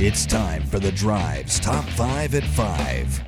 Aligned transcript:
It's 0.00 0.26
time 0.26 0.62
for 0.62 0.78
the 0.78 0.92
Drive's 0.92 1.58
Top 1.58 1.84
5 1.84 2.36
at 2.36 2.44
5. 2.44 3.20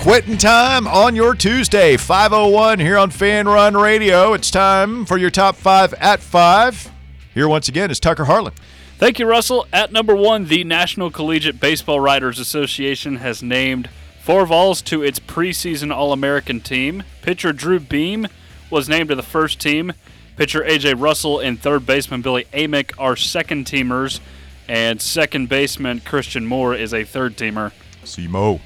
Quitting 0.00 0.36
time 0.36 0.88
on 0.88 1.14
your 1.14 1.36
Tuesday, 1.36 1.96
501 1.96 2.80
here 2.80 2.98
on 2.98 3.12
Fan 3.12 3.46
Run 3.46 3.76
Radio. 3.76 4.32
It's 4.32 4.50
time 4.50 5.06
for 5.06 5.16
your 5.16 5.30
top 5.30 5.54
five 5.54 5.94
at 5.94 6.18
five. 6.18 6.90
Here 7.32 7.46
once 7.46 7.68
again 7.68 7.92
is 7.92 8.00
Tucker 8.00 8.24
Harlan. 8.24 8.54
Thank 8.98 9.20
you, 9.20 9.26
Russell. 9.26 9.68
At 9.72 9.92
number 9.92 10.16
one, 10.16 10.46
the 10.46 10.64
National 10.64 11.12
Collegiate 11.12 11.60
Baseball 11.60 12.00
Writers 12.00 12.40
Association 12.40 13.18
has 13.18 13.40
named 13.40 13.88
four 14.20 14.44
Vols 14.46 14.82
to 14.82 15.04
its 15.04 15.20
preseason 15.20 15.94
All 15.94 16.12
American 16.12 16.60
team. 16.60 17.04
Pitcher 17.22 17.52
Drew 17.52 17.78
Beam 17.78 18.26
was 18.72 18.88
named 18.88 19.10
to 19.10 19.14
the 19.14 19.22
first 19.22 19.60
team. 19.60 19.92
Pitcher 20.36 20.64
A.J. 20.64 20.94
Russell 20.94 21.38
and 21.38 21.60
third 21.60 21.84
baseman 21.84 22.22
Billy 22.22 22.46
Amick 22.54 22.92
are 22.98 23.14
second 23.14 23.66
teamers, 23.66 24.18
and 24.66 25.00
second 25.00 25.48
baseman 25.48 26.00
Christian 26.00 26.46
Moore 26.46 26.74
is 26.74 26.94
a 26.94 27.04
third 27.04 27.36
teamer. 27.36 27.70
Simo. 28.04 28.60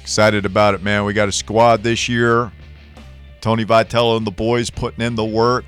Excited 0.00 0.46
about 0.46 0.74
it, 0.74 0.82
man. 0.84 1.04
We 1.04 1.12
got 1.12 1.28
a 1.28 1.32
squad 1.32 1.82
this 1.82 2.08
year. 2.08 2.52
Tony 3.40 3.64
Vitello 3.64 4.16
and 4.16 4.26
the 4.26 4.30
boys 4.30 4.70
putting 4.70 5.04
in 5.04 5.16
the 5.16 5.24
work. 5.24 5.64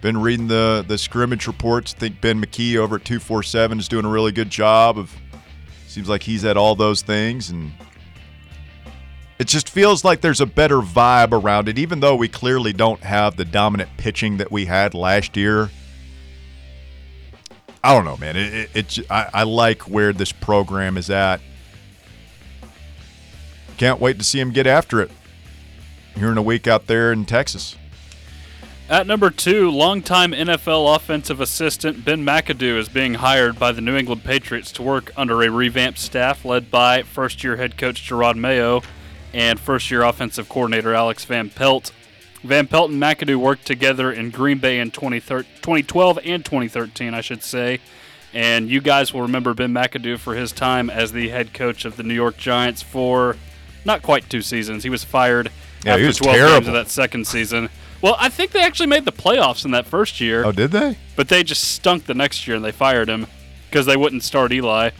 Been 0.00 0.16
reading 0.16 0.48
the 0.48 0.82
the 0.88 0.96
scrimmage 0.96 1.46
reports. 1.46 1.94
I 1.94 2.00
think 2.00 2.22
Ben 2.22 2.42
McKee 2.42 2.76
over 2.76 2.96
at 2.96 3.04
247 3.04 3.78
is 3.78 3.88
doing 3.88 4.06
a 4.06 4.08
really 4.08 4.32
good 4.32 4.48
job 4.48 4.98
of 4.98 5.14
seems 5.86 6.08
like 6.08 6.22
he's 6.22 6.44
at 6.46 6.56
all 6.56 6.74
those 6.74 7.02
things 7.02 7.50
and 7.50 7.72
it 9.40 9.48
just 9.48 9.70
feels 9.70 10.04
like 10.04 10.20
there's 10.20 10.42
a 10.42 10.46
better 10.46 10.80
vibe 10.80 11.32
around 11.32 11.66
it, 11.66 11.78
even 11.78 12.00
though 12.00 12.14
we 12.14 12.28
clearly 12.28 12.74
don't 12.74 13.00
have 13.00 13.36
the 13.36 13.44
dominant 13.46 13.88
pitching 13.96 14.36
that 14.36 14.52
we 14.52 14.66
had 14.66 14.92
last 14.92 15.34
year. 15.34 15.70
I 17.82 17.94
don't 17.94 18.04
know, 18.04 18.18
man. 18.18 18.36
It, 18.36 18.68
it, 18.74 19.10
I, 19.10 19.30
I 19.32 19.42
like 19.44 19.88
where 19.88 20.12
this 20.12 20.30
program 20.30 20.98
is 20.98 21.08
at. 21.08 21.40
Can't 23.78 23.98
wait 23.98 24.18
to 24.18 24.24
see 24.24 24.38
him 24.38 24.50
get 24.50 24.66
after 24.66 25.00
it 25.00 25.10
here 26.16 26.30
in 26.30 26.36
a 26.36 26.42
week 26.42 26.66
out 26.66 26.86
there 26.86 27.10
in 27.10 27.24
Texas. 27.24 27.76
At 28.90 29.06
number 29.06 29.30
two, 29.30 29.70
longtime 29.70 30.32
NFL 30.32 30.96
offensive 30.96 31.40
assistant 31.40 32.04
Ben 32.04 32.26
McAdoo 32.26 32.76
is 32.76 32.90
being 32.90 33.14
hired 33.14 33.58
by 33.58 33.72
the 33.72 33.80
New 33.80 33.96
England 33.96 34.22
Patriots 34.22 34.70
to 34.72 34.82
work 34.82 35.12
under 35.16 35.42
a 35.42 35.48
revamped 35.48 35.98
staff 35.98 36.44
led 36.44 36.70
by 36.70 37.02
first 37.04 37.42
year 37.42 37.56
head 37.56 37.78
coach 37.78 38.06
Jerod 38.06 38.36
Mayo 38.36 38.82
and 39.32 39.58
first 39.60 39.90
year 39.90 40.02
offensive 40.02 40.48
coordinator 40.48 40.94
Alex 40.94 41.24
Van 41.24 41.50
Pelt. 41.50 41.92
Van 42.42 42.66
Pelt 42.66 42.90
and 42.90 43.00
McAdoo 43.02 43.36
worked 43.36 43.66
together 43.66 44.10
in 44.10 44.30
Green 44.30 44.58
Bay 44.58 44.78
in 44.80 44.90
2012 44.90 46.18
and 46.24 46.44
2013, 46.44 47.12
I 47.14 47.20
should 47.20 47.42
say. 47.42 47.80
And 48.32 48.70
you 48.70 48.80
guys 48.80 49.12
will 49.12 49.22
remember 49.22 49.52
Ben 49.54 49.72
McAdoo 49.72 50.18
for 50.18 50.34
his 50.34 50.52
time 50.52 50.88
as 50.88 51.12
the 51.12 51.28
head 51.28 51.52
coach 51.52 51.84
of 51.84 51.96
the 51.96 52.02
New 52.02 52.14
York 52.14 52.36
Giants 52.38 52.80
for 52.82 53.36
not 53.84 54.02
quite 54.02 54.30
two 54.30 54.40
seasons. 54.40 54.84
He 54.84 54.90
was 54.90 55.04
fired 55.04 55.50
Yeah, 55.84 55.92
after 55.92 56.00
he 56.02 56.06
was 56.06 56.16
12 56.18 56.36
games 56.36 56.66
of 56.68 56.74
that 56.74 56.88
second 56.88 57.26
season. 57.26 57.68
Well, 58.00 58.16
I 58.18 58.30
think 58.30 58.52
they 58.52 58.62
actually 58.62 58.86
made 58.86 59.04
the 59.04 59.12
playoffs 59.12 59.64
in 59.66 59.72
that 59.72 59.86
first 59.86 60.20
year, 60.20 60.44
Oh, 60.44 60.52
did 60.52 60.70
they? 60.70 60.96
but 61.16 61.28
they 61.28 61.42
just 61.42 61.62
stunk 61.64 62.06
the 62.06 62.14
next 62.14 62.46
year 62.46 62.56
and 62.56 62.64
they 62.64 62.72
fired 62.72 63.08
him 63.10 63.26
because 63.68 63.84
they 63.84 63.96
wouldn't 63.96 64.22
start 64.22 64.52
Eli. 64.52 64.90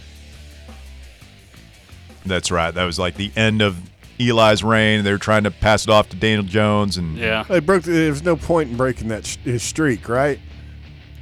That's 2.27 2.51
right. 2.51 2.73
That 2.73 2.85
was 2.85 2.99
like 2.99 3.15
the 3.17 3.33
end 3.37 3.63
of 3.63 3.90
Eli's 4.21 4.63
reign. 4.63 5.03
They 5.03 5.13
were 5.13 5.19
trying 5.19 5.45
to 5.45 5.51
pass 5.51 5.85
it 5.85 5.91
off 5.91 6.09
to 6.11 6.17
Daniel 6.17 6.43
Jones, 6.43 6.97
and 6.97 7.17
Yeah. 7.17 7.45
They 7.49 7.61
broke. 7.61 7.83
The, 7.85 7.93
there 7.93 8.11
was 8.11 8.23
no 8.23 8.37
point 8.37 8.71
in 8.71 8.77
breaking 8.77 9.09
that 9.09 9.27
sh- 9.27 9.39
his 9.45 9.63
streak, 9.63 10.09
right? 10.09 10.39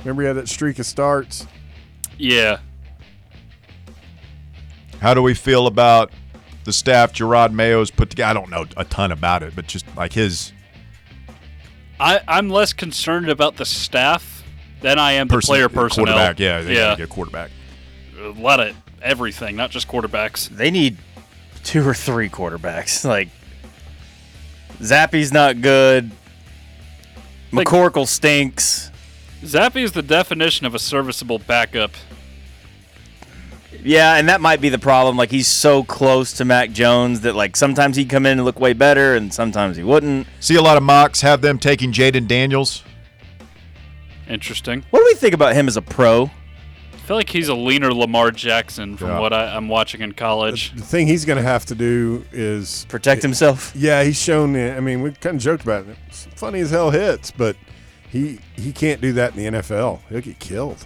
Remember, 0.01 0.23
he 0.23 0.29
had 0.29 0.37
that 0.37 0.49
streak 0.49 0.79
of 0.79 0.87
starts. 0.87 1.47
Yeah. 2.19 2.59
How 5.01 5.15
do 5.15 5.23
we 5.23 5.35
feel 5.35 5.67
about 5.67 6.11
the 6.65 6.73
staff 6.73 7.13
Jerod 7.13 7.53
Mayo's 7.53 7.91
put 7.91 8.11
together? 8.11 8.31
I 8.31 8.33
don't 8.35 8.51
know 8.51 8.67
a 8.77 8.85
ton 8.85 9.13
about 9.13 9.43
it, 9.43 9.55
but 9.55 9.67
just 9.67 9.87
like 9.97 10.13
his 10.13 10.53
I, 12.01 12.21
I'm 12.29 12.49
less 12.49 12.73
concerned 12.73 13.29
about 13.29 13.57
the 13.57 13.65
staff 13.65 14.45
than 14.81 14.99
I 14.99 15.13
am 15.13 15.29
the 15.29 15.35
person, 15.35 15.53
player 15.53 15.69
personnel. 15.69 16.15
quarterback. 16.15 16.39
Yeah, 16.39 16.63
they 16.63 16.75
yeah. 16.75 16.81
gotta 16.81 16.97
get 16.99 17.05
a 17.05 17.13
quarterback. 17.13 17.51
A 18.21 18.29
lot 18.31 18.61
of 18.61 18.77
everything, 19.03 19.57
not 19.57 19.71
just 19.71 19.89
quarterbacks. 19.89 20.49
They 20.49 20.71
need 20.71 20.97
two 21.69 21.87
or 21.87 21.93
three 21.93 22.31
quarterbacks. 22.31 23.05
Like 23.05 23.29
Zappe's 24.81 25.33
not 25.33 25.61
good. 25.61 26.11
Like- 27.53 27.67
McCorkle 27.67 28.07
stinks. 28.07 28.91
Zappe 29.43 29.77
is 29.77 29.93
the 29.93 30.03
definition 30.03 30.67
of 30.67 30.75
a 30.75 30.79
serviceable 30.79 31.39
backup. 31.39 31.93
Yeah, 33.85 34.17
and 34.17 34.29
that 34.29 34.41
might 34.41 34.61
be 34.61 34.71
the 34.71 34.79
problem. 34.79 35.17
Like 35.17 35.31
he's 35.31 35.47
so 35.47 35.85
close 35.85 36.33
to 36.35 36.45
Mac 36.45 36.73
Jones 36.73 37.21
that 37.21 37.37
like 37.37 37.55
sometimes 37.55 37.97
he'd 37.97 38.09
come 38.09 38.25
in 38.27 38.39
and 38.39 38.45
look 38.45 38.59
way 38.59 38.73
better, 38.73 39.15
and 39.15 39.33
sometimes 39.33 39.77
he 39.77 39.83
wouldn't. 39.85 40.27
See 40.41 40.57
a 40.57 40.63
lot 40.63 40.77
of 40.79 40.83
mocks 40.83 41.21
have 41.21 41.43
them 41.43 41.59
taking 41.59 41.93
Jayden 41.93 42.27
Daniels. 42.27 42.83
Interesting. 44.27 44.85
What 44.91 45.01
do 45.01 45.05
we 45.05 45.15
think 45.15 45.35
about 45.35 45.55
him 45.55 45.69
as 45.69 45.77
a 45.77 45.83
pro? 45.83 46.31
I 47.09 47.11
feel 47.11 47.17
like 47.17 47.31
he's 47.31 47.49
a 47.49 47.55
leaner 47.55 47.95
Lamar 47.95 48.31
Jackson 48.31 48.99
from 48.99 49.09
Yeah. 49.09 49.21
what 49.21 49.33
I, 49.33 49.57
I'm 49.57 49.67
watching 49.67 50.03
in 50.03 50.13
college. 50.13 50.75
The 50.75 50.83
thing 50.83 51.07
he's 51.07 51.25
going 51.25 51.39
to 51.39 51.43
have 51.43 51.65
to 51.65 51.75
do 51.75 52.23
is 52.33 52.85
Protect 52.91 53.23
himself. 53.23 53.73
Yeah, 53.75 54.05
he's 54.05 54.21
shown. 54.21 54.55
I 54.55 54.79
mean, 54.81 55.01
we 55.01 55.13
kind 55.13 55.37
of 55.37 55.41
joked 55.41 55.63
about 55.63 55.87
it. 55.87 55.97
It's 56.09 56.27
funny 56.37 56.61
as 56.61 56.71
hell 56.71 56.91
hits, 56.91 57.31
but 57.31 57.57
he 58.11 58.41
he 58.57 58.75
can't 58.75 59.01
do 59.01 59.15
that 59.15 59.35
in 59.35 59.39
the 59.55 59.59
NFL. 59.59 60.01
He'll 60.11 60.21
get 60.21 60.39
killed. 60.39 60.85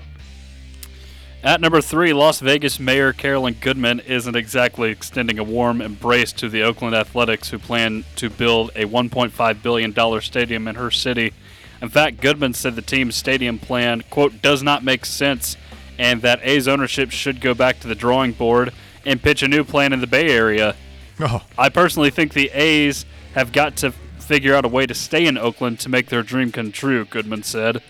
At 1.42 1.60
number 1.60 1.80
three, 1.80 2.12
Las 2.12 2.38
Vegas 2.38 2.78
Mayor 2.78 3.12
Carolyn 3.12 3.56
Goodman 3.60 3.98
isn't 3.98 4.36
exactly 4.36 4.92
extending 4.92 5.40
a 5.40 5.44
warm 5.44 5.82
embrace 5.82 6.30
to 6.34 6.48
the 6.48 6.62
Oakland 6.62 6.94
Athletics, 6.94 7.50
who 7.50 7.58
plan 7.58 8.04
to 8.14 8.30
build 8.30 8.70
a 8.76 8.84
$1.5 8.84 9.60
billion 9.60 10.20
stadium 10.20 10.68
in 10.68 10.76
her 10.76 10.92
city. 10.92 11.32
In 11.80 11.88
fact, 11.88 12.20
Goodman 12.20 12.54
said 12.54 12.76
the 12.76 12.80
team's 12.80 13.16
stadium 13.16 13.58
plan, 13.58 14.04
quote, 14.08 14.40
does 14.40 14.62
not 14.62 14.84
make 14.84 15.04
sense, 15.04 15.56
and 15.98 16.22
that 16.22 16.40
A's 16.42 16.66
ownership 16.68 17.10
should 17.10 17.40
go 17.40 17.54
back 17.54 17.80
to 17.80 17.88
the 17.88 17.94
drawing 17.94 18.32
board 18.32 18.72
and 19.04 19.22
pitch 19.22 19.42
a 19.42 19.48
new 19.48 19.64
plan 19.64 19.92
in 19.92 20.00
the 20.00 20.06
Bay 20.06 20.28
Area. 20.30 20.76
Oh, 21.20 21.44
I 21.58 21.68
personally 21.68 22.10
think 22.10 22.32
the 22.32 22.50
A's 22.52 23.04
have 23.34 23.52
got 23.52 23.76
to 23.76 23.92
figure 24.18 24.54
out 24.54 24.64
a 24.64 24.68
way 24.68 24.86
to 24.86 24.94
stay 24.94 25.26
in 25.26 25.36
Oakland 25.36 25.78
to 25.80 25.88
make 25.88 26.06
their 26.08 26.22
dream 26.22 26.50
come 26.52 26.72
true, 26.72 27.04
Goodman 27.04 27.42
said. 27.42 27.82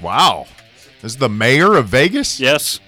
wow! 0.00 0.46
This 1.02 1.12
is 1.12 1.18
the 1.18 1.28
mayor 1.28 1.74
of 1.76 1.88
Vegas. 1.88 2.40
Yes, 2.40 2.80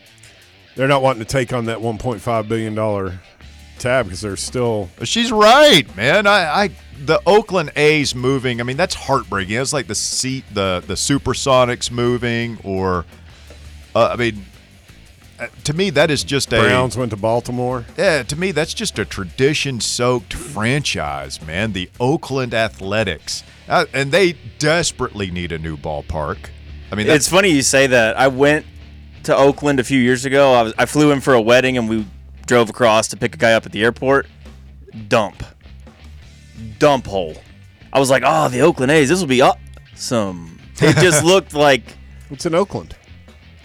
They're 0.74 0.88
not 0.88 1.02
wanting 1.02 1.20
to 1.24 1.28
take 1.28 1.52
on 1.52 1.66
that 1.66 1.78
1.5 1.78 2.48
billion 2.48 2.74
dollar 2.74 3.20
tab 3.78 4.06
because 4.06 4.22
they're 4.22 4.36
still. 4.36 4.88
She's 5.04 5.30
right, 5.30 5.84
man. 5.96 6.26
I, 6.26 6.62
I 6.64 6.70
the 7.04 7.20
Oakland 7.26 7.72
A's 7.76 8.14
moving. 8.14 8.60
I 8.60 8.64
mean, 8.64 8.78
that's 8.78 8.94
heartbreaking. 8.94 9.56
It's 9.56 9.74
like 9.74 9.86
the 9.86 9.94
seat, 9.94 10.44
the 10.54 10.82
the 10.86 10.94
Supersonics 10.94 11.90
moving, 11.90 12.58
or 12.64 13.04
uh, 13.96 14.10
I 14.12 14.16
mean, 14.16 14.44
uh, 15.40 15.46
to 15.64 15.72
me, 15.72 15.88
that 15.90 16.10
is 16.10 16.22
just 16.22 16.52
a 16.52 16.60
Browns 16.60 16.96
went 16.98 17.10
to 17.12 17.16
Baltimore. 17.16 17.86
Yeah, 17.96 18.22
to 18.24 18.36
me, 18.36 18.52
that's 18.52 18.74
just 18.74 18.98
a 18.98 19.04
tradition-soaked 19.04 20.34
franchise, 20.34 21.40
man. 21.40 21.72
The 21.72 21.88
Oakland 21.98 22.52
Athletics, 22.52 23.42
uh, 23.68 23.86
and 23.94 24.12
they 24.12 24.34
desperately 24.58 25.30
need 25.30 25.50
a 25.50 25.58
new 25.58 25.78
ballpark. 25.78 26.50
I 26.92 26.94
mean, 26.94 27.06
that's 27.06 27.24
It's 27.24 27.28
funny 27.28 27.48
you 27.48 27.62
say 27.62 27.86
that. 27.86 28.18
I 28.18 28.28
went 28.28 28.66
to 29.24 29.34
Oakland 29.34 29.80
a 29.80 29.84
few 29.84 29.98
years 29.98 30.26
ago. 30.26 30.52
I 30.52 30.62
was 30.62 30.74
I 30.76 30.84
flew 30.84 31.10
in 31.10 31.20
for 31.20 31.32
a 31.32 31.40
wedding 31.40 31.78
and 31.78 31.88
we 31.88 32.06
drove 32.46 32.68
across 32.70 33.08
to 33.08 33.16
pick 33.16 33.34
a 33.34 33.38
guy 33.38 33.54
up 33.54 33.64
at 33.66 33.72
the 33.72 33.82
airport. 33.82 34.26
Dump. 35.08 35.42
Dump 36.78 37.06
hole. 37.06 37.34
I 37.92 37.98
was 37.98 38.10
like, 38.10 38.22
oh, 38.26 38.48
the 38.48 38.60
Oakland 38.60 38.92
A's. 38.92 39.08
This 39.08 39.20
will 39.20 39.26
be 39.26 39.40
awesome. 39.40 40.60
It 40.80 40.96
just 40.98 41.24
looked 41.32 41.54
like. 41.54 41.82
It's 42.30 42.44
in 42.44 42.54
Oakland. 42.54 42.94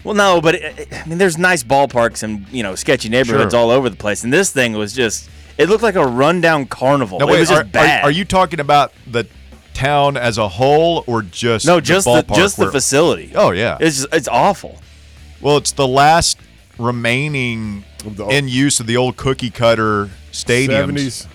Well, 0.04 0.14
no, 0.14 0.40
but 0.40 0.56
it, 0.56 0.88
I 0.92 1.04
mean, 1.06 1.18
there's 1.18 1.38
nice 1.38 1.62
ballparks 1.62 2.22
and 2.22 2.46
you 2.50 2.62
know 2.62 2.74
sketchy 2.74 3.08
neighborhoods 3.08 3.52
Sure. 3.52 3.60
all 3.60 3.70
over 3.70 3.88
the 3.88 3.96
place, 3.96 4.24
and 4.24 4.32
this 4.32 4.50
thing 4.50 4.72
was 4.74 4.92
just. 4.92 5.28
It 5.58 5.68
looked 5.68 5.82
like 5.82 5.96
a 5.96 6.06
rundown 6.06 6.64
carnival. 6.66 7.18
no, 7.18 7.28
it 7.28 7.32
wait, 7.32 7.40
was 7.40 7.50
are, 7.50 7.62
just 7.62 7.72
bad. 7.72 8.02
Are, 8.02 8.08
are 8.08 8.10
you 8.10 8.24
talking 8.24 8.58
about 8.58 8.92
the 9.06 9.26
town 9.74 10.16
as 10.16 10.38
a 10.38 10.48
whole, 10.48 11.04
or 11.06 11.20
just 11.22 11.66
No, 11.66 11.78
just 11.78 12.06
the 12.06 12.22
the, 12.22 12.22
ballpark 12.24 12.36
just 12.36 12.56
the 12.56 12.62
where- 12.64 12.72
facility. 12.72 13.32
Oh 13.34 13.50
yeah, 13.50 13.76
It's 13.78 13.96
just, 13.96 14.14
it's 14.14 14.28
awful. 14.28 14.80
well, 15.42 15.58
it's 15.58 15.72
the 15.72 15.86
last 15.86 16.38
remaining 16.78 17.84
Of 18.04 18.16
the- 18.16 18.26
in 18.28 18.48
use 18.48 18.80
of 18.80 18.86
the 18.86 18.96
old 18.96 19.16
cookie 19.16 19.50
cutter 19.50 20.10
stadiums. 20.32 20.92
70s. 20.92 21.26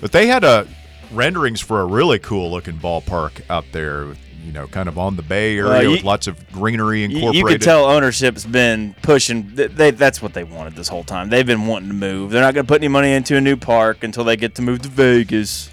But 0.00 0.12
they 0.12 0.26
had 0.26 0.42
a 0.44 0.66
renderings 1.12 1.60
for 1.60 1.80
a 1.80 1.84
really 1.84 2.18
cool 2.18 2.50
looking 2.50 2.78
ballpark 2.78 3.42
out 3.48 3.64
there. 3.72 4.14
You 4.44 4.50
know, 4.52 4.66
kind 4.66 4.88
of 4.88 4.98
on 4.98 5.14
the 5.16 5.22
Bay 5.22 5.56
Area 5.56 5.70
Well, 5.70 5.82
you- 5.84 5.90
with 5.92 6.02
lots 6.04 6.26
of 6.26 6.50
greenery 6.52 7.00
You, 7.00 7.04
incorporated. 7.06 7.34
you 7.36 7.44
could 7.46 7.62
tell 7.62 7.84
ownership's 7.84 8.44
been 8.44 8.94
pushing. 9.02 9.54
th- 9.56 9.70
They, 9.72 9.92
that's 9.92 10.20
what 10.20 10.34
they 10.34 10.42
wanted 10.44 10.74
this 10.74 10.88
whole 10.88 11.04
time. 11.04 11.28
They've 11.28 11.46
been 11.46 11.66
wanting 11.66 11.88
to 11.90 11.94
move. 11.94 12.30
They're 12.32 12.42
not 12.42 12.52
going 12.54 12.66
to 12.66 12.68
put 12.68 12.80
any 12.80 12.88
money 12.88 13.12
into 13.12 13.36
a 13.36 13.40
new 13.40 13.56
park 13.56 14.02
until 14.02 14.24
they 14.24 14.36
get 14.36 14.56
to 14.56 14.62
move 14.62 14.82
to 14.82 14.88
Vegas. 14.88 15.70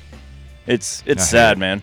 It's 0.67 1.01
it's 1.07 1.23
I 1.23 1.25
sad, 1.25 1.57
man. 1.57 1.81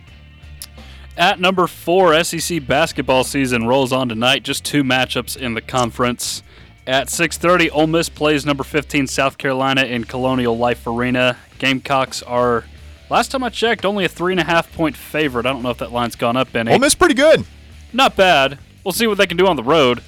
At 1.17 1.39
number 1.39 1.67
four, 1.67 2.13
SEC 2.23 2.65
basketball 2.65 3.23
season 3.23 3.65
rolls 3.67 3.91
on 3.91 4.07
tonight. 4.07 4.43
Just 4.43 4.63
two 4.63 4.83
matchups 4.83 5.35
in 5.35 5.55
the 5.55 5.61
conference. 5.61 6.43
At 6.85 7.07
6:30, 7.09 7.69
Ole 7.73 7.87
Miss 7.87 8.07
plays 8.07 8.45
number 8.45 8.63
15 8.63 9.07
South 9.07 9.37
Carolina 9.37 9.81
in 9.83 10.05
Colonial 10.05 10.57
Life 10.57 10.87
Arena. 10.87 11.35
Gamecocks 11.59 12.21
are, 12.23 12.63
last 13.09 13.31
time 13.31 13.43
I 13.43 13.49
checked, 13.49 13.85
only 13.85 14.05
a 14.05 14.09
three 14.09 14.33
and 14.33 14.39
a 14.39 14.43
half 14.43 14.71
point 14.73 14.95
favorite. 14.97 15.45
I 15.45 15.53
don't 15.53 15.63
know 15.63 15.69
if 15.69 15.77
that 15.79 15.91
line's 15.91 16.15
gone 16.15 16.37
up 16.37 16.55
any. 16.55 16.71
Ole 16.71 16.79
Miss 16.79 16.95
pretty 16.95 17.15
good. 17.15 17.45
Not 17.93 18.15
bad. 18.15 18.59
We'll 18.83 18.91
see 18.91 19.07
what 19.07 19.17
they 19.17 19.27
can 19.27 19.37
do 19.37 19.47
on 19.47 19.55
the 19.55 19.63
road. 19.63 20.01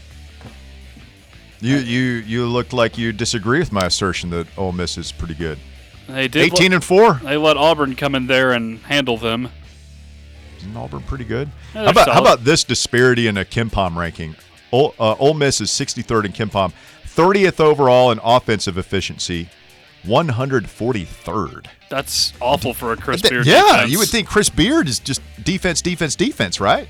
You 1.61 1.77
you 1.77 2.01
you 2.01 2.45
looked 2.45 2.71
like 2.71 2.97
you 2.97 3.11
disagree 3.11 3.59
with 3.59 3.71
my 3.71 3.85
assertion 3.85 4.29
that 4.29 4.47
Ole 4.57 4.71
Miss 4.71 4.97
is 4.97 5.11
pretty 5.11 5.35
good. 5.35 5.59
They 6.07 6.27
did. 6.27 6.53
18 6.53 6.73
and 6.73 6.83
four. 6.83 7.15
They 7.15 7.37
let 7.37 7.57
Auburn 7.57 7.95
come 7.95 8.15
in 8.15 8.27
there 8.27 8.51
and 8.51 8.79
handle 8.79 9.17
them. 9.17 9.49
Isn't 10.57 10.75
Auburn 10.75 11.03
pretty 11.03 11.25
good? 11.25 11.49
Yeah, 11.75 11.83
how 11.85 11.89
about 11.91 12.09
how 12.09 12.21
about 12.21 12.43
this 12.43 12.63
disparity 12.63 13.27
in 13.27 13.37
a 13.37 13.45
KenPom 13.45 13.95
ranking? 13.95 14.35
Ole, 14.71 14.93
uh, 14.99 15.15
Ole 15.19 15.33
Miss 15.33 15.61
is 15.61 15.69
63rd 15.69 16.25
in 16.25 16.31
KenPom, 16.31 16.73
30th 17.05 17.59
overall 17.59 18.11
in 18.11 18.19
offensive 18.23 18.77
efficiency, 18.77 19.49
143rd. 20.05 21.65
That's 21.89 22.33
awful 22.39 22.73
for 22.73 22.93
a 22.93 22.97
Chris 22.97 23.21
Beard. 23.21 23.45
yeah, 23.45 23.61
defense. 23.61 23.91
you 23.91 23.99
would 23.99 24.09
think 24.09 24.27
Chris 24.27 24.49
Beard 24.49 24.87
is 24.87 24.99
just 24.99 25.21
defense, 25.43 25.81
defense, 25.81 26.15
defense, 26.15 26.59
right? 26.59 26.87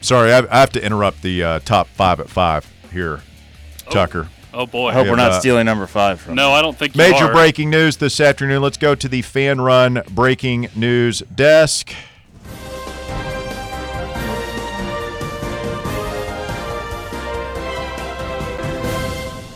Sorry, 0.00 0.32
I, 0.32 0.38
I 0.40 0.60
have 0.60 0.72
to 0.72 0.84
interrupt 0.84 1.22
the 1.22 1.42
uh, 1.42 1.58
top 1.60 1.86
five 1.88 2.20
at 2.20 2.28
five 2.28 2.70
here, 2.92 3.22
Tucker. 3.90 4.28
Oh 4.52 4.66
boy. 4.66 4.90
I 4.90 4.92
hope 4.92 5.06
Yeah, 5.06 5.10
we're 5.12 5.16
not 5.16 5.30
but- 5.32 5.40
stealing 5.40 5.64
number 5.66 5.86
five 5.86 6.20
from. 6.20 6.34
no, 6.34 6.52
I 6.52 6.62
don't 6.62 6.76
think 6.76 6.94
you 6.94 6.98
Major 6.98 7.24
are. 7.26 7.32
breaking 7.32 7.70
news 7.70 7.96
this 7.96 8.20
afternoon. 8.20 8.62
Let's 8.62 8.76
go 8.76 8.94
to 8.94 9.08
the 9.08 9.22
fan 9.22 9.60
run 9.60 10.02
breaking 10.10 10.68
news 10.76 11.20
desk. 11.34 11.92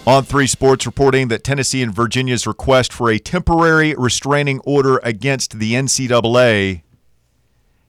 On 0.08 0.24
3 0.24 0.46
Sports 0.46 0.86
reporting 0.86 1.28
that 1.28 1.44
Tennessee 1.44 1.82
and 1.82 1.94
Virginia's 1.94 2.46
request 2.46 2.94
for 2.94 3.10
a 3.10 3.18
temporary 3.18 3.94
restraining 3.94 4.58
order 4.60 5.02
against 5.04 5.58
the 5.58 5.74
NCAA 5.74 6.80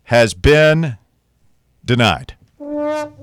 has 0.04 0.34
been 0.34 0.98
denied. 1.86 2.36
Doesn't 2.60 3.18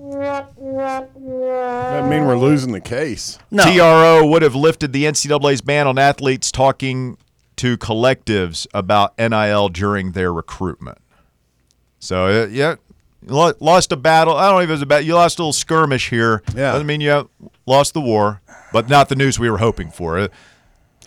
mean 2.08 2.24
we're 2.24 2.38
losing 2.38 2.72
the 2.72 2.80
case. 2.80 3.38
No. 3.50 3.64
TRO 3.64 4.26
would 4.28 4.40
have 4.40 4.54
lifted 4.54 4.94
the 4.94 5.04
NCAA's 5.04 5.60
ban 5.60 5.86
on 5.86 5.98
athletes 5.98 6.50
talking 6.50 7.18
to 7.56 7.76
collectives 7.76 8.66
about 8.72 9.12
NIL 9.18 9.68
during 9.68 10.12
their 10.12 10.32
recruitment. 10.32 10.96
So, 11.98 12.44
uh, 12.44 12.46
yeah, 12.46 12.76
lo- 12.76 12.78
lost 13.22 13.92
a 13.92 13.96
battle. 13.96 14.34
I 14.36 14.46
don't 14.48 14.56
know 14.56 14.60
if 14.62 14.68
it 14.68 14.72
was 14.72 14.82
a 14.82 14.86
battle. 14.86 15.06
You 15.06 15.14
lost 15.14 15.38
a 15.38 15.42
little 15.42 15.52
skirmish 15.52 16.10
here. 16.10 16.42
Yeah. 16.54 16.72
Doesn't 16.72 16.86
mean 16.86 17.00
you 17.00 17.28
lost 17.66 17.94
the 17.94 18.00
war, 18.00 18.40
but 18.72 18.88
not 18.88 19.08
the 19.08 19.16
news 19.16 19.38
we 19.38 19.50
were 19.50 19.58
hoping 19.58 19.90
for. 19.90 20.18
Uh, 20.18 20.28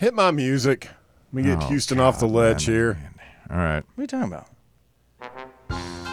Hit 0.00 0.14
my 0.14 0.30
music. 0.30 0.88
Let 1.32 1.34
me 1.34 1.42
get 1.50 1.62
Oh, 1.62 1.66
Houston 1.68 2.00
off 2.00 2.18
the 2.18 2.26
ledge 2.26 2.66
man, 2.68 2.76
here. 2.76 3.12
All 3.50 3.56
right. 3.58 3.84
What 3.94 3.98
are 3.98 4.02
you 4.02 4.06
talking 4.06 4.28
about? 4.32 4.46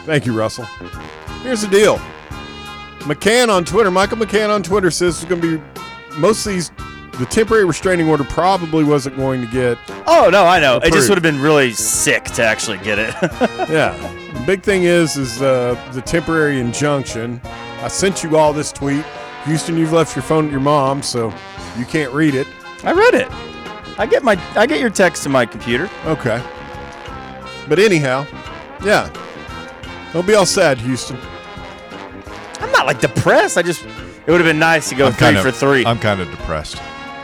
Thank 0.05 0.25
you, 0.25 0.37
Russell. 0.37 0.65
Here's 1.43 1.61
the 1.61 1.67
deal. 1.67 1.97
McCann 2.99 3.49
on 3.49 3.63
Twitter, 3.65 3.89
Michael 3.91 4.17
McCann 4.17 4.49
on 4.49 4.63
Twitter 4.63 4.91
says 4.91 5.15
it's 5.21 5.25
going 5.29 5.41
to 5.41 5.57
be 5.59 5.63
most 6.17 6.45
of 6.45 6.51
these. 6.53 6.71
The 7.19 7.25
temporary 7.25 7.65
restraining 7.65 8.07
order 8.07 8.23
probably 8.25 8.83
wasn't 8.83 9.15
going 9.17 9.41
to 9.41 9.47
get. 9.51 9.77
Oh 10.05 10.29
no, 10.31 10.45
I 10.45 10.59
know. 10.59 10.77
It 10.77 10.93
just 10.93 11.09
would 11.09 11.15
have 11.17 11.23
been 11.23 11.41
really 11.41 11.73
sick 11.73 12.25
to 12.25 12.43
actually 12.43 12.77
get 12.79 12.99
it. 12.99 13.15
Yeah. 13.69 13.95
The 14.47 14.53
big 14.53 14.63
thing 14.63 14.83
is, 14.83 15.17
is 15.17 15.41
uh, 15.41 15.75
the 15.91 16.01
temporary 16.01 16.61
injunction. 16.61 17.41
I 17.81 17.89
sent 17.89 18.23
you 18.23 18.37
all 18.37 18.53
this 18.53 18.71
tweet. 18.71 19.03
Houston, 19.43 19.75
you've 19.75 19.91
left 19.91 20.15
your 20.15 20.23
phone 20.23 20.45
at 20.45 20.51
your 20.51 20.61
mom, 20.61 21.03
so 21.03 21.33
you 21.77 21.83
can't 21.83 22.13
read 22.13 22.33
it. 22.33 22.47
I 22.85 22.93
read 22.93 23.13
it. 23.13 23.27
I 23.99 24.05
get 24.05 24.23
my 24.23 24.41
I 24.55 24.65
get 24.65 24.79
your 24.79 24.89
text 24.89 25.23
to 25.23 25.29
my 25.29 25.45
computer. 25.45 25.89
Okay. 26.05 26.41
But 27.67 27.77
anyhow, 27.79 28.25
yeah. 28.85 29.09
Don't 30.13 30.25
be 30.25 30.33
all 30.33 30.45
sad, 30.45 30.77
Houston. 30.77 31.17
I'm 32.61 32.71
not 32.71 32.85
like 32.85 33.01
depressed. 33.01 33.57
I 33.57 33.63
just 33.63 33.83
it 33.83 34.31
would 34.31 34.39
have 34.39 34.47
been 34.47 34.59
nice 34.59 34.87
to 34.87 34.95
go 34.95 35.07
I'm 35.07 35.11
three 35.11 35.27
kinda- 35.27 35.41
for 35.41 35.51
three. 35.51 35.85
I'm 35.85 35.99
kind 35.99 36.21
of 36.21 36.31
depressed. 36.31 36.81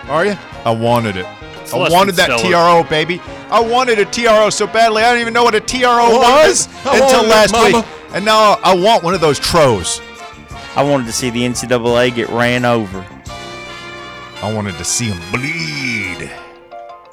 Are 0.09 0.25
you? 0.25 0.35
I 0.65 0.71
wanted 0.71 1.15
it. 1.15 1.25
I 1.25 1.77
less 1.77 1.89
wanted 1.89 2.15
that 2.15 2.37
stellar. 2.37 2.83
TRO, 2.83 2.89
baby. 2.89 3.21
I 3.53 3.59
wanted 3.59 3.99
a 3.99 4.05
TRO 4.05 4.49
so 4.49 4.65
badly. 4.65 5.03
I 5.03 5.11
don't 5.11 5.21
even 5.21 5.31
know 5.31 5.43
what 5.43 5.53
a 5.53 5.59
TRO 5.59 5.85
wanted 5.85 6.17
was 6.17 6.65
it. 6.65 6.71
Until 6.77 7.01
wanted 7.01 7.25
it, 7.25 7.29
last 7.29 7.51
mama. 7.51 7.77
week. 7.77 7.85
And 8.15 8.25
now 8.25 8.57
I 8.63 8.75
want 8.75 9.03
one 9.03 9.13
of 9.13 9.21
those 9.21 9.37
tros. 9.37 10.01
I 10.75 10.81
wanted 10.81 11.05
to 11.05 11.13
see 11.13 11.29
the 11.29 11.43
NCAA 11.43 12.15
get 12.15 12.29
ran 12.29 12.65
over. 12.65 13.05
I 14.41 14.51
wanted 14.51 14.75
to 14.79 14.83
see 14.83 15.09
them 15.11 15.19
bleed. 15.31 16.31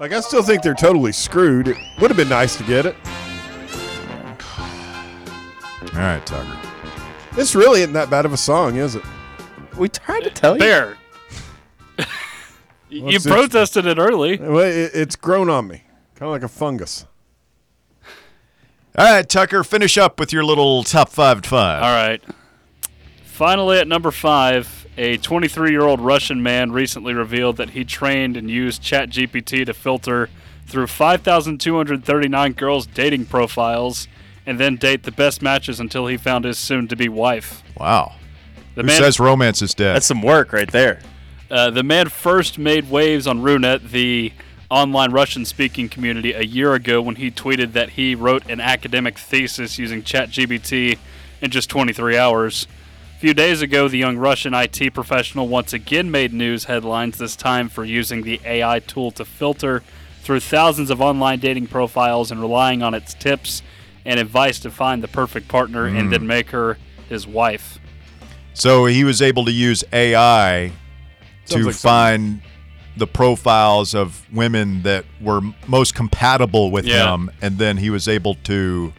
Like, 0.00 0.12
I 0.14 0.20
still 0.20 0.42
think 0.42 0.62
they're 0.62 0.72
totally 0.72 1.12
screwed. 1.12 1.68
It 1.68 1.76
would 2.00 2.10
have 2.10 2.16
been 2.16 2.30
nice 2.30 2.56
to 2.56 2.64
get 2.64 2.86
it. 2.86 2.96
All 4.58 6.00
right, 6.00 6.24
Tucker. 6.24 6.56
This 7.36 7.54
really 7.54 7.82
isn't 7.82 7.92
that 7.92 8.08
bad 8.08 8.24
of 8.24 8.32
a 8.32 8.38
song, 8.38 8.76
is 8.76 8.94
it? 8.94 9.02
We 9.76 9.90
tried 9.90 10.24
to 10.24 10.30
tell 10.30 10.54
you. 10.54 10.60
Bear. 10.60 10.96
you 12.88 13.04
What's 13.04 13.26
protested 13.26 13.84
it 13.84 13.98
early. 13.98 14.38
Well, 14.38 14.60
it, 14.60 14.92
it's 14.94 15.16
grown 15.16 15.50
on 15.50 15.68
me, 15.68 15.82
kind 16.20 16.28
of 16.28 16.32
like 16.34 16.42
a 16.42 16.48
fungus. 16.48 17.06
All 18.96 19.10
right, 19.10 19.26
Tucker, 19.26 19.64
finish 19.64 19.96
up 19.96 20.20
with 20.20 20.32
your 20.34 20.44
little 20.44 20.84
top 20.84 21.08
five 21.08 21.38
at 21.38 21.46
five. 21.46 21.82
All 21.82 21.94
right. 21.94 22.22
Finally, 23.24 23.78
at 23.78 23.88
number 23.88 24.10
five, 24.10 24.86
a 24.98 25.16
23 25.16 25.70
year 25.70 25.82
old 25.82 25.98
Russian 26.00 26.42
man 26.42 26.72
recently 26.72 27.14
revealed 27.14 27.56
that 27.56 27.70
he 27.70 27.84
trained 27.84 28.36
and 28.36 28.50
used 28.50 28.82
ChatGPT 28.82 29.64
to 29.64 29.72
filter 29.72 30.28
through 30.66 30.88
5,239 30.88 32.52
girls' 32.52 32.86
dating 32.86 33.24
profiles 33.26 34.06
and 34.44 34.60
then 34.60 34.76
date 34.76 35.04
the 35.04 35.12
best 35.12 35.40
matches 35.40 35.80
until 35.80 36.06
he 36.06 36.18
found 36.18 36.44
his 36.44 36.58
soon 36.58 36.86
to 36.88 36.96
be 36.96 37.08
wife. 37.08 37.62
Wow. 37.78 38.12
The 38.74 38.82
Who 38.82 38.88
man, 38.88 38.98
says 39.00 39.18
romance 39.18 39.62
is 39.62 39.72
dead? 39.72 39.94
That's 39.94 40.06
some 40.06 40.20
work 40.20 40.52
right 40.52 40.70
there. 40.70 41.00
uh, 41.50 41.70
the 41.70 41.82
man 41.82 42.08
first 42.10 42.58
made 42.58 42.90
waves 42.90 43.26
on 43.26 43.40
Runet, 43.40 43.90
the 43.90 44.32
online 44.70 45.10
Russian 45.10 45.44
speaking 45.44 45.88
community, 45.88 46.32
a 46.32 46.42
year 46.42 46.74
ago 46.74 47.02
when 47.02 47.16
he 47.16 47.30
tweeted 47.30 47.72
that 47.72 47.90
he 47.90 48.14
wrote 48.14 48.48
an 48.48 48.60
academic 48.60 49.18
thesis 49.18 49.78
using 49.78 50.02
ChatGPT 50.02 50.98
in 51.40 51.50
just 51.50 51.68
23 51.68 52.16
hours. 52.16 52.66
A 53.16 53.20
few 53.20 53.34
days 53.34 53.60
ago, 53.60 53.88
the 53.88 53.98
young 53.98 54.16
Russian 54.16 54.54
IT 54.54 54.94
professional 54.94 55.48
once 55.48 55.72
again 55.72 56.10
made 56.10 56.32
news 56.32 56.64
headlines, 56.64 57.18
this 57.18 57.36
time 57.36 57.68
for 57.68 57.84
using 57.84 58.22
the 58.22 58.40
AI 58.44 58.78
tool 58.78 59.10
to 59.12 59.24
filter 59.24 59.82
through 60.22 60.40
thousands 60.40 60.90
of 60.90 61.00
online 61.00 61.40
dating 61.40 61.66
profiles 61.66 62.30
and 62.30 62.40
relying 62.40 62.82
on 62.82 62.94
its 62.94 63.12
tips 63.14 63.62
and 64.04 64.20
advice 64.20 64.60
to 64.60 64.70
find 64.70 65.02
the 65.02 65.08
perfect 65.08 65.48
partner 65.48 65.86
and 65.86 66.08
mm. 66.08 66.10
then 66.10 66.26
make 66.26 66.50
her 66.50 66.78
his 67.08 67.26
wife. 67.26 67.78
so 68.54 68.86
he 68.86 69.02
was 69.02 69.20
able 69.20 69.44
to 69.44 69.52
use 69.52 69.82
AI 69.92 70.68
Sounds 71.44 71.62
to 71.62 71.66
like 71.66 71.74
find 71.74 72.40
the 73.00 73.06
profiles 73.06 73.94
of 73.94 74.24
women 74.32 74.82
that 74.82 75.04
were 75.20 75.40
most 75.66 75.94
compatible 75.94 76.70
with 76.70 76.84
Yeah. 76.84 77.12
him, 77.14 77.30
and 77.42 77.56
then 77.58 77.78
he 77.78 77.88
was 77.90 78.06
able 78.06 78.34
to 78.44 78.92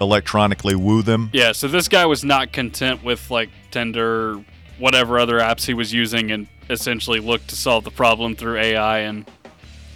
electronically 0.00 0.74
woo 0.74 1.02
them. 1.02 1.30
Yeah, 1.32 1.52
so 1.52 1.68
this 1.68 1.86
guy 1.86 2.06
was 2.06 2.24
not 2.24 2.50
content 2.52 3.04
with 3.04 3.30
like 3.30 3.50
Tinder, 3.70 4.42
whatever 4.78 5.18
other 5.18 5.38
apps 5.38 5.66
he 5.66 5.74
was 5.74 5.92
using, 5.92 6.30
and 6.30 6.46
essentially 6.70 7.20
looked 7.20 7.48
to 7.48 7.56
solve 7.56 7.84
the 7.84 7.90
problem 7.90 8.34
through 8.34 8.56
AI, 8.58 9.00
and 9.00 9.30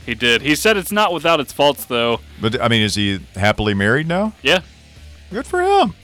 he 0.04 0.14
did. 0.14 0.42
He 0.42 0.54
said 0.54 0.76
it's 0.76 0.92
not 0.92 1.12
without 1.14 1.40
its 1.40 1.52
faults, 1.52 1.84
though. 1.87 2.20
But 2.40 2.61
I 2.61 2.68
mean, 2.68 2.82
is 2.82 2.94
he 2.94 3.20
happily 3.37 3.75
married 3.75 4.06
now? 4.06 4.32
Yeah, 4.42 4.61
Good 5.32 5.46
for 5.46 5.62
him. 5.62 5.94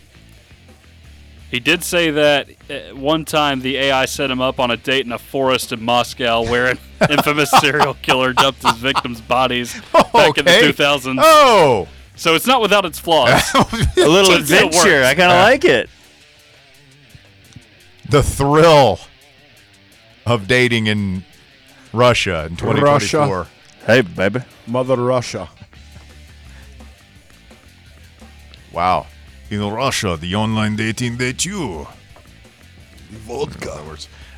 He 1.50 1.60
did 1.60 1.82
say 1.82 2.10
that 2.10 2.48
uh, 2.70 2.94
one 2.94 3.24
time 3.24 3.60
the 3.60 3.76
AI 3.78 4.04
set 4.04 4.30
him 4.30 4.40
up 4.40 4.60
on 4.60 4.70
a 4.70 4.76
date 4.76 5.06
in 5.06 5.12
a 5.12 5.18
forest 5.18 5.72
in 5.72 5.82
Moscow, 5.82 6.42
where 6.42 6.66
an 7.00 7.10
infamous 7.10 7.50
serial 7.60 7.94
killer 7.94 8.32
dumped 8.32 8.62
his 8.62 8.76
victims' 8.76 9.20
bodies 9.20 9.74
back 10.12 10.36
in 10.38 10.44
the 10.44 10.50
2000s. 10.50 11.18
Oh, 11.22 11.88
So 12.16 12.34
it's 12.34 12.46
not 12.46 12.60
without 12.60 12.84
its 12.84 12.98
flaws. 12.98 13.42
A 13.54 13.58
little 14.06 14.26
So 14.26 14.32
it 14.38 14.44
still 14.46 14.66
adventure. 14.68 15.04
I 15.04 15.14
kind 15.14 15.32
of 15.32 15.38
like 15.42 15.64
it. 15.64 15.88
the 18.10 18.22
thrill 18.22 18.98
of 20.26 20.46
dating 20.48 20.86
in 20.86 21.24
Russia 21.92 22.44
in 22.44 22.56
2024. 22.56 22.82
Russia. 23.30 23.50
Hey, 23.86 24.00
baby. 24.02 24.40
Mother 24.66 24.96
Russia. 24.96 25.48
Wow. 28.72 29.06
In 29.50 29.60
Russia, 29.66 30.16
the 30.20 30.34
online 30.34 30.76
dating 30.76 31.16
they 31.16 31.32
too. 31.32 31.86
Vodka. 33.10 33.72
All 33.80 33.86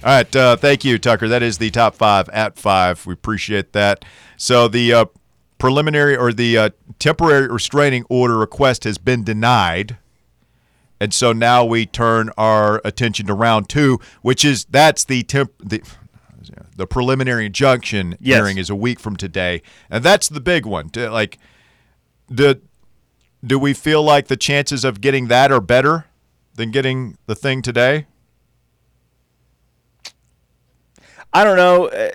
right, 0.04 0.36
uh, 0.36 0.56
thank 0.56 0.84
you, 0.84 0.98
Tucker. 0.98 1.28
That 1.28 1.42
is 1.42 1.58
the 1.58 1.70
top 1.70 1.94
five 1.94 2.28
at 2.30 2.56
five. 2.58 3.04
We 3.04 3.12
appreciate 3.12 3.72
that. 3.72 4.04
So 4.36 4.68
the 4.68 4.92
uh, 4.94 5.04
preliminary 5.58 6.16
or 6.16 6.32
the 6.32 6.56
uh, 6.56 6.70
temporary 6.98 7.48
restraining 7.48 8.04
order 8.08 8.38
request 8.38 8.84
has 8.84 8.96
been 8.98 9.24
denied, 9.24 9.98
and 11.00 11.12
so 11.12 11.32
now 11.32 11.64
we 11.64 11.84
turn 11.86 12.30
our 12.38 12.80
attention 12.84 13.26
to 13.26 13.34
round 13.34 13.68
two, 13.68 13.98
which 14.22 14.44
is 14.44 14.64
that's 14.66 15.04
the 15.04 15.22
temp 15.22 15.52
the. 15.62 15.82
The 16.76 16.86
preliminary 16.86 17.44
injunction 17.44 18.16
Yes. 18.20 18.38
hearing 18.38 18.56
is 18.56 18.70
a 18.70 18.74
week 18.74 18.98
from 19.00 19.14
today, 19.14 19.60
and 19.90 20.02
that's 20.02 20.30
the 20.30 20.40
big 20.40 20.64
one. 20.64 20.88
To, 20.90 21.10
Like, 21.10 21.38
do 22.34 22.54
do 23.44 23.58
we 23.58 23.72
feel 23.74 24.02
like 24.02 24.28
the 24.28 24.36
chances 24.36 24.84
of 24.84 25.00
getting 25.00 25.28
that 25.28 25.50
are 25.50 25.60
better 25.60 26.06
than 26.54 26.70
getting 26.70 27.16
the 27.26 27.34
thing 27.34 27.62
today? 27.62 28.06
I 31.32 31.44
don't 31.44 31.56
know. 31.56 31.86
uh, 31.88 32.10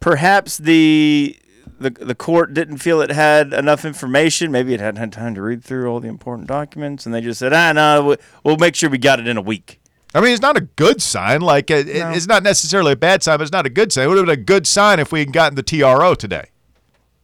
Perhaps 0.00 0.58
the 0.58 1.38
the 1.80 1.88
the 1.90 2.14
court 2.14 2.52
didn't 2.52 2.76
feel 2.78 3.00
it 3.00 3.10
had 3.10 3.54
enough 3.54 3.86
information. 3.86 4.52
Maybe 4.52 4.74
it 4.74 4.80
hadn't 4.80 5.00
had 5.00 5.12
time 5.12 5.34
to 5.34 5.40
read 5.42 5.64
through 5.64 5.88
all 5.90 5.98
the 5.98 6.08
important 6.08 6.46
documents, 6.46 7.06
and 7.06 7.14
they 7.14 7.22
just 7.22 7.38
said, 7.38 7.54
"Ah, 7.54 7.72
no, 7.72 8.04
we- 8.04 8.16
we'll 8.44 8.58
make 8.58 8.74
sure 8.74 8.90
we 8.90 8.98
got 8.98 9.18
it 9.18 9.26
in 9.26 9.38
a 9.38 9.40
week." 9.42 9.80
I 10.14 10.20
mean, 10.20 10.32
it's 10.32 10.42
not 10.42 10.58
a 10.58 10.60
good 10.60 11.00
sign. 11.00 11.40
Like, 11.40 11.70
it, 11.70 11.86
No. 11.86 12.10
it's 12.10 12.26
not 12.26 12.42
necessarily 12.42 12.92
a 12.92 12.96
bad 12.96 13.22
sign, 13.22 13.38
but 13.38 13.42
it's 13.44 13.50
not 13.52 13.64
a 13.66 13.70
good 13.70 13.92
sign. 13.92 14.04
It 14.04 14.08
would 14.08 14.18
have 14.18 14.26
been 14.26 14.38
a 14.38 14.44
good 14.44 14.66
sign 14.66 15.00
if 15.00 15.10
we 15.10 15.20
had 15.20 15.32
gotten 15.32 15.56
the 15.56 15.62
TRO 15.62 16.14
today. 16.14 16.50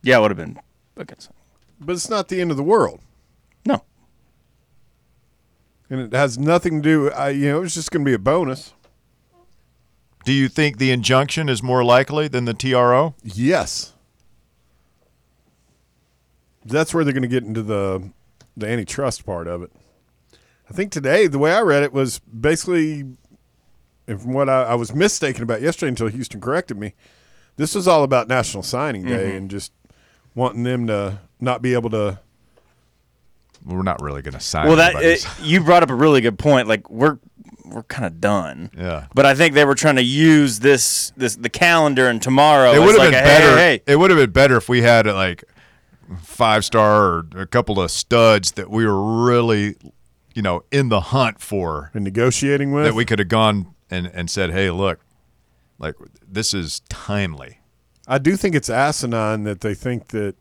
Yeah, 0.02 0.16
it 0.18 0.20
would 0.22 0.30
have 0.30 0.38
been. 0.38 0.58
Okay, 0.98 1.14
so- 1.18 1.30
But 1.80 1.92
it's 1.92 2.10
not 2.10 2.28
the 2.28 2.40
end 2.40 2.50
of 2.50 2.56
the 2.56 2.62
world. 2.62 3.00
no, 3.64 3.82
And 5.88 6.00
it 6.00 6.12
has 6.12 6.38
nothing 6.38 6.82
to 6.82 6.88
do, 6.88 7.10
I, 7.10 7.30
you 7.30 7.48
know, 7.48 7.62
it's 7.62 7.74
just 7.74 7.90
going 7.90 8.04
to 8.04 8.08
be 8.08 8.14
a 8.14 8.18
bonus. 8.18 8.74
Do 10.24 10.32
you 10.32 10.48
think 10.48 10.76
the 10.76 10.90
injunction 10.90 11.48
is 11.48 11.62
more 11.62 11.82
likely 11.82 12.28
than 12.28 12.44
the 12.44 12.52
TRO? 12.52 13.14
Yes. 13.24 13.94
That's 16.64 16.92
where 16.92 17.04
they're 17.04 17.14
going 17.14 17.22
to 17.22 17.28
get 17.28 17.44
into 17.44 17.62
the 17.62 18.10
the 18.56 18.68
antitrust 18.68 19.24
part 19.24 19.46
of 19.46 19.62
it. 19.62 19.72
I 20.68 20.72
think 20.72 20.92
today, 20.92 21.26
the 21.26 21.38
way 21.38 21.52
I 21.52 21.60
read 21.62 21.82
it 21.82 21.92
was 21.92 22.18
basically, 22.18 23.04
and 24.06 24.20
from 24.20 24.32
what 24.34 24.48
I, 24.48 24.64
I 24.64 24.74
was 24.74 24.94
mistaken 24.94 25.42
about 25.42 25.62
yesterday 25.62 25.88
until 25.88 26.08
Houston 26.08 26.40
corrected 26.40 26.78
me, 26.78 26.94
this 27.56 27.74
was 27.74 27.88
all 27.88 28.04
about 28.04 28.28
National 28.28 28.62
Signing 28.62 29.04
Day 29.04 29.28
mm-hmm. 29.28 29.36
and 29.36 29.50
just 29.50 29.72
wanting 30.34 30.62
them 30.62 30.86
to 30.86 31.20
not 31.40 31.62
be 31.62 31.74
able 31.74 31.90
to. 31.90 32.20
We're 33.64 33.82
not 33.82 34.00
really 34.00 34.22
going 34.22 34.34
to 34.34 34.40
sign. 34.40 34.66
well, 34.66 34.76
that 34.76 34.94
it, 35.02 35.26
you 35.42 35.62
brought 35.62 35.82
up 35.82 35.90
a 35.90 35.94
really 35.94 36.20
good 36.20 36.38
point. 36.38 36.66
Like 36.66 36.88
we're 36.88 37.18
we're 37.64 37.82
kind 37.84 38.06
of 38.06 38.20
done. 38.20 38.70
Yeah. 38.76 39.06
But 39.14 39.26
I 39.26 39.34
think 39.34 39.54
they 39.54 39.64
were 39.64 39.74
trying 39.74 39.96
to 39.96 40.02
use 40.02 40.60
this 40.60 41.12
this 41.16 41.36
the 41.36 41.48
calendar 41.48 42.08
and 42.08 42.20
tomorrow. 42.20 42.70
it 42.70 42.74
as 42.74 42.80
would 42.80 42.88
have 42.88 42.98
like 42.98 43.10
been 43.10 43.14
a, 43.14 43.18
hey, 43.18 43.24
better. 43.24 43.56
Hey, 43.56 43.82
hey. 43.86 43.92
It 43.92 43.96
would 43.96 44.10
have 44.10 44.18
been 44.18 44.30
better 44.30 44.56
if 44.56 44.68
we 44.68 44.82
had 44.82 45.06
like 45.06 45.44
five 46.22 46.64
star 46.64 47.04
or 47.04 47.26
a 47.36 47.46
couple 47.46 47.80
of 47.80 47.90
studs 47.90 48.52
that 48.52 48.70
we 48.70 48.86
were 48.86 49.24
really, 49.24 49.76
you 50.34 50.42
know, 50.42 50.64
in 50.70 50.88
the 50.88 51.00
hunt 51.00 51.40
for. 51.40 51.90
And 51.94 52.04
negotiating 52.04 52.72
with 52.72 52.84
that 52.84 52.94
we 52.94 53.04
could 53.04 53.18
have 53.18 53.28
gone 53.28 53.74
and, 53.90 54.06
and 54.12 54.30
said, 54.30 54.50
hey, 54.50 54.70
look, 54.70 55.00
like 55.78 55.94
this 56.26 56.54
is 56.54 56.80
timely. 56.88 57.58
I 58.06 58.18
do 58.18 58.36
think 58.36 58.54
it's 58.54 58.70
asinine 58.70 59.44
that 59.44 59.60
they 59.60 59.74
think 59.74 60.08
that 60.08 60.34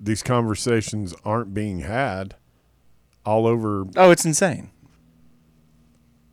these 0.00 0.22
conversations 0.22 1.14
aren't 1.24 1.54
being 1.54 1.80
had 1.80 2.36
all 3.24 3.46
over. 3.46 3.86
Oh, 3.96 4.10
it's 4.10 4.24
insane. 4.24 4.70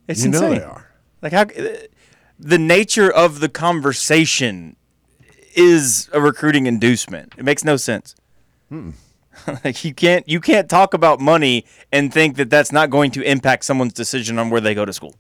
It's 0.08 0.24
you 0.24 0.32
know 0.32 0.44
insane. 0.44 0.60
they 0.60 0.64
are. 0.64 0.92
Like 1.22 1.34
how 1.34 1.46
the 2.40 2.60
nature 2.60 3.12
of 3.12 3.40
the 3.40 3.50
conversation 3.50 4.76
is 5.56 6.10
a 6.14 6.22
recruiting 6.22 6.68
inducement. 6.68 7.34
It 7.38 7.46
makes 7.46 7.64
no 7.64 7.78
sense. 7.78 8.16
Hmm. 8.70 8.92
like 9.64 9.84
you 9.84 9.94
can't 9.94 10.28
you 10.30 10.40
can't 10.40 10.70
talk 10.70 10.94
about 10.94 11.20
money 11.20 11.66
and 11.92 12.14
think 12.14 12.38
that 12.38 12.50
that's 12.50 12.72
not 12.72 12.90
going 12.90 13.12
to 13.12 13.22
impact 13.22 13.66
someone's 13.66 13.94
decision 13.94 14.40
on 14.40 14.50
where 14.50 14.62
they 14.62 14.74
go 14.74 14.86
to 14.86 14.94
school. 14.94 15.16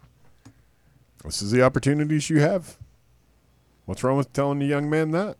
This 1.23 1.41
is 1.41 1.51
the 1.51 1.63
opportunities 1.63 2.29
you 2.29 2.39
have. 2.39 2.77
What's 3.85 4.03
wrong 4.03 4.17
with 4.17 4.31
telling 4.31 4.59
the 4.59 4.65
young 4.65 4.89
man 4.89 5.11
that? 5.11 5.37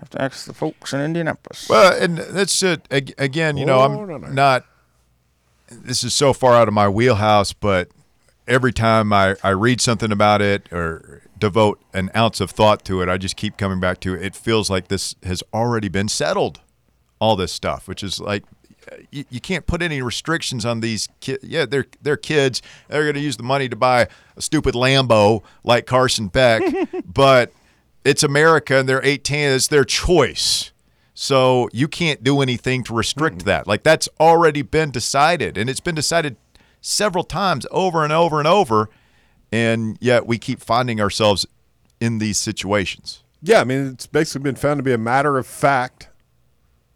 Have 0.00 0.10
to 0.10 0.22
ask 0.22 0.46
the 0.46 0.54
folks 0.54 0.92
in 0.92 1.00
Indianapolis. 1.00 1.68
Well, 1.68 1.92
and 2.00 2.18
that's 2.18 2.62
it. 2.62 2.86
Again, 2.90 3.56
you 3.56 3.66
know, 3.66 3.80
Oh, 3.80 4.04
no, 4.04 4.14
I'm 4.14 4.20
no. 4.22 4.28
not. 4.28 4.64
This 5.70 6.02
is 6.04 6.14
so 6.14 6.32
far 6.32 6.54
out 6.54 6.68
of 6.68 6.74
my 6.74 6.88
wheelhouse, 6.88 7.52
but 7.52 7.88
every 8.46 8.72
time 8.72 9.12
I, 9.12 9.36
I 9.42 9.50
read 9.50 9.80
something 9.80 10.10
about 10.12 10.40
it 10.40 10.72
or 10.72 11.22
devote 11.38 11.80
an 11.92 12.10
ounce 12.16 12.40
of 12.40 12.50
thought 12.50 12.84
to 12.86 13.02
it, 13.02 13.08
I 13.08 13.16
just 13.18 13.36
keep 13.36 13.56
coming 13.56 13.80
back 13.80 14.00
to 14.00 14.14
it. 14.14 14.22
It 14.22 14.34
feels 14.36 14.70
like 14.70 14.88
this 14.88 15.14
has 15.24 15.42
already 15.52 15.88
been 15.88 16.08
settled, 16.08 16.60
all 17.20 17.36
this 17.36 17.52
stuff, 17.52 17.86
which 17.88 18.02
is 18.02 18.18
like 18.20 18.44
you, 19.10 19.24
you 19.28 19.40
can't 19.40 19.66
put 19.66 19.82
any 19.82 20.00
restrictions 20.00 20.64
on 20.64 20.80
these 20.80 21.08
kids. 21.20 21.44
Yeah, 21.44 21.66
they're 21.66 21.86
they're 22.00 22.16
kids. 22.16 22.62
They're 22.88 23.02
going 23.02 23.16
to 23.16 23.20
use 23.20 23.36
the 23.36 23.42
money 23.42 23.68
to 23.68 23.76
buy 23.76 24.08
a 24.36 24.40
stupid 24.40 24.74
Lambo 24.74 25.42
like 25.64 25.84
Carson 25.86 26.28
Beck, 26.28 26.62
but 27.04 27.52
it's 28.04 28.22
America 28.22 28.76
and 28.76 28.88
they're 28.88 29.04
18. 29.04 29.50
It's 29.50 29.68
their 29.68 29.84
choice. 29.84 30.72
So 31.14 31.68
you 31.72 31.88
can't 31.88 32.22
do 32.22 32.40
anything 32.40 32.84
to 32.84 32.94
restrict 32.94 33.38
mm. 33.38 33.44
that. 33.44 33.66
Like 33.66 33.82
that's 33.82 34.08
already 34.20 34.62
been 34.62 34.92
decided, 34.92 35.58
and 35.58 35.68
it's 35.68 35.80
been 35.80 35.96
decided 35.96 36.36
several 36.80 37.24
times 37.24 37.66
over 37.72 38.04
and 38.04 38.12
over 38.12 38.38
and 38.38 38.46
over, 38.46 38.88
and 39.50 39.98
yet 40.00 40.28
we 40.28 40.38
keep 40.38 40.60
finding 40.60 41.00
ourselves 41.00 41.44
in 42.00 42.18
these 42.18 42.38
situations. 42.38 43.24
Yeah, 43.42 43.60
I 43.60 43.64
mean, 43.64 43.88
it's 43.88 44.06
basically 44.06 44.44
been 44.44 44.54
found 44.54 44.78
to 44.78 44.84
be 44.84 44.92
a 44.92 44.98
matter 44.98 45.38
of 45.38 45.46
fact 45.46 46.08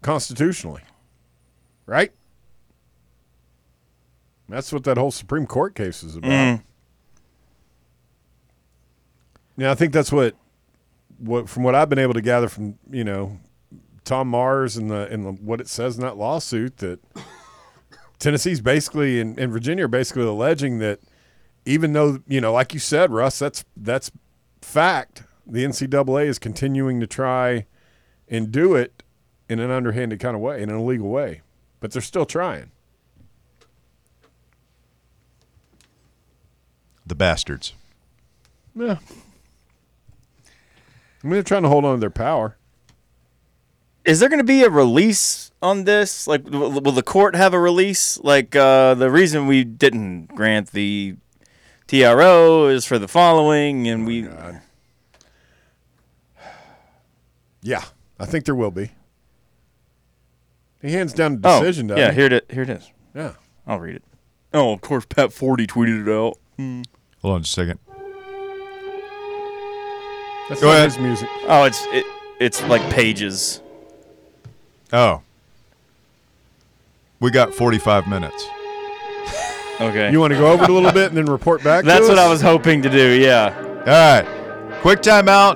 constitutionally. 0.01 0.83
Right? 1.85 2.13
That's 4.47 4.71
what 4.71 4.85
that 4.85 4.97
whole 4.97 5.11
Supreme 5.11 5.47
Court 5.47 5.75
case 5.75 6.01
is 6.01 6.15
about. 6.15 6.31
Mm. 6.31 6.63
Yeah, 9.57 9.71
I 9.71 9.75
think 9.75 9.91
that's 9.91 10.13
what 10.13 10.35
what 11.23 11.49
from 11.49 11.63
what 11.63 11.75
I've 11.75 11.89
been 11.89 11.99
able 11.99 12.13
to 12.13 12.21
gather 12.21 12.49
from, 12.49 12.77
you 12.89 13.03
know, 13.03 13.39
Tom 14.03 14.27
Mars 14.27 14.77
and 14.77 14.89
the 14.91 15.07
and 15.07 15.25
the, 15.25 15.31
what 15.31 15.61
it 15.61 15.67
says 15.67 15.95
in 15.95 16.01
that 16.01 16.17
lawsuit 16.17 16.77
that 16.77 16.99
Tennessee's 18.19 18.61
basically 18.61 19.19
and, 19.21 19.37
and 19.39 19.51
Virginia 19.51 19.85
are 19.85 19.89
basically 19.89 20.23
alleging 20.23 20.79
that 20.79 20.99
even 21.65 21.93
though, 21.93 22.19
you 22.27 22.41
know, 22.41 22.51
like 22.51 22.73
you 22.73 22.79
said, 22.79 23.11
Russ, 23.11 23.39
that's 23.39 23.63
that's 23.77 24.11
fact. 24.61 25.23
The 25.45 25.63
NCAA 25.65 26.27
is 26.27 26.39
continuing 26.39 26.99
to 26.99 27.07
try 27.07 27.65
and 28.29 28.51
do 28.51 28.75
it 28.75 29.03
in 29.49 29.59
an 29.59 29.71
underhanded 29.71 30.19
kind 30.19 30.35
of 30.35 30.41
way, 30.41 30.61
in 30.61 30.69
an 30.69 30.77
illegal 30.77 31.09
way, 31.09 31.41
but 31.79 31.91
they're 31.91 32.01
still 32.01 32.25
trying. 32.25 32.71
The 37.05 37.15
bastards. 37.15 37.73
Yeah. 38.73 38.97
I 41.23 41.27
mean, 41.27 41.33
they're 41.33 41.43
trying 41.43 41.63
to 41.63 41.69
hold 41.69 41.85
on 41.85 41.95
to 41.95 41.99
their 41.99 42.09
power. 42.09 42.57
Is 44.05 44.19
there 44.19 44.27
going 44.27 44.39
to 44.41 44.43
be 44.43 44.63
a 44.63 44.69
release 44.69 45.51
on 45.61 45.85
this? 45.85 46.27
Like, 46.27 46.43
will, 46.49 46.69
will 46.81 46.91
the 46.91 47.01
court 47.03 47.35
have 47.35 47.53
a 47.53 47.59
release? 47.59 48.19
Like, 48.19 48.53
uh, 48.55 48.95
the 48.95 49.09
reason 49.09 49.47
we 49.47 49.63
didn't 49.63 50.27
grant 50.35 50.71
the 50.71 51.15
TRO 51.87 52.67
is 52.67 52.85
for 52.85 52.99
the 52.99 53.07
following, 53.07 53.87
and 53.87 54.05
we. 54.05 54.27
Yeah, 57.61 57.83
I 58.19 58.25
think 58.25 58.43
there 58.45 58.55
will 58.55 58.71
be. 58.71 58.91
He 60.81 60.91
hands 60.91 61.13
down 61.13 61.39
a 61.41 61.47
Oh, 61.47 61.59
decision, 61.61 61.87
doesn't 61.87 62.01
yeah, 62.01 62.09
he? 62.11 62.15
here 62.17 62.33
it 62.33 62.51
here 62.51 62.63
it 62.63 62.69
is. 62.69 62.91
Yeah. 63.15 63.33
I'll 63.65 63.79
read 63.79 63.95
it. 63.95 64.03
Oh, 64.53 64.73
of 64.73 64.81
course, 64.81 65.05
Pat 65.05 65.29
Forde 65.29 65.65
tweeted 65.67 66.05
it 66.05 66.11
out. 66.11 66.37
Hold 67.21 67.35
on 67.35 67.41
just 67.43 67.57
a 67.57 67.61
second. 67.61 67.79
That's 70.49 70.61
Go 70.61 70.67
not 70.67 70.75
ahead. 70.77 70.85
his 70.91 70.99
music. 70.99 71.29
Oh, 71.47 71.63
it's 71.63 71.85
it, 71.91 72.05
it's 72.39 72.61
like 72.63 72.81
pages. 72.91 73.61
Oh. 74.91 75.21
We 77.19 77.31
got 77.31 77.53
45 77.53 78.07
minutes. 78.07 78.47
Okay, 79.81 80.11
You 80.11 80.19
want 80.19 80.33
to 80.33 80.39
go 80.39 80.51
over 80.51 80.65
it 80.65 80.69
a 80.69 80.73
little 80.73 80.91
bit 80.91 81.07
and 81.07 81.17
then 81.17 81.25
report 81.25 81.63
back? 81.63 81.83
to 81.83 81.87
that's 81.87 82.07
what 82.07 82.17
us? 82.17 82.25
I 82.25 82.29
was 82.29 82.41
hoping 82.41 82.81
to 82.83 82.89
do. 82.89 83.11
Yeah. 83.19 83.55
All 83.79 83.85
right. 83.85 84.79
Quick 84.81 84.99
timeout. 85.01 85.55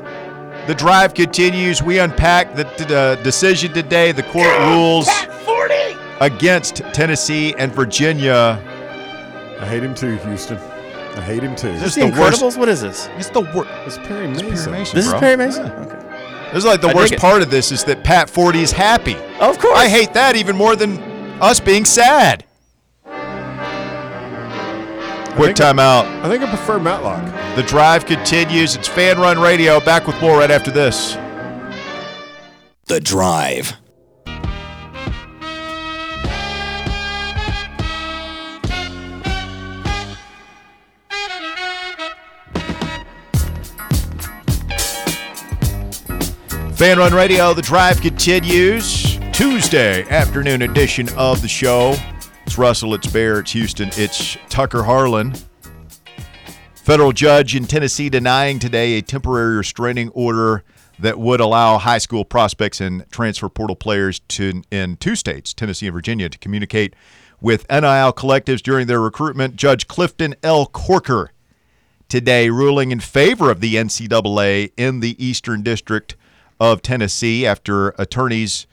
The 0.65 0.73
drive 0.73 1.13
continues. 1.13 1.83
We 1.83 1.99
unpack 1.99 2.55
the, 2.55 2.63
the 2.83 2.97
uh, 2.97 3.15
decision 3.23 3.73
today. 3.73 4.11
The 4.11 4.23
court 4.23 4.57
rules 4.69 5.07
40. 5.45 5.73
against 6.19 6.77
Tennessee 6.93 7.53
and 7.57 7.71
Virginia. 7.71 8.59
I 9.59 9.65
hate 9.65 9.83
him 9.83 9.93
too, 9.93 10.15
Houston. 10.17 10.57
I 11.17 11.21
hate 11.21 11.43
him 11.43 11.55
too. 11.55 11.71
This 11.73 11.81
Is 11.81 11.87
is 11.89 11.95
the 11.95 12.11
the 12.11 12.21
worst. 12.21 12.41
Incredibles? 12.41 12.57
What 12.57 12.69
is 12.69 12.81
this? 12.81 13.09
It's 13.17 13.29
the 13.29 13.41
worst. 13.41 13.69
It's 13.85 13.97
Perry 14.07 14.27
Mason. 14.27 14.49
This 14.71 14.93
is 15.05 15.09
bro. 15.11 15.19
Perry 15.19 15.35
Mason. 15.37 15.65
Yeah. 15.65 15.73
Okay. 15.85 16.49
This 16.53 16.57
is 16.59 16.65
like 16.65 16.81
the 16.81 16.89
I 16.89 16.93
worst 16.93 17.15
part 17.17 17.41
of 17.41 17.49
this 17.51 17.71
is 17.71 17.83
that 17.85 18.03
Pat 18.03 18.29
Forde 18.29 18.55
is 18.55 18.71
happy. 18.71 19.15
Of 19.39 19.57
course. 19.59 19.77
I 19.77 19.89
hate 19.89 20.13
that 20.13 20.35
even 20.35 20.55
more 20.55 20.75
than 20.75 20.97
us 21.41 21.59
being 21.59 21.85
sad. 21.85 22.45
Quick 25.35 25.55
think 25.55 25.61
I- 25.61 25.73
timeout. 25.73 26.23
I 26.23 26.29
think 26.29 26.43
I 26.43 26.47
prefer 26.47 26.79
Matlock. 26.79 27.23
The 27.55 27.63
drive 27.63 28.05
continues. 28.05 28.75
It's 28.75 28.87
Fan 28.87 29.19
Run 29.19 29.39
Radio. 29.39 29.79
Back 29.79 30.07
with 30.07 30.19
more 30.21 30.37
right 30.39 30.49
after 30.51 30.71
this. 30.71 31.15
The 32.85 32.99
Drive. 33.01 33.73
Fan 46.77 46.99
Run 46.99 47.11
Radio, 47.11 47.55
the 47.55 47.61
drive 47.63 47.99
continues. 48.01 49.17
Tuesday 49.33 50.03
afternoon 50.09 50.61
edition 50.61 51.09
of 51.17 51.41
the 51.41 51.47
show. 51.47 51.95
It's 52.45 52.55
Russell, 52.59 52.93
it's 52.93 53.07
Bear, 53.07 53.39
it's 53.39 53.51
Houston, 53.53 53.89
it's 53.93 54.37
Tucker 54.47 54.83
Harlan. 54.83 55.33
Federal 56.75 57.13
judge 57.13 57.55
in 57.55 57.65
Tennessee 57.65 58.11
denying 58.11 58.59
today 58.59 58.93
a 58.93 59.01
temporary 59.01 59.55
restraining 59.55 60.09
order 60.09 60.63
that 60.99 61.17
would 61.17 61.39
allow 61.39 61.79
high 61.79 61.97
school 61.97 62.23
prospects 62.23 62.79
and 62.79 63.09
transfer 63.09 63.49
portal 63.49 63.75
players 63.75 64.19
to 64.27 64.61
in 64.69 64.97
two 64.97 65.15
states, 65.15 65.55
Tennessee 65.55 65.87
and 65.87 65.95
Virginia, 65.95 66.29
to 66.29 66.37
communicate 66.37 66.93
with 67.41 67.65
NIL 67.71 68.13
collectives 68.13 68.61
during 68.61 68.85
their 68.85 69.01
recruitment. 69.01 69.55
Judge 69.55 69.87
Clifton 69.87 70.35
L. 70.43 70.67
Corker 70.67 71.31
today 72.07 72.51
ruling 72.51 72.91
in 72.91 72.99
favor 72.99 73.49
of 73.49 73.61
the 73.61 73.73
NCAA 73.73 74.73
in 74.77 74.99
the 74.99 75.15
Eastern 75.25 75.63
District 75.63 76.15
of 76.59 76.81
Tennessee 76.81 77.45
after 77.45 77.89
attorneys 77.97 78.67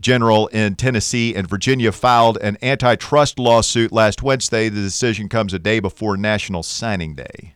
general 0.00 0.46
in 0.48 0.74
Tennessee 0.74 1.34
and 1.34 1.48
Virginia 1.48 1.92
filed 1.92 2.36
an 2.38 2.58
antitrust 2.62 3.38
lawsuit 3.38 3.92
last 3.92 4.22
Wednesday. 4.22 4.68
The 4.68 4.80
decision 4.80 5.28
comes 5.28 5.54
a 5.54 5.58
day 5.58 5.80
before 5.80 6.16
National 6.16 6.62
Signing 6.62 7.14
Day. 7.14 7.54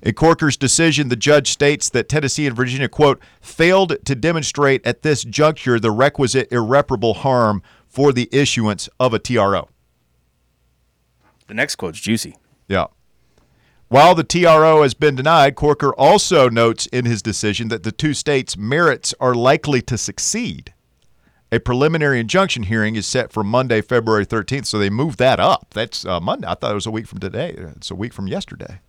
In 0.00 0.14
Corker's 0.14 0.56
decision, 0.56 1.08
the 1.08 1.16
judge 1.16 1.50
states 1.50 1.90
that 1.90 2.08
Tennessee 2.08 2.46
and 2.46 2.56
Virginia, 2.56 2.88
quote, 2.88 3.20
failed 3.40 3.96
to 4.04 4.14
demonstrate 4.14 4.86
at 4.86 5.02
this 5.02 5.24
juncture 5.24 5.80
the 5.80 5.90
requisite 5.90 6.50
irreparable 6.52 7.14
harm 7.14 7.62
for 7.86 8.12
the 8.12 8.28
issuance 8.30 8.88
of 9.00 9.12
a 9.12 9.18
TRO. 9.18 9.68
The 11.48 11.54
next 11.54 11.76
quote's 11.76 12.00
juicy. 12.00 12.36
Yeah. 12.68 12.86
While 13.88 14.14
the 14.14 14.24
TRO 14.24 14.82
has 14.82 14.92
been 14.92 15.14
denied, 15.14 15.54
Corker 15.54 15.94
also 15.94 16.50
notes 16.50 16.86
in 16.88 17.06
his 17.06 17.22
decision 17.22 17.68
that 17.68 17.84
the 17.84 17.92
two 17.92 18.12
states' 18.12 18.54
merits 18.54 19.14
are 19.18 19.34
likely 19.34 19.80
to 19.82 19.96
succeed. 19.96 20.74
A 21.50 21.58
preliminary 21.58 22.20
injunction 22.20 22.64
hearing 22.64 22.96
is 22.96 23.06
set 23.06 23.32
for 23.32 23.42
Monday, 23.42 23.80
February 23.80 24.26
13th, 24.26 24.66
so 24.66 24.78
they 24.78 24.90
moved 24.90 25.18
that 25.18 25.40
up. 25.40 25.68
That's 25.72 26.04
uh, 26.04 26.20
Monday. 26.20 26.46
I 26.46 26.54
thought 26.54 26.72
it 26.72 26.74
was 26.74 26.84
a 26.84 26.90
week 26.90 27.06
from 27.06 27.20
today. 27.20 27.54
It's 27.56 27.90
a 27.90 27.94
week 27.94 28.12
from 28.12 28.28
yesterday. 28.28 28.80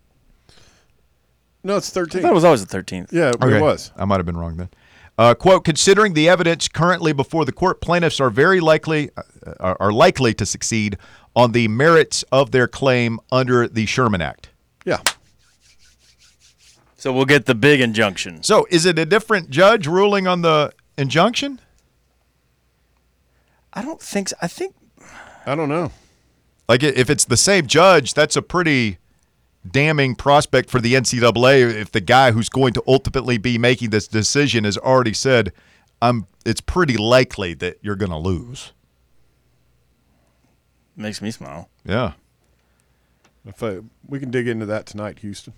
No, 1.64 1.78
it's 1.78 1.90
I 1.96 2.02
13. 2.02 2.22
thought 2.22 2.32
it 2.32 2.36
was 2.36 2.44
always 2.44 2.66
the 2.66 2.78
13th. 2.78 3.14
yeah, 3.14 3.30
it 3.30 3.62
was. 3.62 3.94
I 3.96 4.04
might 4.04 4.18
have 4.18 4.26
been 4.26 4.38
wrong 4.38 4.58
then. 4.58 4.70
Uh, 5.18 5.34
quote: 5.34 5.64
Considering 5.64 6.14
the 6.14 6.28
evidence 6.28 6.68
currently 6.68 7.14
before 7.14 7.46
the 7.46 7.52
court, 7.54 7.80
plaintiffs 7.82 8.20
are 8.20 8.30
very 8.30 8.60
likely 8.60 9.10
uh, 9.18 9.54
are, 9.60 9.78
are 9.80 9.92
likely 9.94 10.34
to 10.34 10.46
succeed 10.46 10.98
on 11.36 11.54
the 11.54 11.70
merits 11.70 12.24
of 12.34 12.52
their 12.52 12.68
claim 12.68 13.20
under 13.32 13.68
the 13.68 13.86
Sherman 13.86 14.22
Act. 14.22 14.50
Yeah. 14.86 15.02
So 16.98 17.14
we'll 17.14 17.26
get 17.26 17.46
the 17.46 17.56
big 17.56 17.80
injunction. 17.80 18.44
So, 18.44 18.68
is 18.70 18.86
it 18.86 19.00
a 19.00 19.06
different 19.06 19.50
judge 19.50 19.88
ruling 19.88 20.28
on 20.28 20.42
the 20.42 20.74
injunction? 20.98 21.62
I 23.72 23.82
don't 23.82 24.02
think 24.02 24.30
so. 24.30 24.36
I 24.42 24.48
think 24.48 24.76
I 25.46 25.56
don't 25.56 25.70
know. 25.70 25.92
Like, 26.68 26.84
if 26.84 27.10
it's 27.10 27.26
the 27.26 27.38
same 27.38 27.68
judge, 27.68 28.14
that's 28.14 28.36
a 28.36 28.42
pretty 28.42 28.98
damning 29.70 30.14
prospect 30.14 30.70
for 30.70 30.80
the 30.80 30.94
NCAA. 30.94 31.74
If 31.74 31.92
the 31.92 32.02
guy 32.02 32.32
who's 32.32 32.50
going 32.50 32.74
to 32.74 32.84
ultimately 32.86 33.38
be 33.38 33.58
making 33.58 33.90
this 33.90 34.08
decision 34.08 34.66
has 34.66 34.78
already 34.78 35.14
said, 35.14 35.54
"I'm," 36.02 36.28
it's 36.46 36.62
pretty 36.62 36.98
likely 36.98 37.54
that 37.56 37.78
you're 37.82 37.96
going 37.96 38.12
to 38.12 38.18
lose. 38.18 38.74
makes 40.96 41.22
me 41.22 41.32
smile. 41.32 41.70
Yeah. 41.86 42.12
If 43.50 43.64
I, 43.64 43.80
we 44.08 44.20
can 44.20 44.32
dig 44.32 44.48
into 44.48 44.66
that 44.68 44.86
tonight, 44.86 45.20
Houston. 45.20 45.54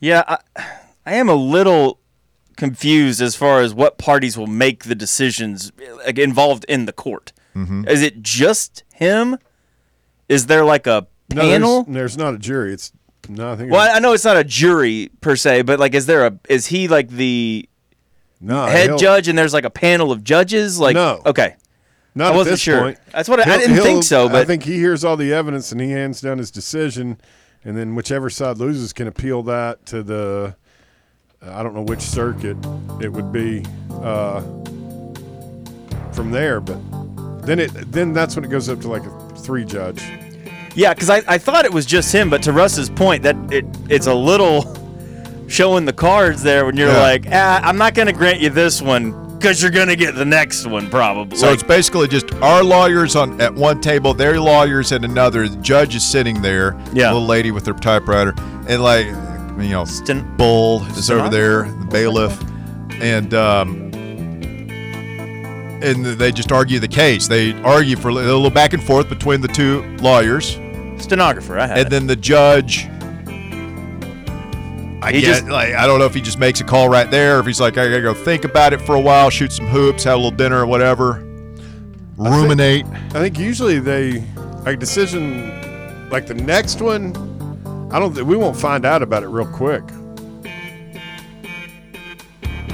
Yeah, 0.00 0.24
I, 0.26 0.38
I 1.06 1.14
am 1.14 1.28
a 1.28 1.34
little 1.34 2.00
confused 2.56 3.20
as 3.20 3.36
far 3.36 3.60
as 3.60 3.74
what 3.74 3.98
parties 3.98 4.36
will 4.38 4.46
make 4.46 4.84
the 4.84 4.94
decisions 4.94 5.72
like, 6.04 6.18
involved 6.18 6.64
in 6.68 6.86
the 6.86 6.92
court. 6.92 7.32
Mm-hmm. 7.54 7.86
Is 7.88 8.02
it 8.02 8.22
just 8.22 8.82
him? 8.94 9.38
Is 10.28 10.46
there 10.46 10.64
like 10.64 10.86
a 10.86 11.06
No, 11.34 11.40
panel? 11.42 11.82
there's, 11.84 11.94
there's 11.94 12.18
not 12.18 12.34
a 12.34 12.38
jury. 12.38 12.72
It's 12.72 12.92
no. 13.28 13.52
I 13.52 13.56
think. 13.56 13.72
well, 13.72 13.94
I 13.94 13.98
know 13.98 14.12
it's 14.12 14.24
not 14.24 14.36
a 14.36 14.44
jury 14.44 15.10
per 15.20 15.36
se, 15.36 15.62
but 15.62 15.78
like, 15.80 15.94
is 15.94 16.06
there 16.06 16.26
a? 16.26 16.38
Is 16.48 16.66
he 16.66 16.88
like 16.88 17.08
the 17.08 17.68
no, 18.40 18.66
head 18.66 18.98
judge, 18.98 19.28
and 19.28 19.36
there's 19.38 19.52
like 19.54 19.64
a 19.64 19.70
panel 19.70 20.12
of 20.12 20.22
judges? 20.24 20.78
Like, 20.78 20.94
No. 20.94 21.22
okay, 21.26 21.56
Not 22.16 22.28
I 22.28 22.30
at 22.34 22.36
wasn't 22.36 22.52
this 22.54 22.60
sure. 22.60 22.80
point. 22.80 22.98
That's 23.12 23.28
what 23.28 23.46
I, 23.46 23.54
I 23.54 23.58
didn't 23.58 23.76
think 23.76 24.02
so, 24.02 24.26
But 24.28 24.36
I 24.36 24.44
think 24.46 24.62
he 24.64 24.72
hears 24.78 25.04
all 25.04 25.16
the 25.18 25.32
evidence 25.34 25.70
and 25.70 25.80
he 25.80 25.90
hands 25.90 26.20
down 26.22 26.38
his 26.38 26.50
decision, 26.50 27.20
and 27.62 27.76
then 27.76 27.94
whichever 27.94 28.30
side 28.30 28.56
loses 28.58 28.92
can 28.94 29.06
appeal 29.06 29.42
that 29.44 29.84
to 29.86 30.02
the. 30.02 30.56
I 31.42 31.62
don't 31.62 31.74
know 31.74 31.82
which 31.82 32.00
circuit 32.00 32.56
it 33.00 33.12
would 33.12 33.30
be 33.32 33.64
uh, 34.02 34.40
from 36.12 36.30
there, 36.30 36.60
but 36.60 36.78
then 37.46 37.60
it 37.60 37.68
then 37.92 38.12
that's 38.12 38.34
when 38.34 38.44
it 38.44 38.48
goes 38.48 38.68
up 38.68 38.80
to 38.80 38.88
like 38.88 39.04
a 39.04 39.34
three 39.36 39.64
judge. 39.64 40.02
Yeah, 40.74 40.92
because 40.94 41.10
I, 41.10 41.22
I 41.28 41.38
thought 41.38 41.64
it 41.64 41.72
was 41.72 41.86
just 41.86 42.12
him, 42.14 42.28
but 42.30 42.42
to 42.44 42.52
Russ's 42.52 42.88
point, 42.90 43.22
that 43.24 43.36
it 43.52 43.64
it's 43.88 44.06
a 44.06 44.14
little 44.14 44.74
showing 45.48 45.84
the 45.84 45.92
cards 45.92 46.42
there 46.42 46.64
when 46.64 46.76
you're 46.76 46.88
Yeah. 46.88 47.00
like, 47.00 47.26
ah, 47.30 47.60
I'm 47.62 47.76
not 47.78 47.94
going 47.94 48.06
to 48.06 48.12
grant 48.12 48.40
you 48.40 48.48
this 48.50 48.80
one 48.82 49.12
because 49.38 49.60
you're 49.62 49.70
going 49.70 49.88
to 49.88 49.96
get 49.96 50.14
the 50.14 50.24
next 50.24 50.66
one 50.66 50.88
probably. 50.90 51.36
So 51.36 51.52
it's 51.52 51.62
basically 51.62 52.08
just 52.08 52.32
our 52.36 52.62
lawyers 52.64 53.16
on 53.16 53.40
at 53.40 53.54
one 53.54 53.80
table, 53.80 54.14
their 54.14 54.40
lawyers 54.40 54.92
at 54.92 55.04
another. 55.04 55.48
The 55.48 55.56
judge 55.56 55.94
is 55.94 56.04
sitting 56.04 56.42
there, 56.42 56.76
Yeah. 56.92 57.12
little 57.12 57.26
lady 57.26 57.50
with 57.50 57.66
her 57.66 57.72
typewriter, 57.74 58.34
and 58.68 58.82
like 58.82 59.06
you 59.06 59.70
know, 59.70 59.84
Sten- 59.84 60.36
Bull 60.36 60.82
is 60.96 61.10
over 61.10 61.28
there, 61.30 61.62
the 61.64 61.86
bailiff, 61.86 62.38
and 63.00 63.32
um, 63.34 63.90
and 65.82 66.04
they 66.04 66.32
just 66.32 66.52
argue 66.52 66.78
the 66.78 66.88
case. 66.88 67.28
They 67.28 67.52
argue 67.62 67.96
for 67.96 68.08
a 68.08 68.12
little 68.12 68.50
back 68.50 68.72
and 68.72 68.82
forth 68.82 69.08
between 69.08 69.40
the 69.40 69.48
two 69.48 69.82
lawyers, 70.00 70.58
stenographer, 70.98 71.58
I 71.58 71.66
had. 71.66 71.78
and 71.78 71.86
it. 71.86 71.90
then 71.90 72.06
the 72.06 72.16
judge. 72.16 72.86
I 75.06 75.12
He 75.12 75.20
guess, 75.20 75.38
just- 75.40 75.50
like 75.50 75.72
I 75.74 75.86
don't 75.86 75.98
know 76.00 76.04
if 76.06 76.14
he 76.14 76.20
just 76.20 76.38
makes 76.38 76.60
a 76.60 76.64
call 76.64 76.88
right 76.88 77.08
there, 77.10 77.36
or 77.36 77.40
if 77.40 77.46
he's 77.46 77.60
like, 77.60 77.78
I 77.78 77.88
gotta 77.88 78.02
go 78.02 78.12
think 78.12 78.44
about 78.44 78.72
it 78.72 78.80
for 78.82 78.96
a 78.96 79.00
while, 79.00 79.30
shoot 79.30 79.52
some 79.52 79.66
hoops, 79.68 80.02
have 80.04 80.14
a 80.14 80.16
little 80.16 80.30
dinner 80.32 80.58
or 80.60 80.66
whatever, 80.66 81.22
ruminate. 82.16 82.86
I 82.86 83.20
think 83.20 83.38
usually 83.38 83.78
they 83.78 84.24
like 84.64 84.80
decision 84.80 86.08
like 86.10 86.26
the 86.26 86.34
next 86.34 86.80
one. 86.82 87.14
I 87.92 88.00
don't. 88.00 88.12
think 88.14 88.26
We 88.26 88.36
won't 88.36 88.56
find 88.56 88.84
out 88.84 89.00
about 89.02 89.22
it 89.22 89.28
real 89.28 89.46
quick. 89.46 89.84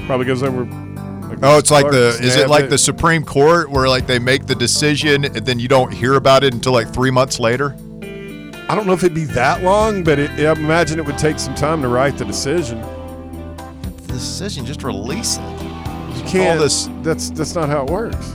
Probably 0.07 0.27
goes 0.27 0.43
over. 0.43 0.65
Like 0.65 1.39
Oh, 1.43 1.59
it's 1.59 1.71
like 1.71 1.91
the 1.91 2.19
is 2.21 2.37
it 2.37 2.49
like 2.49 2.69
the 2.71 2.79
Supreme 2.79 3.25
Court 3.25 3.71
where 3.71 3.89
like 3.89 4.07
they 4.07 4.19
make 4.19 4.47
the 4.47 4.55
decision 4.55 5.25
and 5.25 5.37
then 5.47 5.59
you 5.59 5.69
don't 5.69 5.93
hear 5.93 6.15
about 6.15 6.45
it 6.45 6.55
until 6.55 6.73
like 6.73 6.93
three 6.93 7.11
months 7.11 7.39
later? 7.39 7.77
I 8.73 8.75
don't 8.75 8.87
know 8.87 8.95
if 8.95 9.03
it'd 9.05 9.13
be 9.15 9.25
that 9.27 9.63
long, 9.63 10.03
but 10.03 10.19
it, 10.19 10.31
I 10.31 10.51
imagine 10.53 10.99
it 10.99 11.05
would 11.05 11.19
take 11.19 11.39
some 11.39 11.55
time 11.55 11.83
to 11.83 11.89
write 11.89 12.17
the 12.17 12.25
decision. 12.25 12.81
The 12.81 14.13
decision, 14.15 14.65
just 14.65 14.83
release 14.83 15.37
it. 15.37 15.43
You 16.17 16.23
can't. 16.27 16.59
this- 16.59 16.89
That's 17.03 17.29
that's 17.31 17.55
not 17.55 17.69
how 17.69 17.85
it 17.85 17.91
works. 17.91 18.31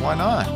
Why 0.00 0.14
not? 0.14 0.46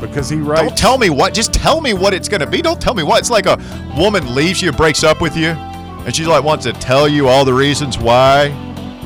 Because 0.00 0.28
he 0.28 0.38
writes. 0.38 0.62
Don't 0.62 0.76
tell 0.76 0.98
me 0.98 1.10
what. 1.10 1.32
Just 1.32 1.52
tell 1.54 1.80
me 1.80 1.94
what 1.94 2.12
it's 2.12 2.28
gonna 2.28 2.46
be. 2.46 2.60
Don't 2.60 2.80
tell 2.80 2.94
me 2.94 3.04
what. 3.04 3.20
It's 3.20 3.30
like 3.30 3.46
a 3.46 3.56
woman 3.96 4.34
leaves 4.34 4.60
you, 4.60 4.72
breaks 4.72 5.04
up 5.04 5.20
with 5.20 5.36
you, 5.36 5.50
and 5.50 6.12
she's 6.14 6.26
like 6.26 6.42
wants 6.42 6.64
to 6.64 6.72
tell 6.72 7.06
you 7.06 7.28
all 7.28 7.44
the 7.44 7.54
reasons 7.54 7.98
why 7.98 8.46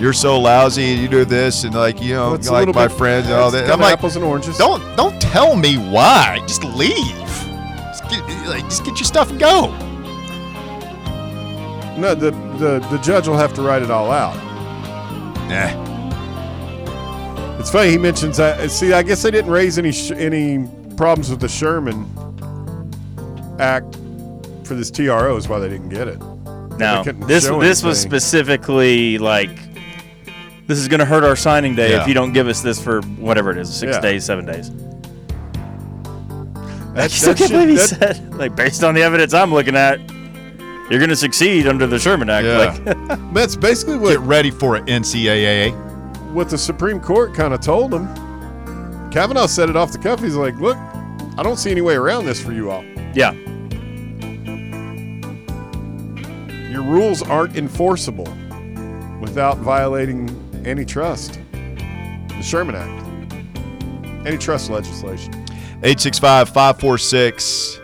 you're 0.01 0.15
so 0.15 0.41
lousy. 0.41 0.93
And 0.95 1.03
you 1.03 1.09
do 1.09 1.27
this 1.27 1.65
and 1.65 1.75
like 1.75 2.01
you 2.01 2.15
know 2.15 2.31
Well, 2.31 2.53
like 2.65 2.75
my 2.75 2.87
bit- 2.89 2.97
friends 2.97 3.27
and 3.27 3.35
all 3.35 3.51
that. 3.51 3.71
I'm 3.71 3.79
like, 3.79 3.93
apples 3.93 4.17
and 4.17 4.25
oranges. 4.25 4.57
don't 4.57 4.81
don't 4.97 5.21
tell 5.21 5.55
me 5.55 5.77
why. 5.77 6.39
Just 6.47 6.65
leave. 6.65 7.15
Just 8.69 8.85
get, 8.85 8.91
like 8.91 8.99
just 8.99 8.99
get 8.99 8.99
your 8.99 9.07
stuff 9.07 9.31
and 9.31 9.39
go. 9.41 9.69
No, 11.99 12.15
the, 12.15 12.31
the 12.59 12.87
the 12.91 12.99
judge 12.99 13.27
will 13.27 13.37
have 13.37 13.53
to 13.55 13.63
write 13.63 13.83
it 13.83 13.91
all 13.91 14.11
out. 14.13 14.37
Nah. 15.49 15.87
It's 17.59 17.71
funny 17.73 17.91
he 17.91 17.99
mentions 17.99 18.37
that. 18.37 18.61
Uh, 18.61 18.69
see, 18.69 18.93
I 18.93 19.03
guess 19.03 19.23
they 19.23 19.31
didn't 19.33 19.51
raise 19.51 19.79
any 19.79 19.91
sh- 19.91 20.13
any 20.13 20.65
problems 20.97 21.29
with 21.31 21.41
the 21.41 21.49
Sherman 21.49 22.07
Act 23.59 23.97
for 24.65 24.75
this 24.75 24.91
TRO 24.91 25.37
is 25.37 25.49
why 25.49 25.59
they 25.59 25.69
didn't 25.69 25.89
get 25.89 26.07
it. 26.07 26.19
no, 26.79 27.03
couldn't 27.05 27.27
this 27.27 27.47
show 27.47 27.59
this 27.61 27.83
was 27.83 28.01
specifically 28.01 29.19
like 29.19 29.51
this 30.69 30.79
is 30.79 30.87
going 30.87 31.01
to 31.01 31.07
hurt 31.07 31.25
our 31.25 31.35
signing 31.35 31.75
day 31.75 31.91
Yeah. 31.91 32.03
if 32.03 32.09
you 32.09 32.15
don't 32.15 32.33
give 32.33 32.47
us 32.47 32.61
this 32.61 32.81
for 32.81 33.01
whatever 33.03 33.51
it 33.51 33.57
is, 33.59 33.75
six 33.75 33.95
Yeah. 33.97 34.01
days, 34.01 34.25
seven 34.25 34.45
days. 34.47 34.71
I 37.01 37.07
still 37.09 37.35
that 37.35 37.39
can't 37.39 37.51
should- 37.51 37.55
believe 37.57 37.69
he 37.69 37.75
that- 37.77 38.17
said, 38.17 38.35
like, 38.35 38.55
based 38.57 38.83
on 38.85 38.95
the 38.95 39.03
evidence 39.03 39.35
I'm 39.35 39.53
looking 39.53 39.77
at, 39.77 39.99
you're 40.91 40.99
going 41.01 41.11
to 41.11 41.17
succeed 41.17 41.67
under 41.67 41.87
the 41.87 41.99
Sherman 41.99 42.31
Act. 42.31 42.47
Yeah. 42.47 42.95
Like, 43.09 43.19
That's 43.35 43.57
basically 43.57 43.97
what. 43.99 44.11
Get 44.11 44.21
what 44.21 44.29
ready 44.29 44.51
for 44.51 44.77
it, 44.77 44.85
NCAA. 44.87 45.73
what 46.33 46.49
the 46.49 46.57
Supreme 46.59 46.99
Court 47.01 47.35
kind 47.35 47.53
of 47.53 47.61
told 47.61 47.93
him. 47.93 48.07
Kavanaugh 49.11 49.47
said 49.47 49.69
it 49.71 49.77
off 49.77 49.93
the 49.93 49.99
cuff. 49.99 50.21
He's 50.21 50.35
like, 50.37 50.55
"Look, 50.61 50.77
I 51.37 51.43
don't 51.43 51.57
see 51.59 51.71
any 51.71 51.81
way 51.83 51.95
around 51.95 52.25
this 52.27 52.43
for 52.43 52.53
you 52.53 52.71
all. 52.71 52.85
yeah. 53.15 53.33
Your 56.71 56.83
rules 56.83 57.23
aren't 57.23 57.57
enforceable 57.57 58.29
without 59.21 59.59
violating 59.59 60.29
antitrust, 60.67 61.41
the 61.53 62.43
Sherman 62.43 62.75
Act, 62.77 63.33
antitrust 64.27 64.71
legislation." 64.71 65.38
865 65.81 66.49
546 66.49 67.81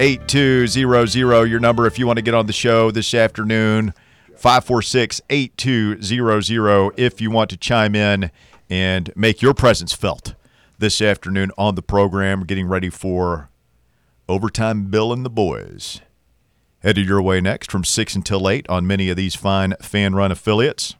8200. 0.00 1.48
Your 1.48 1.60
number 1.60 1.86
if 1.86 1.96
you 1.96 2.04
want 2.04 2.16
to 2.16 2.22
get 2.22 2.34
on 2.34 2.46
the 2.46 2.52
show 2.52 2.90
this 2.90 3.14
afternoon. 3.14 3.94
546 4.34 5.20
8200 5.30 6.94
if 6.96 7.20
you 7.20 7.30
want 7.30 7.50
to 7.50 7.56
chime 7.56 7.94
in 7.94 8.32
and 8.68 9.12
make 9.14 9.40
your 9.40 9.54
presence 9.54 9.92
felt 9.92 10.34
this 10.80 11.00
afternoon 11.00 11.52
on 11.56 11.76
the 11.76 11.82
program. 11.82 12.44
Getting 12.44 12.66
ready 12.66 12.90
for 12.90 13.50
Overtime 14.28 14.86
Bill 14.86 15.12
and 15.12 15.24
the 15.24 15.30
Boys. 15.30 16.00
Headed 16.80 17.06
your 17.06 17.22
way 17.22 17.40
next 17.40 17.70
from 17.70 17.84
6 17.84 18.16
until 18.16 18.48
8 18.48 18.68
on 18.68 18.84
many 18.84 19.10
of 19.10 19.16
these 19.16 19.36
fine 19.36 19.74
fan 19.80 20.16
run 20.16 20.32
affiliates. 20.32 20.96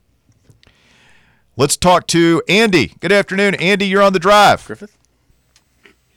Let's 1.57 1.77
talk 1.77 2.07
to 2.09 2.43
Andy. 2.49 2.95
Good 3.01 3.11
afternoon. 3.11 3.57
Andy, 3.57 3.87
you're 3.87 4.03
on 4.03 4.13
the 4.13 4.21
drive. 4.21 4.65
Griffith? 4.65 4.98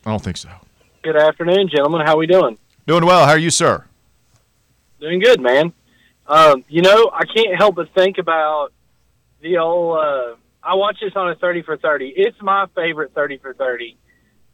I 0.06 0.10
don't 0.10 0.24
think 0.24 0.38
so. 0.38 0.50
Good 1.04 1.16
afternoon, 1.16 1.70
gentlemen. 1.70 2.02
How 2.06 2.14
are 2.14 2.18
we 2.18 2.28
doing? 2.28 2.58
Doing 2.88 3.06
well. 3.06 3.26
How 3.26 3.32
are 3.32 3.38
you, 3.38 3.50
sir? 3.50 3.86
Doing 5.00 5.20
good, 5.20 5.40
man. 5.40 5.74
Um, 6.28 6.64
you 6.70 6.82
know, 6.82 7.12
I 7.14 7.26
can't 7.26 7.56
help 7.58 7.76
but 7.76 7.94
think 7.94 8.18
about 8.18 8.70
the 9.42 9.58
old. 9.58 9.98
Uh, 9.98 10.36
I 10.64 10.76
watch 10.76 10.98
this 11.02 11.14
on 11.16 11.30
a 11.30 11.36
thirty 11.36 11.62
for 11.62 11.78
thirty. 11.78 12.14
It's 12.16 12.40
my 12.42 12.68
favorite 12.76 13.14
thirty 13.14 13.38
for 13.38 13.54
thirty, 13.54 13.98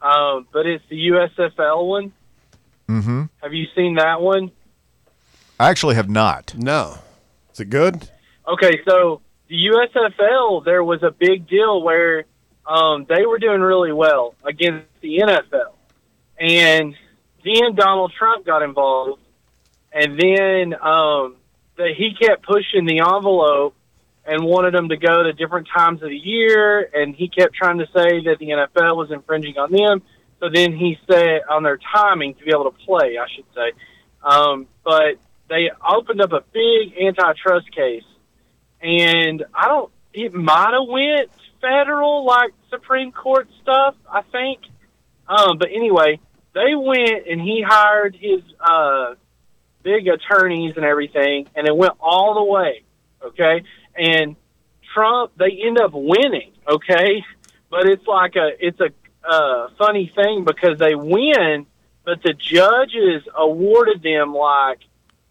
um, 0.01 0.47
but 0.51 0.65
it's 0.65 0.83
the 0.89 1.09
USFL 1.09 1.87
one. 1.87 2.13
Mm-hmm. 2.87 3.23
Have 3.41 3.53
you 3.53 3.65
seen 3.75 3.95
that 3.95 4.21
one? 4.21 4.51
I 5.59 5.69
actually 5.69 5.95
have 5.95 6.09
not. 6.09 6.55
No, 6.57 6.99
is 7.53 7.59
it 7.59 7.69
good? 7.69 8.09
Okay, 8.47 8.79
so 8.87 9.21
the 9.49 9.55
USFL, 9.55 10.63
there 10.63 10.83
was 10.83 11.03
a 11.03 11.11
big 11.11 11.47
deal 11.49 11.81
where 11.81 12.25
um, 12.67 13.05
they 13.07 13.25
were 13.25 13.39
doing 13.39 13.61
really 13.61 13.91
well 13.91 14.35
against 14.43 14.85
the 15.01 15.19
NFL, 15.19 15.73
and 16.39 16.95
then 17.43 17.75
Donald 17.75 18.13
Trump 18.17 18.45
got 18.45 18.61
involved, 18.61 19.21
and 19.91 20.19
then 20.19 20.73
um, 20.73 21.35
the, 21.77 21.93
he 21.95 22.13
kept 22.19 22.45
pushing 22.45 22.85
the 22.85 22.99
envelope 22.99 23.75
and 24.25 24.43
wanted 24.43 24.73
them 24.73 24.89
to 24.89 24.97
go 24.97 25.23
to 25.23 25.31
different 25.33 25.67
times 25.73 26.03
of 26.03 26.09
the 26.09 26.17
year, 26.17 26.81
and 26.93 27.15
he 27.15 27.29
kept 27.29 27.55
trying 27.55 27.77
to 27.77 27.85
say 27.85 28.23
that 28.25 28.37
the 28.39 28.49
NFL 28.49 28.97
was 28.97 29.09
infringing 29.11 29.57
on 29.57 29.71
them. 29.71 30.01
So 30.39 30.49
then 30.53 30.75
he 30.75 30.99
said 31.09 31.41
on 31.49 31.63
their 31.63 31.79
timing 31.95 32.35
to 32.35 32.43
be 32.43 32.51
able 32.51 32.69
to 32.69 32.77
play, 32.85 33.17
I 33.17 33.25
should 33.33 33.45
say. 33.55 33.71
Um, 34.21 34.67
but 34.83 35.15
they 35.49 35.71
opened 35.87 36.21
up 36.21 36.33
a 36.33 36.43
big 36.53 36.93
antitrust 37.01 37.71
case 37.73 38.03
and 38.81 39.43
I 39.53 39.67
don't. 39.67 39.91
It 40.13 40.33
might 40.33 40.73
have 40.73 40.87
went 40.87 41.31
federal, 41.61 42.25
like 42.25 42.53
Supreme 42.69 43.11
Court 43.11 43.47
stuff. 43.61 43.95
I 44.11 44.21
think. 44.31 44.59
Um, 45.27 45.57
but 45.57 45.69
anyway, 45.69 46.19
they 46.53 46.75
went 46.75 47.27
and 47.29 47.41
he 47.41 47.63
hired 47.65 48.15
his 48.15 48.41
uh, 48.59 49.15
big 49.83 50.07
attorneys 50.07 50.75
and 50.75 50.85
everything, 50.85 51.47
and 51.55 51.67
it 51.67 51.75
went 51.75 51.93
all 51.99 52.35
the 52.35 52.43
way. 52.43 52.83
Okay, 53.23 53.63
and 53.95 54.35
Trump, 54.93 55.31
they 55.37 55.59
end 55.65 55.79
up 55.79 55.91
winning. 55.93 56.51
Okay, 56.67 57.23
but 57.69 57.87
it's 57.87 58.05
like 58.07 58.35
a 58.35 58.49
it's 58.59 58.79
a 58.79 58.89
uh, 59.27 59.69
funny 59.77 60.11
thing 60.15 60.45
because 60.45 60.79
they 60.79 60.95
win, 60.95 61.65
but 62.05 62.21
the 62.23 62.33
judges 62.33 63.23
awarded 63.35 64.01
them 64.01 64.33
like 64.33 64.79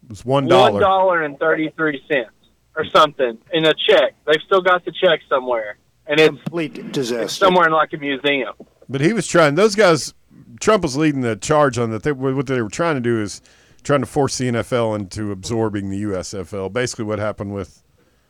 It 0.03 0.09
was 0.09 0.25
one 0.25 0.47
dollar 0.47 1.23
and 1.23 1.39
thirty 1.39 1.69
three 1.75 2.01
cents 2.07 2.31
or 2.75 2.85
something 2.85 3.37
in 3.51 3.65
a 3.65 3.73
check. 3.73 4.13
They've 4.25 4.41
still 4.45 4.61
got 4.61 4.85
the 4.85 4.91
check 4.91 5.21
somewhere, 5.27 5.77
and 6.07 6.19
it's, 6.19 6.29
complete 6.43 6.91
disaster. 6.91 7.23
it's 7.23 7.33
somewhere 7.33 7.67
in 7.67 7.73
like 7.73 7.93
a 7.93 7.97
museum. 7.97 8.53
But 8.89 9.01
he 9.01 9.13
was 9.13 9.27
trying. 9.27 9.55
Those 9.55 9.75
guys, 9.75 10.13
Trump 10.59 10.83
was 10.83 10.95
leading 10.95 11.21
the 11.21 11.35
charge 11.35 11.77
on 11.77 11.91
that. 11.91 12.03
They, 12.03 12.11
what 12.11 12.47
they 12.47 12.61
were 12.61 12.69
trying 12.69 12.95
to 12.95 13.01
do 13.01 13.21
is 13.21 13.41
trying 13.83 13.99
to 14.01 14.05
force 14.05 14.37
the 14.37 14.45
NFL 14.45 14.95
into 14.97 15.31
absorbing 15.31 15.89
the 15.89 16.03
USFL. 16.03 16.71
Basically, 16.71 17.05
what 17.05 17.19
happened 17.19 17.53
with 17.53 17.83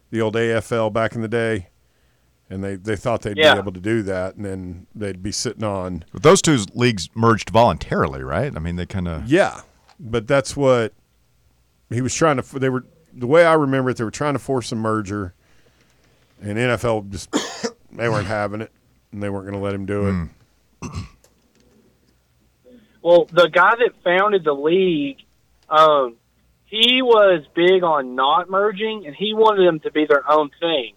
the 0.10 0.22
old 0.22 0.36
AFL 0.36 0.92
back 0.94 1.16
in 1.16 1.22
the 1.22 1.28
day, 1.28 1.68
and 2.50 2.64
they 2.64 2.76
they 2.76 2.96
thought 2.96 3.22
they'd 3.22 3.38
Yeah. 3.38 3.54
be 3.56 3.60
able 3.60 3.74
to 3.74 3.80
do 3.80 4.02
that, 4.04 4.36
and 4.36 4.46
then 4.46 4.88
they'd 4.96 5.22
be 5.22 5.32
sitting 5.32 5.64
on. 5.64 6.06
But 6.14 6.24
those 6.24 6.42
two 6.42 6.58
leagues 6.74 7.10
merged 7.14 7.50
voluntarily, 7.50 8.24
right? 8.24 8.56
I 8.56 8.60
mean, 8.60 8.76
they 8.78 8.86
kind 8.86 9.08
of. 9.08 9.28
Yeah, 9.28 9.62
but 10.00 10.28
that's 10.28 10.56
what 10.56 10.94
he 11.90 12.02
was 12.02 12.14
trying 12.16 12.42
to. 12.42 12.60
They 12.60 12.70
were 12.70 12.86
the 13.14 13.28
way 13.28 13.46
I 13.46 13.54
remember 13.54 13.90
it. 13.92 13.98
They 13.98 14.04
were 14.04 14.12
trying 14.12 14.34
to 14.34 14.40
force 14.40 14.72
a 14.72 14.76
merger, 14.76 15.34
and 16.42 16.58
NFL 16.58 17.10
just 17.10 17.30
they 17.98 18.10
weren't 18.10 18.28
having 18.28 18.62
it, 18.62 18.72
and 19.12 19.22
they 19.22 19.30
weren't 19.30 19.46
going 19.46 19.58
to 19.58 19.64
let 19.64 19.74
him 19.74 19.86
do 19.86 20.30
it. 20.84 20.90
Well, 23.08 23.24
the 23.32 23.48
guy 23.48 23.72
that 23.72 23.92
founded 24.04 24.44
the 24.44 24.52
league, 24.52 25.20
um, 25.70 26.18
he 26.66 27.02
was 27.02 27.46
big 27.56 27.82
on 27.82 28.16
not 28.16 28.50
merging, 28.50 29.06
and 29.06 29.16
he 29.16 29.34
wanted 29.34 29.66
them 29.66 29.80
to 29.80 29.92
be 29.92 30.06
their 30.06 30.30
own 30.30 30.50
thing. 30.60 30.96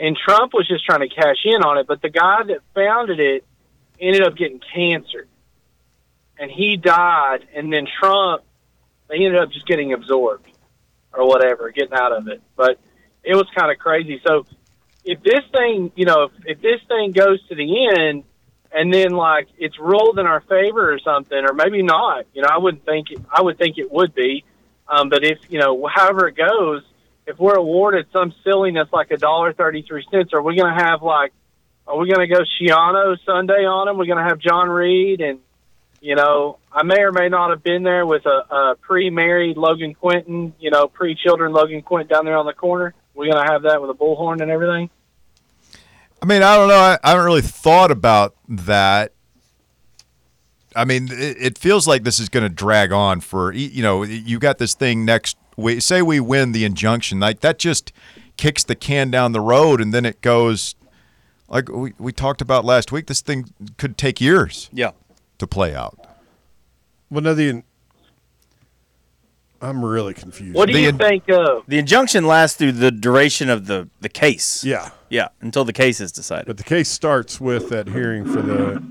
And 0.00 0.16
Trump 0.16 0.52
was 0.52 0.66
just 0.66 0.84
trying 0.84 1.08
to 1.08 1.14
cash 1.14 1.36
in 1.44 1.62
on 1.62 1.78
it, 1.78 1.86
but 1.86 2.02
the 2.02 2.08
guy 2.08 2.42
that 2.42 2.58
founded 2.74 3.20
it 3.20 3.44
ended 4.00 4.22
up 4.22 4.36
getting 4.36 4.60
cancer, 4.74 5.28
and 6.40 6.50
he 6.50 6.76
died. 6.76 7.46
And 7.54 7.72
then 7.72 7.86
Trump, 8.00 8.42
they 9.06 9.16
ended 9.16 9.36
up 9.36 9.52
just 9.52 9.66
getting 9.68 9.92
absorbed 9.92 10.48
or 11.12 11.24
whatever, 11.28 11.70
getting 11.70 11.94
out 11.94 12.10
of 12.10 12.26
it. 12.26 12.42
But 12.56 12.80
it 13.22 13.36
was 13.36 13.46
kind 13.56 13.70
of 13.70 13.78
crazy. 13.78 14.20
So 14.26 14.44
if 15.10 15.22
this 15.22 15.44
thing, 15.50 15.90
you 15.96 16.04
know, 16.04 16.24
if, 16.24 16.32
if 16.44 16.60
this 16.60 16.80
thing 16.86 17.12
goes 17.12 17.38
to 17.48 17.54
the 17.54 17.88
end, 17.98 18.24
and 18.70 18.92
then 18.92 19.12
like 19.12 19.48
it's 19.56 19.78
ruled 19.78 20.18
in 20.18 20.26
our 20.26 20.42
favor 20.42 20.92
or 20.92 20.98
something, 20.98 21.38
or 21.38 21.54
maybe 21.54 21.82
not. 21.82 22.26
You 22.34 22.42
know, 22.42 22.48
I 22.52 22.58
wouldn't 22.58 22.84
think 22.84 23.10
it, 23.10 23.18
I 23.34 23.40
would 23.40 23.56
think 23.56 23.78
it 23.78 23.90
would 23.90 24.14
be, 24.14 24.44
um, 24.86 25.08
but 25.08 25.24
if 25.24 25.38
you 25.48 25.58
know, 25.58 25.88
however 25.92 26.28
it 26.28 26.36
goes, 26.36 26.82
if 27.26 27.38
we're 27.38 27.56
awarded 27.56 28.06
some 28.12 28.34
silliness 28.44 28.88
like 28.92 29.10
a 29.10 29.16
dollar 29.16 29.54
thirty 29.54 29.82
three 29.88 30.04
cents, 30.10 30.34
are 30.34 30.42
we 30.42 30.56
going 30.56 30.74
to 30.76 30.84
have 30.84 31.02
like, 31.02 31.32
are 31.86 31.96
we 31.96 32.10
going 32.10 32.28
to 32.28 32.34
go 32.34 32.42
Schiano 32.42 33.16
Sunday 33.24 33.64
on 33.64 33.86
them? 33.86 33.96
We're 33.96 34.06
going 34.12 34.22
to 34.22 34.28
have 34.28 34.38
John 34.38 34.68
Reed 34.68 35.20
and. 35.20 35.40
You 36.00 36.14
know, 36.14 36.58
I 36.72 36.84
may 36.84 37.00
or 37.00 37.10
may 37.10 37.28
not 37.28 37.50
have 37.50 37.64
been 37.64 37.82
there 37.82 38.06
with 38.06 38.24
a, 38.24 38.54
a 38.54 38.76
pre-married 38.80 39.56
Logan 39.56 39.94
Quinton, 39.94 40.54
you 40.60 40.70
know, 40.70 40.86
pre-children 40.86 41.50
Logan 41.50 41.82
Quinton 41.82 42.06
down 42.06 42.24
there 42.24 42.36
on 42.36 42.46
the 42.46 42.52
corner. 42.52 42.94
We're 43.16 43.32
gonna 43.32 43.50
have 43.50 43.62
that 43.62 43.82
with 43.82 43.90
a 43.90 43.94
bullhorn 43.94 44.40
and 44.40 44.48
everything. 44.48 44.90
I 46.22 46.26
mean, 46.26 46.42
I 46.42 46.56
don't 46.56 46.68
know. 46.68 46.74
I, 46.74 46.98
I 47.04 47.10
haven't 47.10 47.24
really 47.24 47.42
thought 47.42 47.90
about 47.90 48.34
that. 48.48 49.12
I 50.76 50.84
mean, 50.84 51.08
it, 51.10 51.36
it 51.40 51.58
feels 51.58 51.86
like 51.86 52.02
this 52.04 52.18
is 52.20 52.28
going 52.28 52.42
to 52.44 52.48
drag 52.48 52.92
on 52.92 53.20
for 53.20 53.52
you 53.52 53.82
know. 53.82 54.02
You 54.02 54.38
got 54.38 54.58
this 54.58 54.74
thing 54.74 55.04
next. 55.04 55.36
We 55.56 55.80
say 55.80 56.02
we 56.02 56.20
win 56.20 56.52
the 56.52 56.64
injunction, 56.64 57.18
like 57.20 57.40
that 57.40 57.58
just 57.58 57.92
kicks 58.36 58.62
the 58.64 58.74
can 58.76 59.10
down 59.10 59.32
the 59.32 59.40
road, 59.40 59.80
and 59.80 59.92
then 59.94 60.04
it 60.04 60.20
goes. 60.20 60.74
Like 61.48 61.70
we, 61.70 61.94
we 61.98 62.12
talked 62.12 62.42
about 62.42 62.64
last 62.66 62.92
week, 62.92 63.06
this 63.06 63.22
thing 63.22 63.46
could 63.78 63.96
take 63.96 64.20
years 64.20 64.68
Yeah. 64.70 64.90
to 65.38 65.46
play 65.46 65.74
out. 65.74 65.98
Well, 67.10 67.22
no, 67.22 67.32
the 67.32 67.62
I'm 69.62 69.82
really 69.84 70.12
confused. 70.14 70.54
What 70.54 70.66
do 70.66 70.74
The 70.74 70.80
you 70.82 70.88
in- 70.90 70.98
think 70.98 71.28
of? 71.30 71.64
The 71.66 71.78
injunction 71.78 72.26
lasts 72.26 72.58
through 72.58 72.72
the 72.72 72.90
duration 72.90 73.48
of 73.48 73.66
the, 73.66 73.88
the 74.00 74.08
case. 74.10 74.62
Yeah, 74.62 74.90
Yeah, 75.10 75.28
until 75.40 75.64
the 75.64 75.72
case 75.72 76.00
is 76.00 76.12
decided. 76.12 76.46
but 76.46 76.56
the 76.58 76.64
case 76.64 76.88
starts 76.88 77.40
with 77.40 77.70
that 77.70 77.88
hearing 77.88 78.24
for 78.24 78.42
the 78.42 78.82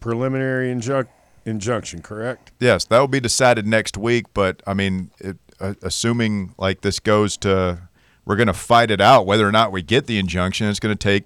preliminary 0.00 0.72
injunc- 0.72 1.08
injunction, 1.44 2.02
correct? 2.02 2.52
Yes, 2.58 2.84
that 2.86 2.98
will 2.98 3.08
be 3.08 3.20
decided 3.20 3.66
next 3.66 3.96
week. 3.96 4.26
But 4.32 4.62
I 4.66 4.74
mean, 4.74 5.10
it, 5.18 5.36
uh, 5.60 5.74
assuming 5.82 6.54
like 6.58 6.80
this 6.80 7.00
goes 7.00 7.36
to, 7.38 7.88
we're 8.24 8.36
going 8.36 8.46
to 8.46 8.54
fight 8.54 8.90
it 8.90 9.00
out. 9.00 9.26
Whether 9.26 9.46
or 9.46 9.52
not 9.52 9.72
we 9.72 9.82
get 9.82 10.06
the 10.06 10.18
injunction, 10.18 10.68
it's 10.68 10.80
going 10.80 10.96
to 10.96 11.02
take 11.02 11.24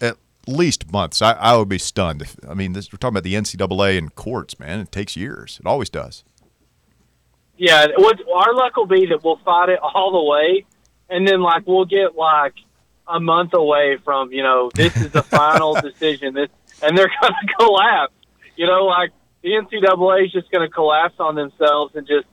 at 0.00 0.16
least 0.46 0.90
months. 0.90 1.22
I, 1.22 1.32
I 1.32 1.56
would 1.56 1.68
be 1.68 1.78
stunned. 1.78 2.22
If, 2.22 2.36
I 2.48 2.54
mean, 2.54 2.72
this, 2.72 2.92
we're 2.92 2.96
talking 2.98 3.14
about 3.16 3.24
the 3.24 3.34
NCAA 3.34 3.98
and 3.98 4.14
courts, 4.14 4.58
man. 4.58 4.80
It 4.80 4.92
takes 4.92 5.16
years. 5.16 5.58
It 5.60 5.66
always 5.66 5.90
does. 5.90 6.24
Yeah, 7.56 7.88
what 7.98 8.18
our 8.34 8.54
luck 8.54 8.76
will 8.76 8.86
be 8.86 9.04
that 9.06 9.22
we'll 9.22 9.38
fight 9.44 9.68
it 9.68 9.78
all 9.82 10.12
the 10.12 10.22
way, 10.22 10.64
and 11.10 11.28
then 11.28 11.42
like 11.42 11.66
we'll 11.66 11.84
get 11.84 12.16
like 12.16 12.54
a 13.12 13.20
month 13.20 13.54
away 13.54 13.98
from 14.04 14.32
you 14.32 14.42
know 14.42 14.70
this 14.74 14.96
is 14.96 15.10
the 15.10 15.22
final 15.22 15.74
decision. 15.80 16.34
This 16.34 16.48
and 16.82 16.96
they're 16.96 17.10
gonna 17.20 17.34
collapse. 17.58 18.14
You 18.56 18.66
know, 18.66 18.84
like 18.84 19.10
the 19.42 19.50
NCAA 19.50 20.26
is 20.26 20.32
just 20.32 20.50
going 20.50 20.68
to 20.68 20.72
collapse 20.72 21.14
on 21.18 21.34
themselves 21.34 21.94
and 21.96 22.06
just, 22.06 22.26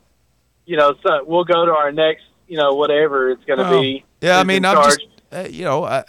you 0.66 0.76
know, 0.76 0.94
so 1.02 1.24
we'll 1.26 1.46
go 1.46 1.66
to 1.66 1.72
our 1.72 1.90
next, 1.92 2.24
you 2.50 2.58
know, 2.58 2.74
whatever 2.74 3.32
it's 3.32 3.44
going 3.46 3.60
to 3.60 3.64
Well, 3.64 3.82
be. 3.82 4.04
Yeah, 4.20 4.38
I 4.40 4.44
mean, 4.44 4.58
in 4.58 4.66
I'm 4.66 4.76
charge. 4.76 4.96
just 4.98 5.08
uh, 5.32 5.48
you 5.50 5.64
know, 5.64 5.86
uh, 5.86 6.04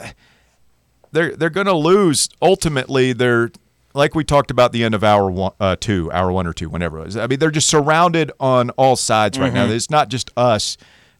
they're 1.12 1.36
they're 1.36 1.50
going 1.50 1.66
to 1.68 1.74
lose 1.74 2.28
ultimately. 2.42 3.12
They're 3.12 3.50
like 3.94 4.14
we 4.14 4.24
talked 4.24 4.50
about 4.50 4.72
the 4.72 4.82
end 4.84 4.94
of 4.94 5.04
hour 5.04 5.30
one, 5.30 5.52
uh, 5.60 5.76
two, 5.78 6.10
hour 6.12 6.32
one 6.32 6.46
or 6.46 6.52
two, 6.52 6.68
whenever 6.68 6.98
it 6.98 7.04
was. 7.04 7.16
I 7.16 7.26
mean, 7.26 7.38
they're 7.38 7.50
just 7.50 7.68
surrounded 7.68 8.32
on 8.40 8.70
all 8.70 8.96
sides 8.96 9.38
right 9.38 9.52
now. 9.52 9.66
It's 9.66 9.90
not 9.90 10.08
just 10.08 10.30
us 10.36 10.76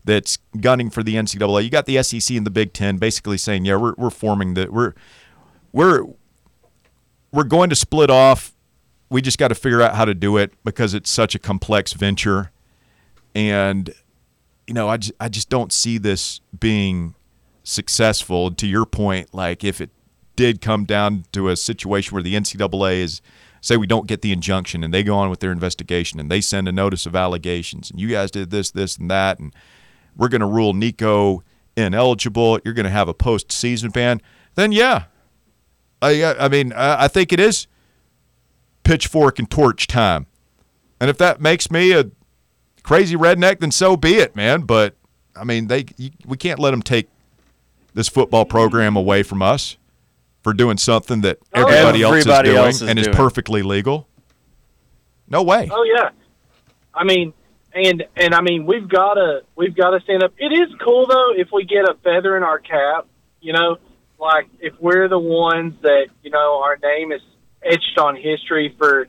that's 0.09 0.38
gunning 0.59 0.88
for 0.88 1.03
the 1.03 1.16
NCAA. 1.16 1.64
You 1.64 1.68
got 1.68 1.85
the 1.85 2.03
SEC 2.03 2.35
and 2.35 2.47
the 2.47 2.51
Big 2.51 2.73
Ten 2.73 2.97
basically 2.97 3.37
saying, 3.37 3.66
yeah, 3.66 3.77
we're 3.77 3.94
we're 3.99 4.11
forming 4.11 4.55
the 4.55 4.66
we're 4.71 4.94
we're 5.71 6.05
we're 7.31 7.44
going 7.44 7.68
to 7.68 7.77
split 7.77 8.09
off. 8.09 8.55
We 9.11 9.21
just 9.21 9.37
got 9.37 9.49
to 9.49 9.55
figure 9.55 9.83
out 9.83 9.94
how 9.94 10.07
to 10.07 10.14
do 10.14 10.38
it 10.38 10.53
because 10.64 10.94
it's 10.94 11.11
such 11.11 11.35
a 11.35 11.38
complex 11.38 11.92
venture, 11.92 12.51
and 13.35 13.94
you 14.66 14.73
know, 14.73 14.88
I 14.88 14.97
just, 14.97 15.12
I 15.21 15.29
just 15.29 15.51
don't 15.51 15.73
see 15.73 15.99
this 15.99 16.40
being 16.59 17.14
successful. 17.62 18.51
To 18.51 18.66
your 18.66 18.87
point, 18.87 19.35
like 19.35 19.62
if 19.62 19.79
it 19.79 19.90
did 20.37 20.62
come 20.62 20.87
down 20.87 21.27
to 21.33 21.49
a 21.49 21.57
situation 21.57 22.14
where 22.14 22.23
the 22.23 22.35
NCAA 22.35 23.01
is, 23.01 23.21
say, 23.61 23.77
we 23.77 23.87
don't 23.87 24.07
get 24.07 24.23
the 24.23 24.33
injunction 24.33 24.83
and 24.83 24.94
they 24.94 25.03
go 25.03 25.16
on 25.16 25.29
with 25.29 25.40
their 25.40 25.53
investigation 25.53 26.18
and 26.18 26.31
they 26.31 26.40
send 26.40 26.66
a 26.66 26.73
notice 26.73 27.05
of 27.05 27.14
allegations 27.14 27.90
and 27.90 28.01
you 28.01 28.09
guys 28.09 28.31
did 28.31 28.51
this, 28.51 28.71
this, 28.71 28.97
and 28.97 29.11
that, 29.11 29.38
and 29.38 29.53
we're 30.19 30.29
going 30.29 30.43
to 30.43 30.47
rule 30.47 30.75
Nico 30.75 31.43
ineligible. 31.77 32.59
You're 32.65 32.75
going 32.75 32.85
to 32.85 32.91
have 32.91 33.09
a 33.09 33.15
postseason 33.15 33.93
ban. 33.93 34.21
Then 34.57 34.73
yeah, 34.73 35.05
I 36.03 36.21
uh, 36.21 36.35
I 36.39 36.49
mean 36.49 36.73
I, 36.75 37.09
think 37.09 37.33
it 37.33 37.41
is 37.41 37.67
pitchfork 38.85 39.39
and 39.39 39.49
torch 39.49 39.87
time, 39.87 40.27
and 41.01 41.09
if 41.09 41.17
that 41.19 41.41
makes 41.41 41.71
me 41.71 41.93
a 41.93 42.11
crazy 42.83 43.17
redneck, 43.17 43.61
then 43.61 43.71
so 43.71 43.97
be 43.97 44.15
it, 44.17 44.35
man. 44.35 44.63
But 44.63 44.97
I 45.37 45.45
mean, 45.45 45.69
they 45.69 45.87
you, 45.97 46.11
we 46.27 46.37
can't 46.37 46.59
let 46.59 46.73
them 46.73 46.83
take 46.83 47.09
this 47.95 48.09
football 48.09 48.45
program 48.45 48.97
away 48.97 49.23
from 49.23 49.43
us 49.43 49.77
for 50.43 50.53
doing 50.53 50.77
something 50.77 51.21
that 51.23 51.39
oh, 51.55 51.67
everybody, 51.67 52.05
Everybody 52.05 52.51
else 52.51 52.59
else 52.59 52.67
is 52.67 52.75
is 52.75 52.79
doing 52.81 52.91
and 52.91 52.99
is 52.99 53.09
perfectly 53.09 53.63
legal. 53.63 54.09
No 55.29 55.43
way. 55.43 55.69
Oh 55.71 55.85
yeah, 55.85 56.11
I 56.95 57.05
mean, 57.05 57.33
and 57.87 58.05
and 58.17 58.35
I 58.35 58.41
mean, 58.41 58.67
we've 58.67 58.88
got 58.88 59.14
to 59.14 59.43
we've 59.57 59.75
got 59.75 59.91
to 59.91 60.01
stand 60.01 60.23
up. 60.23 60.33
It 60.38 60.53
is 60.53 60.69
cool 60.85 61.07
though 61.07 61.33
if 61.37 61.49
we 61.53 61.64
get 61.64 61.88
a 61.88 61.95
feather 62.03 62.37
in 62.37 62.43
our 62.43 62.59
cap. 62.59 63.07
You 63.41 63.53
know, 63.53 63.79
like 64.19 64.49
if 64.61 64.75
we're 64.81 65.09
the 65.09 65.19
ones 65.19 65.75
that 65.83 66.09
you 66.23 66.31
know 66.31 66.61
our 66.62 66.77
name 66.77 67.12
is 67.12 67.23
etched 67.62 67.99
on 67.99 68.17
history 68.17 68.75
for 68.79 69.09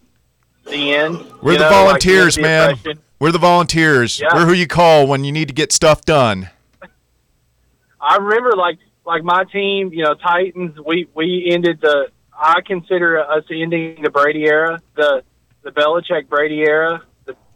the 0.65 0.93
end. 0.93 1.17
We're 1.41 1.53
the 1.53 1.59
know, 1.59 1.69
volunteers, 1.69 2.35
the 2.35 2.41
man. 2.43 2.71
oppression. 2.71 3.01
We're 3.19 3.31
the 3.31 3.39
volunteers. 3.39 4.19
Yeah. 4.19 4.27
We're 4.33 4.45
who 4.45 4.53
you 4.53 4.67
call 4.67 5.07
when 5.07 5.23
you 5.23 5.31
need 5.31 5.49
to 5.49 5.53
get 5.53 5.71
stuff 5.71 6.05
done. 6.05 6.49
I 8.01 8.17
remember 8.17 8.55
like 8.55 8.77
like 9.05 9.23
my 9.23 9.43
team, 9.45 9.91
you 9.91 10.03
know, 10.03 10.13
Titans. 10.13 10.77
We 10.85 11.07
we 11.13 11.49
ended 11.51 11.81
the. 11.81 12.09
I 12.41 12.61
consider 12.65 13.19
us 13.19 13.43
ending 13.51 14.01
the 14.01 14.09
Brady 14.09 14.45
era, 14.45 14.81
the 14.95 15.23
the 15.63 15.71
Belichick 15.71 16.29
Brady 16.29 16.61
era, 16.61 17.03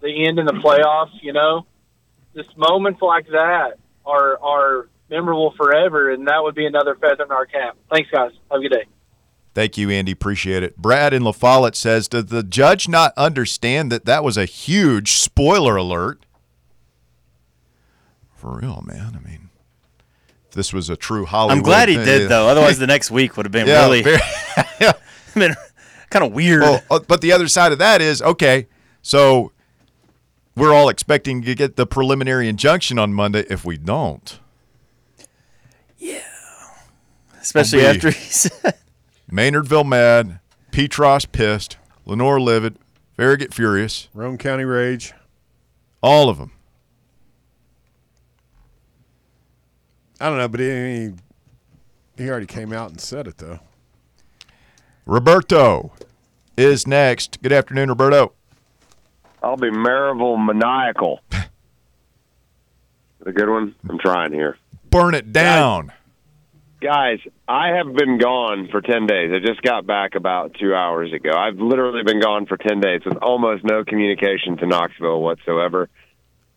the 0.04 0.08
the 0.10 0.28
end 0.28 0.40
in 0.40 0.46
the 0.46 0.54
playoffs. 0.54 1.12
You 1.22 1.34
know, 1.34 1.66
just 2.36 2.56
moments 2.58 3.02
like 3.02 3.28
that 3.28 3.74
are 4.06 4.38
are 4.42 4.90
memorable 5.10 5.52
forever, 5.58 6.12
and 6.12 6.28
that 6.28 6.44
would 6.44 6.56
be 6.56 6.66
another 6.66 6.96
feather 6.96 7.24
in 7.24 7.32
our 7.32 7.46
cap. 7.46 7.78
Thanks, 7.92 8.10
guys. 8.12 8.32
Have 8.52 8.60
a 8.60 8.62
good 8.62 8.72
day. 8.72 8.86
Thank 9.56 9.78
you, 9.78 9.92
Andy. 9.92 10.12
Appreciate 10.12 10.64
it. 10.64 10.78
Brad 10.78 11.14
in 11.14 11.24
La 11.24 11.32
Follette 11.32 11.76
says, 11.76 12.08
Did 12.08 12.30
the 12.30 12.42
judge 12.42 12.88
not 12.90 13.14
understand 13.16 13.92
that 13.92 14.06
that 14.06 14.24
was 14.24 14.36
a 14.36 14.46
huge 14.46 15.12
spoiler 15.12 15.76
alert? 15.76 16.26
For 18.36 18.58
real, 18.58 18.84
man. 18.86 19.16
I 19.16 19.20
mean, 19.28 19.50
this 20.54 20.74
was 20.74 20.90
a 20.90 20.96
true 20.96 21.26
Hollywood. 21.26 21.58
I'm 21.58 21.64
glad 21.64 21.88
he 21.88 21.96
thing- 21.96 22.06
did 22.06 22.30
though. 22.30 22.48
Otherwise, 22.48 22.80
the 22.80 22.88
next 22.96 23.12
week 23.12 23.38
would 23.38 23.46
have 23.46 23.52
been 23.54 23.68
Yeah, 23.68 23.84
really 23.84 24.02
very- 24.02 24.20
been 25.36 25.54
kind 26.10 26.26
of 26.26 26.34
weird. 26.34 26.62
well, 26.64 26.82
uh, 26.92 27.00
but 27.08 27.22
the 27.22 27.32
other 27.32 27.48
side 27.48 27.72
of 27.72 27.78
that 27.78 28.02
is 28.02 28.22
okay. 28.22 28.68
So 29.02 29.52
we're 30.56 30.74
all 30.74 30.90
expecting 30.90 31.42
to 31.44 31.56
get 31.56 31.76
the 31.76 31.86
preliminary 31.86 32.48
injunction 32.48 33.00
on 33.00 33.14
Monday. 33.14 33.46
If 33.50 33.66
we 33.66 33.78
don't, 33.78 34.40
yeah, 35.98 36.22
Especially 37.42 37.80
be- 37.80 37.86
after 37.88 38.12
he 38.12 38.20
said, 38.30 38.76
Maynardville 39.32 39.86
mad, 39.88 40.40
Petros 40.72 41.26
pissed, 41.26 41.78
Lenoir 42.06 42.40
livid, 42.40 42.78
Farragut 43.18 43.54
furious, 43.54 44.10
Roane 44.14 44.38
County 44.38 44.66
Rage. 44.66 45.14
all 46.02 46.30
of 46.30 46.38
them. 46.38 46.52
I 50.20 50.30
don't 50.30 50.38
know, 50.38 50.48
but 50.48 50.60
he, 50.62 51.12
he 52.18 52.30
already 52.30 52.46
came 52.46 52.72
out 52.72 52.92
and 52.92 53.02
said 53.02 53.28
it 53.28 53.38
though. 53.38 53.60
Roberto 55.06 55.92
is 56.56 56.88
next. 56.88 57.42
Good 57.42 57.52
afternoon, 57.52 57.90
Roberto. 57.90 58.32
I'll 59.44 59.58
be 59.58 59.70
Maryville 59.70 60.44
maniacal. 60.44 61.20
a 63.26 63.32
good 63.32 63.50
one. 63.50 63.76
I'm 63.90 64.00
trying 64.00 64.34
here, 64.34 64.58
Burn 64.90 65.14
it 65.14 65.32
down. 65.34 65.92
guys. 66.82 67.20
I 67.48 67.70
have 67.78 67.94
been 67.94 68.18
gone 68.18 68.68
for 68.72 68.82
ten 68.82 69.06
days. 69.06 69.32
I 69.34 69.46
just 69.46 69.62
got 69.62 69.86
back 69.86 70.16
about 70.16 70.54
two 70.60 70.74
hours 70.74 71.12
ago. 71.14 71.32
I've 71.36 71.58
literally 71.58 72.04
been 72.04 72.22
gone 72.22 72.46
for 72.46 72.58
ten 72.58 72.80
days 72.80 73.02
with 73.06 73.18
almost 73.18 73.64
no 73.64 73.84
communication 73.84 74.58
to 74.58 74.66
Knoxville 74.66 75.22
whatsoever. 75.22 75.90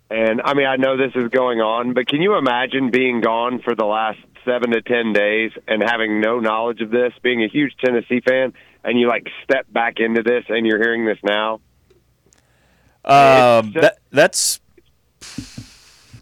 And 0.09 0.41
I 0.45 0.55
mean, 0.55 0.67
I 0.67 0.77
know 0.77 0.97
this 0.97 1.13
is 1.17 1.29
going 1.31 1.61
on, 1.61 1.93
but 1.95 2.07
can 2.07 2.23
you 2.23 2.37
imagine 2.37 2.91
being 2.93 3.21
gone 3.21 3.61
for 3.65 3.75
the 3.75 3.85
last 3.85 4.19
seven 4.45 4.71
to 4.71 4.83
ten 4.83 5.13
days 5.13 5.51
and 5.67 5.83
having 5.83 6.21
no 6.21 6.39
knowledge 6.39 6.81
of 6.81 6.91
this? 6.91 7.13
Being 7.23 7.43
a 7.43 7.49
huge 7.49 7.73
Tennessee 7.85 8.21
fan, 8.21 8.53
and 8.85 8.99
you 8.99 9.09
like 9.09 9.27
step 9.43 9.67
back 9.73 9.95
into 9.99 10.23
this, 10.23 10.45
and 10.49 10.65
you're 10.67 10.81
hearing 10.81 11.05
this 11.05 11.19
now. 11.25 11.61
Um, 13.07 13.69
It's- 13.69 13.83
that, 13.83 13.99
"That's 14.11 14.61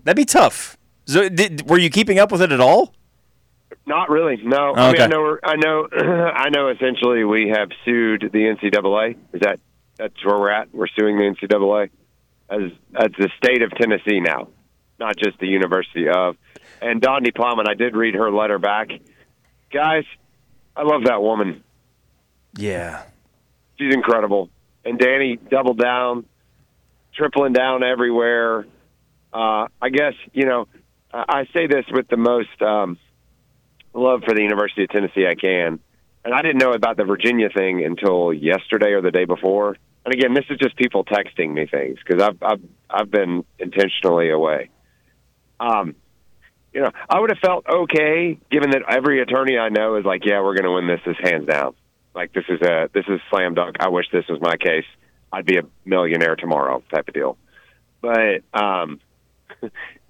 that'd 0.04 0.16
be 0.16 0.24
tough." 0.24 0.76
So, 1.06 1.28
did, 1.28 1.68
were 1.68 1.78
you 1.78 1.90
keeping 1.90 2.18
up 2.18 2.32
with 2.32 2.42
it 2.42 2.52
at 2.52 2.60
all? 2.60 2.94
Not 3.86 4.08
really. 4.08 4.36
No. 4.42 4.74
I 4.74 4.86
mean, 4.92 4.94
Okay. 4.94 5.02
I 5.04 5.06
know. 5.08 5.20
we're- 5.20 5.40
I 5.44 5.56
know. 5.56 5.88
I 6.34 6.48
know. 6.50 6.68
Essentially, 6.68 7.24
we 7.24 7.48
have 7.50 7.68
sued 7.84 8.30
the 8.32 8.46
NCAA. 8.48 9.16
Is 9.34 9.40
that 9.40 9.60
that's 9.98 10.24
where 10.24 10.38
we're 10.38 10.50
at? 10.50 10.68
We're 10.74 10.86
suing 10.98 11.18
the 11.18 11.24
NCAA 11.24 11.90
as 12.50 12.70
as 12.94 13.10
the 13.18 13.28
state 13.36 13.62
of 13.62 13.70
Tennessee 13.72 14.20
now, 14.20 14.48
not 14.98 15.16
just 15.16 15.38
the 15.38 15.46
University 15.48 16.08
of. 16.08 16.36
And 16.80 17.00
Donde 17.00 17.30
Plowman, 17.34 17.66
I 17.68 17.74
did 17.74 17.94
read 17.96 18.14
her 18.14 18.30
letter 18.30 18.58
back. 18.58 18.90
Guys, 19.72 20.04
I 20.76 20.82
love 20.82 21.04
that 21.04 21.22
woman. 21.22 21.62
Yeah. 22.56 23.02
She's 23.78 23.92
incredible. 23.94 24.50
And 24.84 24.98
Danny 24.98 25.36
doubled 25.36 25.78
down, 25.78 26.24
tripling 27.14 27.52
down 27.52 27.82
everywhere. 27.82 28.66
Uh, 29.32 29.68
I 29.80 29.88
guess 29.90 30.14
you 30.32 30.46
know. 30.46 30.68
I 31.16 31.46
say 31.52 31.68
this 31.68 31.84
with 31.92 32.08
the 32.08 32.16
most 32.16 32.60
um, 32.60 32.98
love 33.94 34.22
for 34.26 34.34
the 34.34 34.42
University 34.42 34.82
of 34.82 34.90
Tennessee 34.90 35.26
I 35.28 35.36
can, 35.36 35.78
and 36.24 36.34
I 36.34 36.42
didn't 36.42 36.58
know 36.58 36.72
about 36.72 36.96
the 36.96 37.04
Virginia 37.04 37.50
thing 37.50 37.84
until 37.84 38.32
yesterday 38.32 38.92
or 38.92 39.00
the 39.00 39.12
day 39.12 39.24
before. 39.24 39.76
And 40.04 40.12
again, 40.12 40.34
this 40.34 40.44
is 40.50 40.58
just 40.58 40.76
people 40.76 41.04
texting 41.04 41.54
me 41.54 41.66
things 41.66 41.98
because 42.04 42.22
I've, 42.22 42.42
I've 42.42 42.60
I've 42.90 43.10
been 43.10 43.44
intentionally 43.58 44.30
away. 44.30 44.70
Um, 45.60 45.94
you 46.72 46.80
know, 46.80 46.90
I 47.08 47.20
would 47.20 47.30
have 47.30 47.38
felt 47.38 47.64
okay 47.68 48.38
given 48.50 48.70
that 48.70 48.82
every 48.88 49.22
attorney 49.22 49.56
I 49.56 49.68
know 49.68 49.96
is 49.96 50.04
like, 50.04 50.22
yeah, 50.24 50.42
we're 50.42 50.54
going 50.54 50.64
to 50.64 50.72
win 50.72 50.88
this. 50.88 51.00
This 51.06 51.16
hands 51.22 51.46
down. 51.46 51.74
Like 52.14 52.32
this 52.32 52.44
is 52.48 52.60
a 52.60 52.90
this 52.92 53.04
is 53.08 53.20
slam 53.30 53.54
dunk. 53.54 53.76
I 53.80 53.88
wish 53.88 54.06
this 54.12 54.26
was 54.28 54.40
my 54.40 54.56
case. 54.56 54.84
I'd 55.34 55.46
be 55.46 55.58
a 55.58 55.62
millionaire 55.84 56.36
tomorrow, 56.36 56.82
type 56.92 57.08
of 57.08 57.14
deal. 57.14 57.36
But 58.00 58.42
um, 58.52 59.00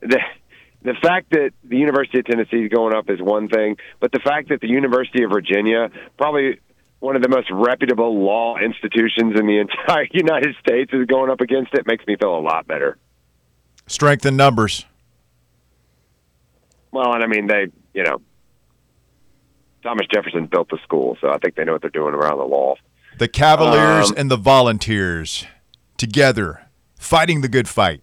the 0.01 0.19
the 0.83 0.95
fact 1.03 1.31
that 1.31 1.53
the 1.65 1.79
University 1.79 2.19
of 2.19 2.27
Tennessee 2.27 2.65
is 2.65 2.71
going 2.71 2.95
up 2.95 3.09
is 3.09 3.21
one 3.21 3.49
thing, 3.49 3.77
but 4.01 4.13
the 4.13 4.19
fact 4.19 4.51
that 4.51 4.61
the 4.61 4.69
University 4.69 5.25
of 5.25 5.31
Virginia, 5.31 5.91
probably 6.19 6.61
one 7.01 7.17
of 7.17 7.23
the 7.23 7.29
most 7.29 7.51
reputable 7.51 8.23
law 8.23 8.59
institutions 8.59 9.39
in 9.39 9.47
the 9.47 9.59
entire 9.65 10.07
United 10.13 10.55
States, 10.61 10.93
is 10.93 11.07
going 11.07 11.31
up 11.31 11.41
against 11.41 11.73
it, 11.73 11.87
makes 11.87 12.07
me 12.07 12.17
feel 12.17 12.37
a 12.37 12.41
lot 12.41 12.67
better. 12.67 12.99
Strength 13.87 14.27
in 14.27 14.37
numbers. 14.37 14.85
Well, 16.93 17.15
and 17.15 17.25
I 17.25 17.27
mean 17.27 17.47
they, 17.47 17.69
you 17.95 18.05
know, 18.05 18.21
Thomas 19.83 20.07
Jefferson 20.13 20.47
built 20.47 20.69
the 20.69 20.79
school, 20.83 21.17
so 21.21 21.31
I 21.31 21.39
think 21.39 21.55
they 21.55 21.65
know 21.65 21.73
what 21.73 21.81
they're 21.81 21.91
doing 21.91 22.15
around 22.15 22.39
the 22.39 22.45
law. 22.45 22.75
The 23.19 23.29
Cavaliers 23.29 24.11
Um, 24.11 24.17
and 24.17 24.31
the 24.31 24.37
Volunteers 24.37 25.47
together 25.97 26.63
fighting 26.99 27.41
the 27.41 27.49
good 27.49 27.69
fight. 27.69 28.03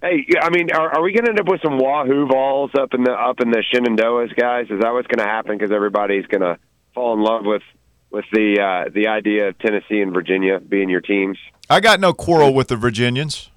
Hey, 0.00 0.24
I 0.40 0.50
mean, 0.50 0.70
are, 0.70 0.96
are 0.96 1.02
we 1.02 1.12
going 1.12 1.24
to 1.24 1.30
end 1.30 1.40
up 1.40 1.48
with 1.48 1.60
some 1.60 1.78
Wahoo 1.78 2.28
balls 2.28 2.70
up 2.78 2.94
in 2.94 3.02
the 3.02 3.10
up 3.12 3.40
in 3.40 3.50
the 3.50 3.64
Shenandoahs, 3.72 4.36
guys? 4.36 4.66
Is 4.70 4.80
that 4.80 4.92
what's 4.92 5.08
going 5.08 5.18
to 5.18 5.24
happen? 5.24 5.58
Because 5.58 5.72
everybody's 5.74 6.26
going 6.26 6.42
to 6.42 6.56
fall 6.94 7.14
in 7.14 7.20
love 7.20 7.44
with 7.44 7.62
with 8.10 8.24
the 8.32 8.60
uh, 8.60 8.90
the 8.94 9.08
idea 9.08 9.48
of 9.48 9.58
Tennessee 9.58 10.00
and 10.00 10.12
Virginia 10.14 10.60
being 10.60 10.88
your 10.88 11.00
teams. 11.00 11.36
I 11.68 11.80
got 11.80 11.98
no 11.98 12.12
quarrel 12.12 12.54
with 12.54 12.68
the 12.68 12.76
Virginians. 12.76 13.50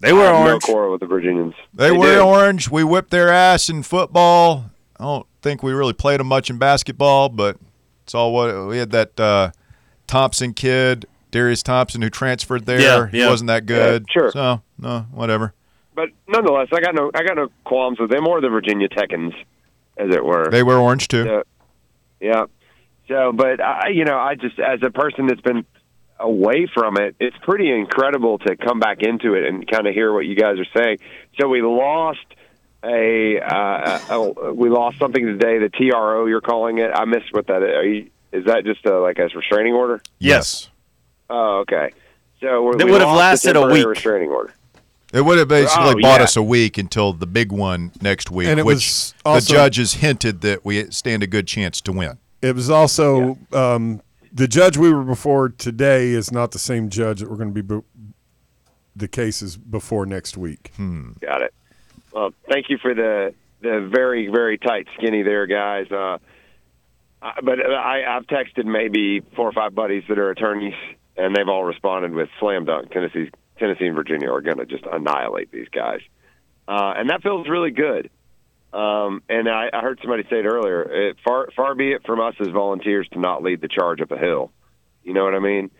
They 0.00 0.12
were 0.12 0.28
orange. 0.28 0.62
No 0.62 0.72
quarrel 0.72 0.92
with 0.92 1.00
the 1.00 1.06
Virginians. 1.06 1.54
They, 1.72 1.90
were 1.90 2.16
did. 2.16 2.18
orange. 2.18 2.70
We 2.70 2.84
whipped 2.84 3.10
their 3.10 3.30
ass 3.30 3.70
in 3.70 3.82
football. 3.82 4.70
I 5.00 5.04
don't 5.04 5.26
think 5.40 5.62
we 5.62 5.72
really 5.72 5.94
played 5.94 6.20
them 6.20 6.26
much 6.26 6.50
in 6.50 6.58
basketball, 6.58 7.30
but 7.30 7.56
it's 8.04 8.14
all 8.14 8.34
what 8.34 8.68
we 8.68 8.76
had 8.76 8.90
that 8.90 9.18
uh, 9.18 9.50
Thompson 10.06 10.54
kid, 10.54 11.06
Darius 11.30 11.62
Thompson, 11.62 12.02
who 12.02 12.10
transferred 12.10 12.66
there. 12.66 12.80
Yeah, 12.80 13.08
he 13.08 13.20
yeah. 13.20 13.28
wasn't 13.28 13.48
that 13.48 13.66
good. 13.66 14.06
Yeah, 14.08 14.12
sure. 14.12 14.30
So 14.30 14.62
no, 14.78 15.06
whatever. 15.12 15.54
But 15.94 16.10
nonetheless, 16.28 16.68
I 16.72 16.80
got 16.80 16.94
no 16.94 17.10
I 17.14 17.24
got 17.24 17.36
no 17.36 17.48
qualms 17.64 17.98
with 17.98 18.10
them 18.10 18.26
or 18.26 18.40
the 18.40 18.48
Virginia 18.48 18.88
Techans, 18.88 19.34
as 19.96 20.14
it 20.14 20.24
were. 20.24 20.50
They 20.50 20.62
wear 20.62 20.78
orange 20.78 21.08
too. 21.08 21.24
So, 21.24 21.42
yeah. 22.20 22.46
So, 23.08 23.32
but 23.32 23.60
I, 23.60 23.88
you 23.90 24.04
know, 24.04 24.18
I 24.18 24.34
just 24.34 24.58
as 24.58 24.82
a 24.82 24.90
person 24.90 25.26
that's 25.26 25.40
been 25.40 25.64
away 26.18 26.66
from 26.72 26.96
it, 26.96 27.16
it's 27.20 27.36
pretty 27.42 27.70
incredible 27.70 28.38
to 28.38 28.56
come 28.56 28.80
back 28.80 29.02
into 29.02 29.34
it 29.34 29.46
and 29.46 29.66
kind 29.68 29.86
of 29.86 29.94
hear 29.94 30.12
what 30.12 30.26
you 30.26 30.34
guys 30.34 30.56
are 30.58 30.82
saying. 30.82 30.98
So 31.38 31.48
we 31.48 31.62
lost 31.62 32.24
a, 32.82 33.40
uh, 33.40 34.00
a 34.10 34.52
we 34.54 34.68
lost 34.70 34.98
something 34.98 35.24
today. 35.24 35.58
The 35.58 35.68
TRO 35.68 36.26
you're 36.26 36.40
calling 36.40 36.78
it. 36.78 36.90
I 36.92 37.04
missed 37.04 37.32
what 37.32 37.46
that 37.48 37.62
is. 37.62 38.08
Are 38.32 38.36
you, 38.36 38.40
is 38.40 38.46
that 38.46 38.64
just 38.64 38.84
a, 38.86 38.98
like 39.00 39.18
a 39.18 39.28
restraining 39.34 39.74
order? 39.74 40.00
Yes. 40.18 40.68
Oh, 41.30 41.58
okay. 41.60 41.90
So 42.40 42.62
we 42.62 42.76
That 42.76 42.86
we 42.86 42.92
would 42.92 43.00
have 43.00 43.16
lasted 43.16 43.56
a 43.56 43.66
week. 43.66 43.86
Restraining 43.86 44.28
order. 44.30 44.52
It 45.12 45.24
would 45.24 45.38
have 45.38 45.48
basically 45.48 45.90
Oh, 45.90 46.00
bought 46.02 46.18
yeah. 46.18 46.24
us 46.24 46.36
a 46.36 46.42
week 46.42 46.78
until 46.78 47.12
the 47.12 47.26
big 47.26 47.52
one 47.52 47.92
next 48.02 48.30
week, 48.30 48.48
And 48.48 48.58
it 48.60 48.66
which 48.66 48.74
was 48.76 49.14
the 49.24 49.28
also- 49.30 49.54
judges 49.54 49.94
hinted 49.94 50.40
that 50.42 50.64
we 50.64 50.90
stand 50.90 51.22
a 51.22 51.26
good 51.26 51.46
chance 51.46 51.80
to 51.82 51.92
win. 51.92 52.18
It 52.42 52.54
was 52.54 52.68
also 52.68 53.38
um, 53.52 54.02
the 54.32 54.46
judge 54.46 54.76
we 54.76 54.92
were 54.92 55.04
before 55.04 55.48
today 55.48 56.08
is 56.10 56.30
not 56.30 56.50
the 56.52 56.58
same 56.58 56.90
judge 56.90 57.20
that 57.20 57.30
we're 57.30 57.36
going 57.36 57.54
to 57.54 57.62
be 57.62 57.76
be- 57.76 57.82
the 58.94 59.08
cases 59.08 59.56
before 59.56 60.06
next 60.06 60.36
week. 60.36 60.72
Got 61.20 61.42
it. 61.42 61.54
Well, 62.12 62.32
thank 62.50 62.68
you 62.68 62.78
for 62.78 62.94
the 62.94 63.34
the 63.62 63.88
very 63.92 64.28
very 64.28 64.58
tight 64.58 64.86
skinny 64.96 65.22
there, 65.22 65.46
guys. 65.46 65.90
Uh, 65.90 66.18
I- 67.22 67.40
but 67.42 67.58
I, 67.64 68.16
I've 68.16 68.26
texted 68.26 68.64
maybe 68.64 69.20
four 69.34 69.48
or 69.48 69.52
five 69.52 69.74
buddies 69.74 70.04
that 70.08 70.18
are 70.18 70.30
attorneys, 70.30 70.74
and 71.16 71.34
they've 71.34 71.48
all 71.48 71.64
responded 71.64 72.12
with 72.12 72.28
slam 72.40 72.64
dunk. 72.64 72.90
Tennessee, 72.90 73.30
Tennessee, 73.58 73.86
and 73.86 73.94
Virginia 73.96 74.30
are 74.30 74.40
going 74.40 74.58
to 74.58 74.66
just 74.66 74.84
annihilate 74.90 75.50
these 75.50 75.68
guys, 75.70 76.00
uh, 76.68 76.94
and 76.96 77.10
that 77.10 77.22
feels 77.22 77.48
really 77.48 77.70
good. 77.70 78.10
Um, 78.72 79.22
and 79.28 79.48
I, 79.48 79.70
I 79.72 79.80
heard 79.80 79.98
somebody 80.02 80.24
say 80.24 80.40
it 80.40 80.44
earlier. 80.44 80.82
It, 80.82 81.16
far 81.24 81.48
far 81.56 81.74
be 81.74 81.92
it 81.92 82.04
from 82.04 82.20
us 82.20 82.34
as 82.40 82.48
volunteers 82.48 83.08
to 83.12 83.18
not 83.20 83.42
lead 83.42 83.60
the 83.60 83.68
charge 83.68 84.00
up 84.02 84.10
a 84.10 84.18
hill. 84.18 84.50
You 85.02 85.14
know 85.14 85.24
what 85.24 85.34
I 85.34 85.38
mean? 85.38 85.70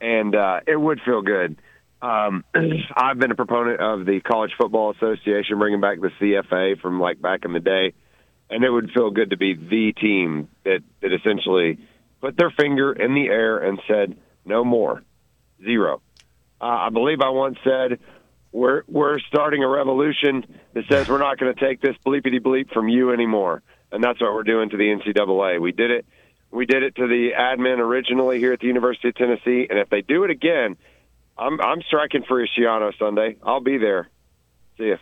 And 0.00 0.34
uh, 0.34 0.60
it 0.66 0.76
would 0.76 1.00
feel 1.04 1.20
good. 1.22 1.56
Um, 2.00 2.44
I've 2.96 3.18
been 3.18 3.30
a 3.30 3.34
proponent 3.34 3.80
of 3.80 4.06
the 4.06 4.20
College 4.20 4.52
Football 4.58 4.92
Association 4.92 5.58
bringing 5.58 5.80
back 5.80 6.00
the 6.00 6.10
CFA 6.20 6.80
from 6.80 7.00
like 7.00 7.20
back 7.20 7.44
in 7.44 7.52
the 7.52 7.60
day, 7.60 7.92
and 8.50 8.64
it 8.64 8.70
would 8.70 8.90
feel 8.92 9.10
good 9.10 9.30
to 9.30 9.36
be 9.36 9.54
the 9.54 9.92
team 9.92 10.48
that 10.64 10.80
that 11.00 11.12
essentially 11.12 11.78
put 12.20 12.36
their 12.36 12.50
finger 12.50 12.92
in 12.92 13.14
the 13.14 13.26
air 13.26 13.58
and 13.58 13.80
said 13.88 14.16
no 14.44 14.64
more, 14.64 15.02
zero. 15.62 16.00
Uh, 16.60 16.64
I 16.64 16.88
believe 16.90 17.20
I 17.20 17.30
once 17.30 17.58
said 17.64 17.98
we're 18.52 18.82
we're 18.88 19.18
starting 19.20 19.62
a 19.62 19.68
revolution 19.68 20.46
that 20.72 20.84
says 20.88 21.08
we're 21.08 21.18
not 21.18 21.38
going 21.38 21.54
to 21.54 21.60
take 21.60 21.80
this 21.80 21.96
bleepity 22.06 22.40
bleep 22.40 22.72
from 22.72 22.88
you 22.88 23.12
anymore, 23.12 23.62
and 23.92 24.02
that's 24.02 24.20
what 24.20 24.32
we're 24.32 24.44
doing 24.44 24.70
to 24.70 24.76
the 24.76 24.84
NCAA. 24.84 25.60
We 25.60 25.72
did 25.72 25.90
it. 25.90 26.06
We 26.50 26.64
did 26.64 26.82
it 26.82 26.94
to 26.96 27.06
the 27.06 27.30
admin 27.36 27.80
originally 27.80 28.38
here 28.38 28.52
at 28.52 28.60
the 28.60 28.68
University 28.68 29.08
of 29.08 29.16
Tennessee, 29.16 29.66
and 29.68 29.78
if 29.78 29.90
they 29.90 30.00
do 30.00 30.24
it 30.24 30.30
again, 30.30 30.76
I'm 31.36 31.60
I'm 31.60 31.82
striking 31.82 32.22
for 32.26 32.44
Ishiano 32.44 32.96
Sunday. 32.98 33.36
I'll 33.42 33.60
be 33.60 33.78
there. 33.78 34.08
See 34.78 34.84
you. 34.84 34.98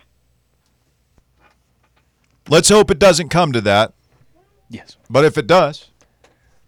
Let's 2.49 2.69
hope 2.69 2.91
it 2.91 2.99
doesn't 2.99 3.29
come 3.29 3.51
to 3.53 3.61
that. 3.61 3.93
Yes. 4.69 4.97
But 5.09 5.25
if 5.25 5.37
it 5.37 5.47
does, 5.47 5.89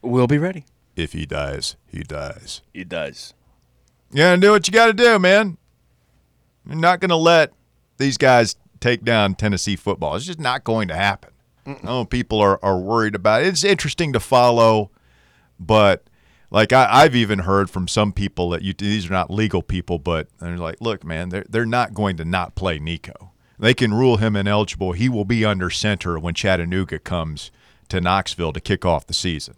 We'll 0.02 0.28
be 0.28 0.38
ready. 0.38 0.66
if 0.96 1.14
he 1.14 1.26
dies, 1.26 1.76
he 1.88 2.00
dies. 2.04 2.62
He 2.74 2.84
does. 2.84 3.34
You 4.12 4.18
gotta 4.18 4.40
do 4.42 4.52
what 4.52 4.68
you 4.68 4.72
gotta 4.72 4.94
do, 4.94 5.20
man. 5.20 5.58
You're 6.66 6.76
not 6.78 7.00
gonna 7.00 7.18
let 7.18 7.52
these 7.98 8.18
guys 8.18 8.56
take 8.80 9.04
down 9.04 9.36
Tennessee 9.36 9.76
football. 9.76 10.16
It's 10.16 10.26
just 10.26 10.40
not 10.40 10.64
going 10.64 10.88
to 10.90 10.96
happen. 10.96 11.32
Oh, 11.84 12.06
people 12.06 12.40
are, 12.40 12.58
are 12.64 12.78
worried 12.80 13.14
about 13.16 13.42
it. 13.42 13.48
It's 13.48 13.66
interesting 13.66 14.14
to 14.14 14.22
follow, 14.22 14.90
but 15.60 16.06
like 16.50 16.72
I, 16.72 16.88
I've 16.90 17.16
even 17.16 17.40
heard 17.40 17.70
from 17.70 17.90
some 17.90 18.14
people 18.14 18.52
that 18.52 18.62
you 18.62 18.72
these 18.74 19.08
are 19.10 19.14
not 19.14 19.30
legal 19.30 19.62
people, 19.62 20.00
but 20.00 20.30
they're 20.40 20.58
like, 20.58 20.80
look, 20.80 21.04
man, 21.04 21.28
they're 21.30 21.46
they're 21.50 21.66
not 21.66 21.94
going 21.94 22.16
to 22.18 22.26
not 22.26 22.56
play 22.56 22.80
Nico. 22.80 23.34
They 23.60 23.74
can 23.74 23.94
rule 23.94 24.18
him 24.18 24.36
ineligible. 24.36 24.92
He 24.92 25.10
will 25.10 25.26
be 25.26 25.44
under 25.44 25.70
center 25.70 26.20
when 26.20 26.34
Chattanooga 26.34 27.00
comes 27.00 27.52
to 27.90 28.00
Knoxville 28.00 28.54
to 28.54 28.60
kick 28.60 28.86
off 28.86 29.08
the 29.08 29.14
season. 29.14 29.56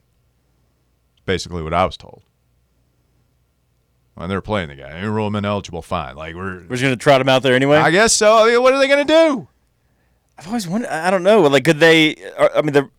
Basically, 1.25 1.61
what 1.61 1.73
I 1.73 1.85
was 1.85 1.97
told. 1.97 2.23
When 4.15 4.29
they're 4.29 4.41
playing 4.41 4.69
the 4.69 4.75
guy, 4.75 5.01
you 5.01 5.09
rule 5.09 5.27
him 5.27 5.35
ineligible, 5.35 5.81
fine. 5.81 6.15
Like 6.15 6.35
we're, 6.35 6.61
We're 6.61 6.75
just 6.75 6.83
gonna 6.83 6.97
trot 6.97 7.21
him 7.21 7.29
out 7.29 7.43
there 7.43 7.55
anyway. 7.55 7.77
I 7.77 7.91
guess 7.91 8.13
so. 8.13 8.37
I 8.37 8.47
mean, 8.51 8.61
what 8.61 8.73
are 8.73 8.79
they 8.79 8.87
going 8.87 9.05
to 9.05 9.13
do? 9.13 9.47
I've 10.37 10.47
always 10.47 10.67
wondered. 10.67 10.89
I 10.89 11.09
don't 11.09 11.23
know. 11.23 11.41
Like, 11.41 11.65
could 11.65 11.79
they? 11.79 12.15
I 12.37 12.61
mean, 12.61 12.73
the 12.73 12.89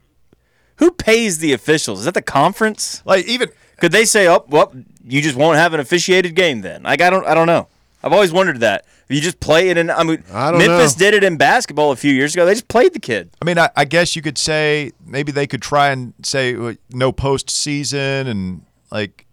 who 0.76 0.90
pays 0.90 1.38
the 1.38 1.52
officials? 1.52 2.00
Is 2.00 2.04
that 2.06 2.14
the 2.14 2.22
conference? 2.22 3.02
Like 3.04 3.26
even 3.26 3.50
Could 3.78 3.92
they 3.92 4.04
say, 4.06 4.28
"Oh, 4.28 4.44
well, 4.48 4.72
you 5.04 5.20
just 5.20 5.36
won't 5.36 5.56
have 5.56 5.74
an 5.74 5.80
officiated 5.80 6.34
game 6.34 6.62
then"? 6.62 6.82
Like, 6.84 7.00
I 7.02 7.10
don't. 7.10 7.26
I 7.26 7.34
don't 7.34 7.46
know. 7.46 7.68
I've 8.02 8.12
always 8.12 8.32
wondered 8.32 8.60
that. 8.60 8.86
You 9.08 9.20
just 9.20 9.40
play 9.40 9.68
it 9.68 9.76
in. 9.76 9.90
I 9.90 10.02
mean, 10.04 10.22
I 10.32 10.52
Memphis 10.52 10.96
know. 10.96 10.98
did 11.04 11.14
it 11.14 11.24
in 11.24 11.36
basketball 11.36 11.90
a 11.90 11.96
few 11.96 12.12
years 12.12 12.34
ago. 12.34 12.46
They 12.46 12.54
just 12.54 12.68
played 12.68 12.92
the 12.94 13.00
kid. 13.00 13.30
I 13.42 13.44
mean, 13.44 13.58
I, 13.58 13.68
I 13.76 13.84
guess 13.84 14.16
you 14.16 14.22
could 14.22 14.38
say 14.38 14.92
maybe 15.04 15.32
they 15.32 15.46
could 15.46 15.60
try 15.60 15.90
and 15.90 16.14
say 16.22 16.54
no 16.90 17.12
postseason 17.12 18.26
and 18.26 18.62
like. 18.90 19.26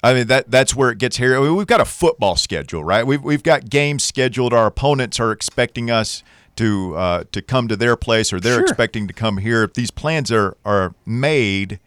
I 0.00 0.14
mean 0.14 0.28
that 0.28 0.48
that's 0.50 0.76
where 0.76 0.90
it 0.90 0.98
gets 0.98 1.16
here. 1.16 1.36
I 1.36 1.40
mean, 1.40 1.56
we've 1.56 1.66
got 1.66 1.80
a 1.80 1.84
football 1.84 2.36
schedule, 2.36 2.84
right? 2.84 3.04
We've 3.06 3.22
we've 3.22 3.42
got 3.42 3.68
games 3.68 4.04
scheduled. 4.04 4.52
Our 4.52 4.66
opponents 4.66 5.18
are 5.18 5.32
expecting 5.32 5.90
us 5.90 6.22
to 6.56 6.94
uh, 6.96 7.24
to 7.32 7.42
come 7.42 7.66
to 7.68 7.74
their 7.76 7.96
place, 7.96 8.32
or 8.32 8.38
they're 8.38 8.54
Sure. 8.54 8.62
expecting 8.62 9.08
to 9.08 9.14
come 9.14 9.38
here. 9.38 9.64
If 9.64 9.74
these 9.74 9.90
plans 9.90 10.30
are 10.30 10.56
are 10.64 10.94
made, 11.04 11.80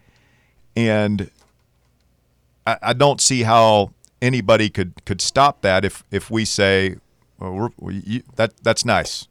and 0.76 1.30
I, 2.66 2.76
I 2.82 2.92
don't 2.92 3.20
see 3.20 3.44
how 3.44 3.92
anybody 4.22 4.70
could 4.70 5.04
could 5.04 5.20
stop 5.20 5.60
that 5.60 5.84
if 5.84 6.02
if 6.10 6.30
we 6.30 6.46
say, 6.46 6.96
well, 7.38 7.52
we're, 7.52 7.68
we, 7.78 8.02
you, 8.06 8.22
that 8.36 8.54
that's 8.62 8.84
nice 8.86 9.28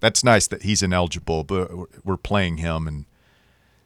that's 0.00 0.24
nice 0.24 0.46
that 0.46 0.62
he's 0.62 0.82
ineligible, 0.82 1.44
but 1.44 1.76
we're- 1.76 1.86
we're 2.04 2.16
playing 2.16 2.56
him, 2.56 2.88
and 2.88 3.04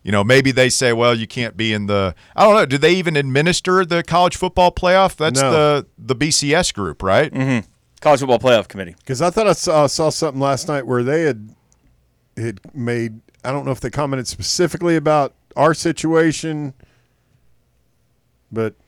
you 0.05 0.13
know 0.13 0.23
maybe 0.23 0.53
they 0.53 0.69
say, 0.69 0.93
well, 0.93 1.13
you 1.15 1.27
can't 1.27 1.57
be 1.57 1.73
in 1.73 1.87
the. 1.87 2.15
I 2.37 2.45
don't 2.45 2.55
know. 2.55 2.67
Do 2.67 2.79
they 2.79 2.93
even 2.95 3.17
administer 3.17 3.85
the 3.85 4.03
college 4.05 4.37
football 4.37 4.71
playoff? 4.71 5.17
That's 5.17 5.41
No. 5.41 5.51
the 5.51 5.87
the 5.99 6.15
BCS 6.15 6.73
group, 6.73 7.03
right? 7.03 7.33
Mm-hmm. 7.33 7.67
College 8.01 8.21
football 8.21 8.39
playoff 8.39 8.69
committee. 8.69 8.95
Because 8.99 9.21
I 9.23 9.31
thought 9.31 9.49
I 9.49 9.55
saw, 9.55 9.87
saw 9.89 10.11
something 10.11 10.41
last 10.41 10.69
night 10.69 10.87
where 10.87 11.03
they 11.03 11.23
had 11.23 11.55
had 12.37 12.61
made. 12.73 13.21
I 13.43 13.51
don't 13.51 13.65
know 13.67 13.73
if 13.73 13.81
they 13.81 13.91
commented 13.91 14.29
specifically 14.29 14.95
about 14.95 15.35
our 15.57 15.75
situation, 15.75 16.75
but 18.53 18.75
I, 18.75 18.84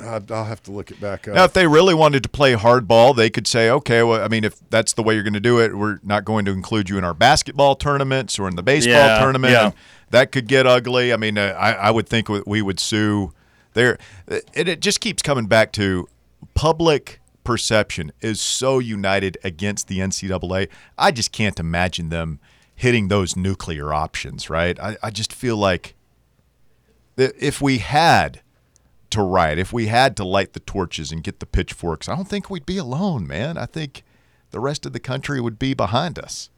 I'll 0.00 0.44
have 0.44 0.62
to 0.64 0.72
look 0.72 0.90
it 0.90 1.00
back 1.00 1.28
up. 1.28 1.34
Now, 1.34 1.44
if 1.44 1.52
they 1.52 1.66
really 1.66 1.94
wanted 1.94 2.22
to 2.24 2.28
play 2.28 2.54
hardball, 2.54 3.14
they 3.14 3.30
could 3.30 3.46
say, 3.46 3.70
okay, 3.70 4.02
well, 4.02 4.22
I 4.22 4.28
mean, 4.28 4.42
if 4.44 4.58
that's 4.70 4.92
the 4.92 5.02
way 5.02 5.14
you're 5.14 5.22
going 5.22 5.34
to 5.34 5.40
do 5.40 5.60
it, 5.60 5.76
we're 5.76 5.98
not 6.02 6.24
going 6.24 6.44
to 6.46 6.50
include 6.50 6.90
you 6.90 6.98
in 6.98 7.04
our 7.04 7.14
basketball 7.14 7.76
tournaments 7.76 8.38
or 8.38 8.48
in 8.48 8.56
the 8.56 8.62
baseball 8.62 8.94
Yeah, 8.94 9.18
tournament. 9.20 9.52
yeah. 9.52 9.70
That 10.10 10.32
could 10.32 10.48
get 10.48 10.66
ugly. 10.66 11.12
I 11.12 11.16
mean, 11.16 11.38
uh, 11.38 11.56
I, 11.58 11.72
I 11.72 11.90
would 11.90 12.08
think 12.08 12.28
we 12.28 12.60
would 12.62 12.80
sue. 12.80 13.32
There, 13.74 13.98
it, 14.28 14.68
it 14.68 14.80
just 14.80 15.00
keeps 15.00 15.22
coming 15.22 15.46
back 15.46 15.72
to 15.72 16.08
public 16.54 17.20
perception 17.44 18.10
is 18.20 18.40
so 18.40 18.78
united 18.78 19.36
against 19.44 19.88
the 19.88 19.98
NCAA. 19.98 20.68
I 20.98 21.10
just 21.10 21.30
can't 21.32 21.58
imagine 21.60 22.08
them 22.08 22.40
hitting 22.74 23.08
those 23.08 23.36
nuclear 23.36 23.92
options, 23.92 24.48
right? 24.50 24.78
I, 24.80 24.96
I 25.02 25.10
just 25.10 25.32
feel 25.32 25.56
like 25.56 25.94
if 27.16 27.60
we 27.60 27.78
had 27.78 28.40
to 29.14 29.22
riot, 29.22 29.58
if 29.58 29.72
we 29.72 29.86
had 29.86 30.16
to 30.18 30.24
light 30.24 30.52
the 30.52 30.60
torches 30.60 31.10
and 31.10 31.22
get 31.24 31.40
the 31.40 31.46
pitchforks, 31.46 32.08
I 32.08 32.14
don't 32.16 32.28
think 32.28 32.48
we'd 32.50 32.66
be 32.66 32.76
alone, 32.78 33.26
man. 33.26 33.56
I 33.58 33.66
think 33.66 34.04
the 34.50 34.60
rest 34.60 34.86
of 34.86 34.92
the 34.92 35.00
country 35.00 35.40
would 35.40 35.58
be 35.58 35.74
behind 35.74 36.18
us. 36.18 36.50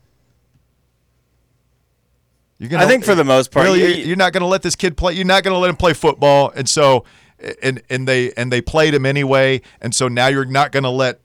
You're 2.58 2.78
I 2.78 2.86
think 2.86 3.04
for 3.04 3.14
the 3.14 3.24
most 3.24 3.50
part, 3.50 3.64
really, 3.66 3.80
you- 3.82 3.88
you're, 3.88 4.06
you're 4.08 4.16
not 4.16 4.32
going 4.32 4.40
to 4.40 4.46
let 4.46 4.62
this 4.62 4.76
kid 4.76 4.96
play. 4.96 5.12
You're 5.14 5.26
not 5.26 5.42
going 5.42 5.52
to 5.54 5.58
let 5.58 5.68
him 5.68 5.76
play 5.76 5.92
football, 5.92 6.50
and 6.54 6.68
so 6.68 7.04
and 7.62 7.82
and 7.90 8.08
they 8.08 8.32
and 8.32 8.50
they 8.50 8.62
played 8.62 8.94
him 8.94 9.04
anyway, 9.04 9.60
and 9.82 9.94
so 9.94 10.08
now 10.08 10.28
you're 10.28 10.46
not 10.46 10.72
going 10.72 10.84
to 10.84 10.90
let 10.90 11.20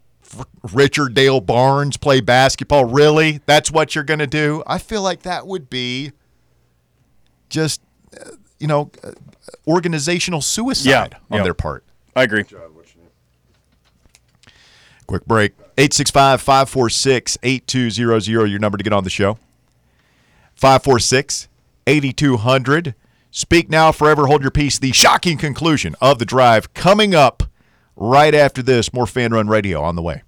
Richard 0.73 1.13
Dale 1.13 1.39
Barnes 1.39 1.95
play 1.95 2.19
basketball. 2.19 2.83
Really, 2.85 3.39
that's 3.45 3.71
what 3.71 3.95
you're 3.95 4.03
going 4.03 4.19
to 4.19 4.27
do? 4.27 4.61
I 4.67 4.77
feel 4.77 5.01
like 5.01 5.21
that 5.21 5.47
would 5.47 5.69
be 5.69 6.11
just 7.49 7.81
you 8.61 8.67
know, 8.67 8.91
uh, 9.03 9.11
organizational 9.67 10.41
suicide 10.41 10.89
Yeah, 10.89 11.17
on 11.29 11.37
yeah. 11.39 11.43
their 11.43 11.53
part. 11.53 11.83
I 12.15 12.23
agree. 12.23 12.43
Quick 15.07 15.25
break. 15.25 15.53
865 15.77 16.41
546 16.41 17.37
8200, 17.43 18.49
your 18.49 18.59
number 18.59 18.77
to 18.77 18.83
get 18.83 18.93
on 18.93 19.03
the 19.03 19.09
show. 19.09 19.37
546 20.55 21.47
8200. 21.87 22.95
Speak 23.31 23.69
now, 23.69 23.91
forever 23.91 24.27
hold 24.27 24.41
your 24.41 24.51
peace. 24.51 24.77
The 24.77 24.91
shocking 24.91 25.37
conclusion 25.37 25.95
of 26.01 26.19
the 26.19 26.25
drive 26.25 26.73
coming 26.73 27.15
up 27.15 27.43
right 27.95 28.35
after 28.35 28.61
this. 28.61 28.93
More 28.93 29.07
Fan 29.07 29.31
Run 29.31 29.47
Radio 29.47 29.81
on 29.81 29.95
the 29.95 30.01
way. 30.01 30.21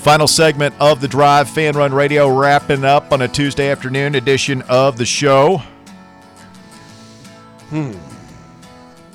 Final 0.00 0.26
segment 0.26 0.74
of 0.80 1.02
the 1.02 1.08
drive, 1.08 1.50
Fan 1.50 1.76
Run 1.76 1.92
Radio, 1.92 2.26
wrapping 2.26 2.84
up 2.86 3.12
on 3.12 3.20
a 3.20 3.28
Tuesday 3.28 3.70
afternoon 3.70 4.14
edition 4.14 4.62
of 4.62 4.96
the 4.96 5.04
show. 5.04 5.58
Hmm. 7.68 7.92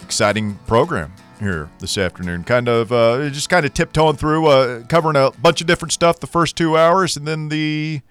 Exciting 0.03 0.59
program 0.67 1.11
here 1.39 1.71
this 1.79 1.97
afternoon. 1.97 2.43
Kind 2.43 2.69
of 2.69 2.91
uh, 2.91 3.29
just 3.29 3.49
kind 3.49 3.65
of 3.65 3.73
tiptoeing 3.73 4.15
through, 4.15 4.45
uh, 4.45 4.83
covering 4.83 5.15
a 5.15 5.31
bunch 5.31 5.59
of 5.59 5.65
different 5.65 5.91
stuff 5.91 6.19
the 6.19 6.27
first 6.27 6.55
two 6.55 6.77
hours, 6.77 7.17
and 7.17 7.27
then 7.27 7.49
the 7.49 8.01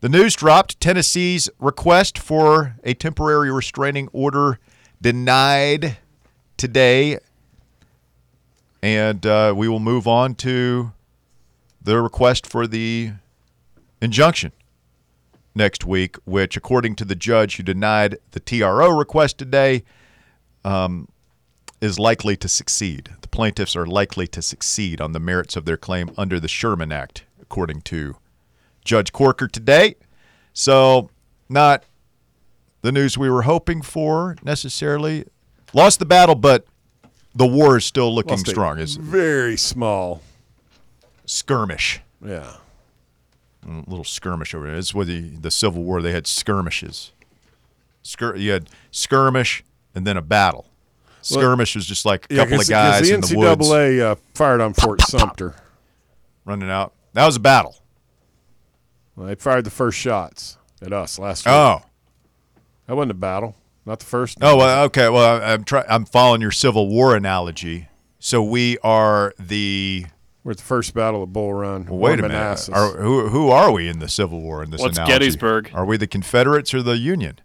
the 0.00 0.08
news 0.08 0.34
dropped. 0.34 0.80
Tennessee's 0.80 1.48
request 1.60 2.18
for 2.18 2.74
a 2.82 2.92
temporary 2.92 3.52
restraining 3.52 4.08
order 4.12 4.58
denied 5.00 5.98
today, 6.56 7.20
and 8.82 9.24
uh, 9.24 9.54
we 9.56 9.68
will 9.68 9.78
move 9.78 10.08
on 10.08 10.34
to 10.34 10.90
the 11.86 12.02
request 12.02 12.46
for 12.46 12.66
the 12.66 13.12
injunction 14.02 14.50
next 15.54 15.86
week, 15.86 16.16
which, 16.24 16.56
according 16.56 16.96
to 16.96 17.04
the 17.04 17.14
judge 17.14 17.56
who 17.56 17.62
denied 17.62 18.18
the 18.32 18.40
TRO 18.40 18.90
request 18.90 19.38
today, 19.38 19.84
um, 20.64 21.08
is 21.80 21.96
likely 21.96 22.36
to 22.36 22.48
succeed. 22.48 23.10
The 23.20 23.28
plaintiffs 23.28 23.76
are 23.76 23.86
likely 23.86 24.26
to 24.26 24.42
succeed 24.42 25.00
on 25.00 25.12
the 25.12 25.20
merits 25.20 25.54
of 25.54 25.64
their 25.64 25.76
claim 25.76 26.10
under 26.18 26.40
the 26.40 26.48
Sherman 26.48 26.90
Act, 26.90 27.24
according 27.40 27.82
to 27.82 28.16
Judge 28.84 29.12
Corker 29.12 29.46
today. 29.46 29.94
So, 30.52 31.08
not 31.48 31.84
the 32.82 32.90
news 32.90 33.16
we 33.16 33.30
were 33.30 33.42
hoping 33.42 33.80
for 33.80 34.36
necessarily. 34.42 35.24
Lost 35.72 36.00
the 36.00 36.06
battle, 36.06 36.34
but 36.34 36.66
the 37.32 37.46
war 37.46 37.76
is 37.76 37.84
still 37.84 38.12
looking 38.12 38.38
Lost 38.38 38.48
strong. 38.48 38.78
Is 38.80 38.96
very 38.96 39.56
small. 39.56 40.20
Skirmish. 41.26 42.00
Yeah. 42.24 42.54
a 43.66 43.82
little 43.86 44.04
skirmish 44.04 44.54
over 44.54 44.66
there. 44.68 44.76
It's 44.76 44.94
with 44.94 45.08
the, 45.08 45.20
the 45.20 45.50
Civil 45.50 45.82
War. 45.82 46.00
They 46.02 46.12
had 46.12 46.26
skirmishes. 46.26 47.12
Skir- 48.04 48.38
you 48.40 48.52
had 48.52 48.68
skirmish 48.90 49.62
and 49.94 50.06
then 50.06 50.16
a 50.16 50.22
battle. 50.22 50.66
Skirmish 51.22 51.74
was 51.74 51.84
just 51.86 52.06
like 52.06 52.26
a 52.30 52.34
Yeah, 52.34 52.44
couple 52.44 52.60
of 52.60 52.68
guys 52.68 53.08
the 53.08 53.14
in 53.14 53.20
the 53.20 53.36
woods 53.36 53.68
NCAA 53.68 54.00
uh, 54.00 54.14
fired 54.34 54.60
on 54.60 54.72
Fort 54.74 55.00
Sumter. 55.02 55.56
running 56.44 56.70
out. 56.70 56.92
That 57.14 57.26
was 57.26 57.34
a 57.36 57.40
battle. 57.40 57.74
Well, 59.16 59.26
they 59.26 59.34
fired 59.34 59.64
the 59.64 59.70
first 59.70 59.98
shots 59.98 60.56
at 60.80 60.92
us 60.92 61.18
last 61.18 61.44
week. 61.46 61.52
Oh, 61.52 61.82
That 62.86 62.94
wasn't 62.94 63.10
a 63.12 63.14
battle. 63.14 63.56
Not 63.84 63.98
the 64.00 64.04
first. 64.06 64.38
oh, 64.42 64.56
well, 64.56 64.84
okay. 64.86 65.08
Well, 65.08 65.42
I'm 65.42 65.64
try- 65.64 65.84
I'm 65.88 66.04
following 66.04 66.40
your 66.40 66.50
Civil 66.52 66.88
War 66.88 67.16
analogy. 67.16 67.88
So 68.18 68.42
we 68.42 68.78
are 68.84 69.32
the. 69.38 70.06
We're 70.46 70.52
at 70.52 70.58
the 70.58 70.62
first 70.62 70.94
battle 70.94 71.24
of 71.24 71.32
Bull 71.32 71.52
Run. 71.52 71.86
Well, 71.86 71.98
wait 71.98 72.20
a 72.20 72.22
Won 72.22 72.30
minute. 72.30 72.68
Are, 72.72 72.96
who 72.98 73.30
who 73.30 73.50
are 73.50 73.72
we 73.72 73.88
in 73.88 73.98
the 73.98 74.08
Civil 74.08 74.40
War 74.40 74.62
in 74.62 74.70
this 74.70 74.80
What's 74.80 74.96
analogy? 74.96 75.12
Gettysburg? 75.12 75.70
Are 75.74 75.84
we 75.84 75.96
the 75.96 76.06
Confederates 76.06 76.72
or 76.72 76.82
the 76.84 76.96
Union? 76.98 77.40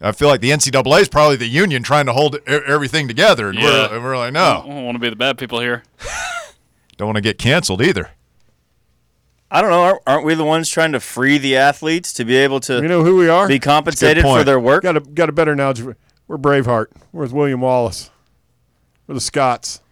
I 0.00 0.12
feel 0.12 0.28
like 0.28 0.40
the 0.40 0.48
NCAA 0.48 1.02
is 1.02 1.10
probably 1.10 1.36
the 1.36 1.46
Union 1.46 1.82
trying 1.82 2.06
to 2.06 2.14
hold 2.14 2.36
everything 2.48 3.06
together, 3.06 3.50
and 3.50 3.58
Yeah. 3.58 3.64
we're, 3.64 3.94
and 3.96 4.02
we're 4.02 4.16
like, 4.16 4.28
I 4.28 4.30
no, 4.30 4.64
don't 4.66 4.86
want 4.86 4.94
to 4.94 4.98
be 4.98 5.10
the 5.10 5.16
bad 5.16 5.36
people 5.36 5.60
here. 5.60 5.82
don't 6.96 7.06
want 7.06 7.16
to 7.16 7.20
get 7.20 7.36
canceled 7.36 7.82
either. 7.82 8.08
I 9.50 9.60
don't 9.60 9.68
know. 9.68 9.82
Aren't, 9.82 10.00
aren't 10.06 10.24
we 10.24 10.34
the 10.34 10.42
ones 10.42 10.70
trying 10.70 10.92
to 10.92 11.00
free 11.00 11.36
the 11.36 11.54
athletes 11.58 12.14
to 12.14 12.24
be 12.24 12.34
able 12.38 12.60
to 12.60 12.76
you 12.76 12.88
know 12.88 13.04
who 13.04 13.16
we 13.16 13.28
are? 13.28 13.46
be 13.46 13.58
compensated 13.58 14.22
for 14.22 14.42
their 14.42 14.58
work? 14.58 14.84
got 14.84 14.96
a 14.96 15.00
got 15.00 15.28
a 15.28 15.32
better 15.32 15.52
analogy. 15.52 15.84
We're 16.26 16.38
Braveheart. 16.38 16.86
We're 17.12 17.24
with 17.24 17.32
William 17.34 17.60
Wallace. 17.60 18.08
We're 19.06 19.16
the 19.16 19.20
Scots. 19.20 19.82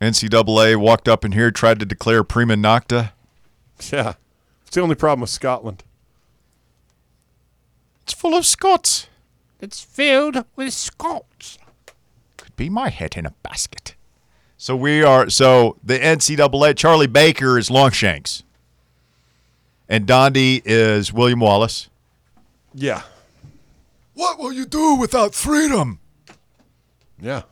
NCAA 0.00 0.76
walked 0.76 1.08
up 1.08 1.24
in 1.24 1.32
here, 1.32 1.50
tried 1.50 1.78
to 1.80 1.86
declare 1.86 2.24
prima 2.24 2.54
nocte. 2.54 3.12
Yeah. 3.92 4.14
It's 4.66 4.74
the 4.74 4.80
only 4.82 4.94
problem 4.94 5.20
with 5.20 5.30
Scotland. 5.30 5.82
It's 8.02 8.12
full 8.12 8.34
of 8.34 8.46
Scots. 8.46 9.08
It's 9.60 9.82
filled 9.82 10.44
with 10.56 10.72
Scots. 10.72 11.58
Could 12.36 12.56
be 12.56 12.70
my 12.70 12.88
head 12.88 13.16
in 13.16 13.26
a 13.26 13.34
basket. 13.42 13.94
So 14.56 14.76
we 14.76 15.02
are. 15.02 15.28
So 15.30 15.76
the 15.82 15.98
NCAA. 15.98 16.76
Charlie 16.76 17.06
Baker 17.06 17.58
is 17.58 17.68
Longshanks, 17.68 18.42
and 19.88 20.06
Donde 20.06 20.36
is 20.36 21.12
William 21.12 21.40
Wallace. 21.40 21.88
Yeah. 22.74 23.02
What 24.14 24.38
will 24.38 24.52
you 24.52 24.66
do 24.66 24.96
without 24.96 25.34
freedom? 25.34 25.98
Yeah. 27.20 27.42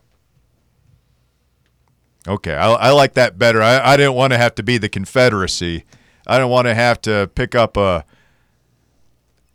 Okay, 2.29 2.55
I, 2.55 2.73
I 2.73 2.91
like 2.91 3.15
that 3.15 3.39
better. 3.39 3.63
I, 3.63 3.93
I 3.93 3.97
didn't 3.97 4.15
want 4.15 4.33
to 4.35 4.39
have 4.39 4.55
to 4.57 4.63
be 4.63 4.77
the 4.77 4.89
Confederacy. 4.89 5.85
I 6.27 6.37
didn't 6.37 6.51
want 6.51 6.67
to 6.67 6.75
have 6.75 7.01
to 7.03 7.31
pick 7.35 7.55
up 7.55 7.77
a 7.79 8.05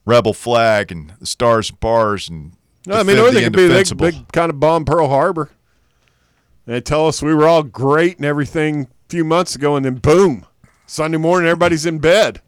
rebel 0.06 0.34
flag 0.34 0.92
and 0.92 1.14
the 1.20 1.28
stars 1.28 1.70
and 1.70 1.80
bars 1.80 2.28
and. 2.28 2.54
No, 2.86 2.96
I 2.96 3.04
mean, 3.04 3.18
or 3.18 3.28
the 3.28 3.36
they 3.36 3.44
could 3.44 3.54
be 3.54 3.60
they, 3.60 3.66
indefensible. 3.66 4.06
they 4.12 4.26
kind 4.34 4.50
of 4.50 4.60
bomb 4.60 4.86
Pearl 4.86 5.08
Harbor. 5.08 5.52
They 6.66 6.82
tell 6.82 7.08
us 7.08 7.22
we 7.22 7.34
were 7.34 7.48
all 7.48 7.64
great 7.64 8.18
and 8.18 8.26
everything 8.26 8.84
a 8.84 8.88
few 9.10 9.24
months 9.24 9.56
ago, 9.56 9.76
and 9.76 9.86
then 9.86 9.96
boom, 9.96 10.46
Sunday 10.86 11.18
morning 11.18 11.48
everybody's 11.48 11.86
in 11.86 12.00
bed. 12.00 12.42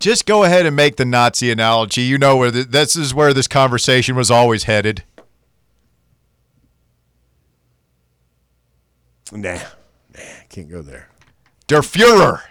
Just 0.00 0.26
go 0.26 0.42
ahead 0.44 0.66
and 0.66 0.74
make 0.74 0.96
the 0.96 1.04
Nazi 1.04 1.50
analogy. 1.50 2.02
You 2.02 2.18
know 2.18 2.36
where 2.36 2.50
the, 2.50 2.64
this 2.64 2.96
is 2.96 3.14
where 3.14 3.32
this 3.32 3.46
conversation 3.46 4.16
was 4.16 4.30
always 4.30 4.64
headed. 4.64 5.04
Nah, 9.32 9.58
nah, 10.14 10.20
can't 10.48 10.68
go 10.68 10.82
there. 10.82 11.08
Der 11.66 11.80
Fuhrer. 11.80 12.42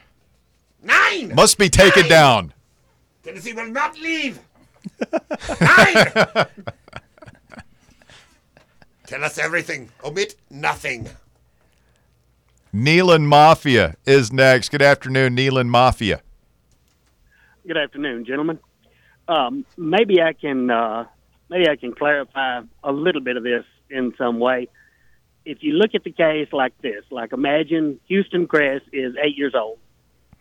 Nine 0.82 1.34
must 1.36 1.58
be 1.58 1.70
taken 1.70 2.08
down. 2.08 2.54
Tennessee 3.24 3.54
will 3.54 3.68
not 3.68 3.98
leave. 4.00 4.40
Nine. 5.62 5.96
Tell 9.06 9.24
us 9.24 9.38
everything. 9.38 9.90
Omit 10.04 10.36
nothing. 10.50 11.08
Neyland 12.74 13.26
Mafia 13.28 13.96
is 14.06 14.34
next. 14.34 14.70
Good 14.70 14.82
afternoon, 14.82 15.36
Neyland 15.36 15.68
Mafia. 15.68 16.22
Good 17.68 17.78
afternoon, 17.78 18.26
gentlemen. 18.26 18.60
Um, 19.28 19.66
maybe 19.78 20.22
I 20.22 20.34
can 20.34 20.70
uh, 20.70 21.06
maybe 21.50 21.70
I 21.70 21.76
can 21.76 21.94
clarify 21.94 22.62
a 22.84 22.92
little 22.92 23.22
bit 23.22 23.38
of 23.38 23.44
this 23.44 23.64
in 23.90 24.14
some 24.18 24.40
way. 24.40 24.68
If 25.46 25.58
you 25.62 25.74
look 25.74 25.94
at 25.94 26.04
the 26.04 26.12
case 26.12 26.48
like 26.54 26.74
this, 26.82 27.04
like 27.12 27.34
imagine 27.34 28.00
Houston 28.08 28.48
Cress 28.48 28.82
is 28.94 29.16
eight 29.22 29.38
years 29.38 29.54
old, 29.56 29.78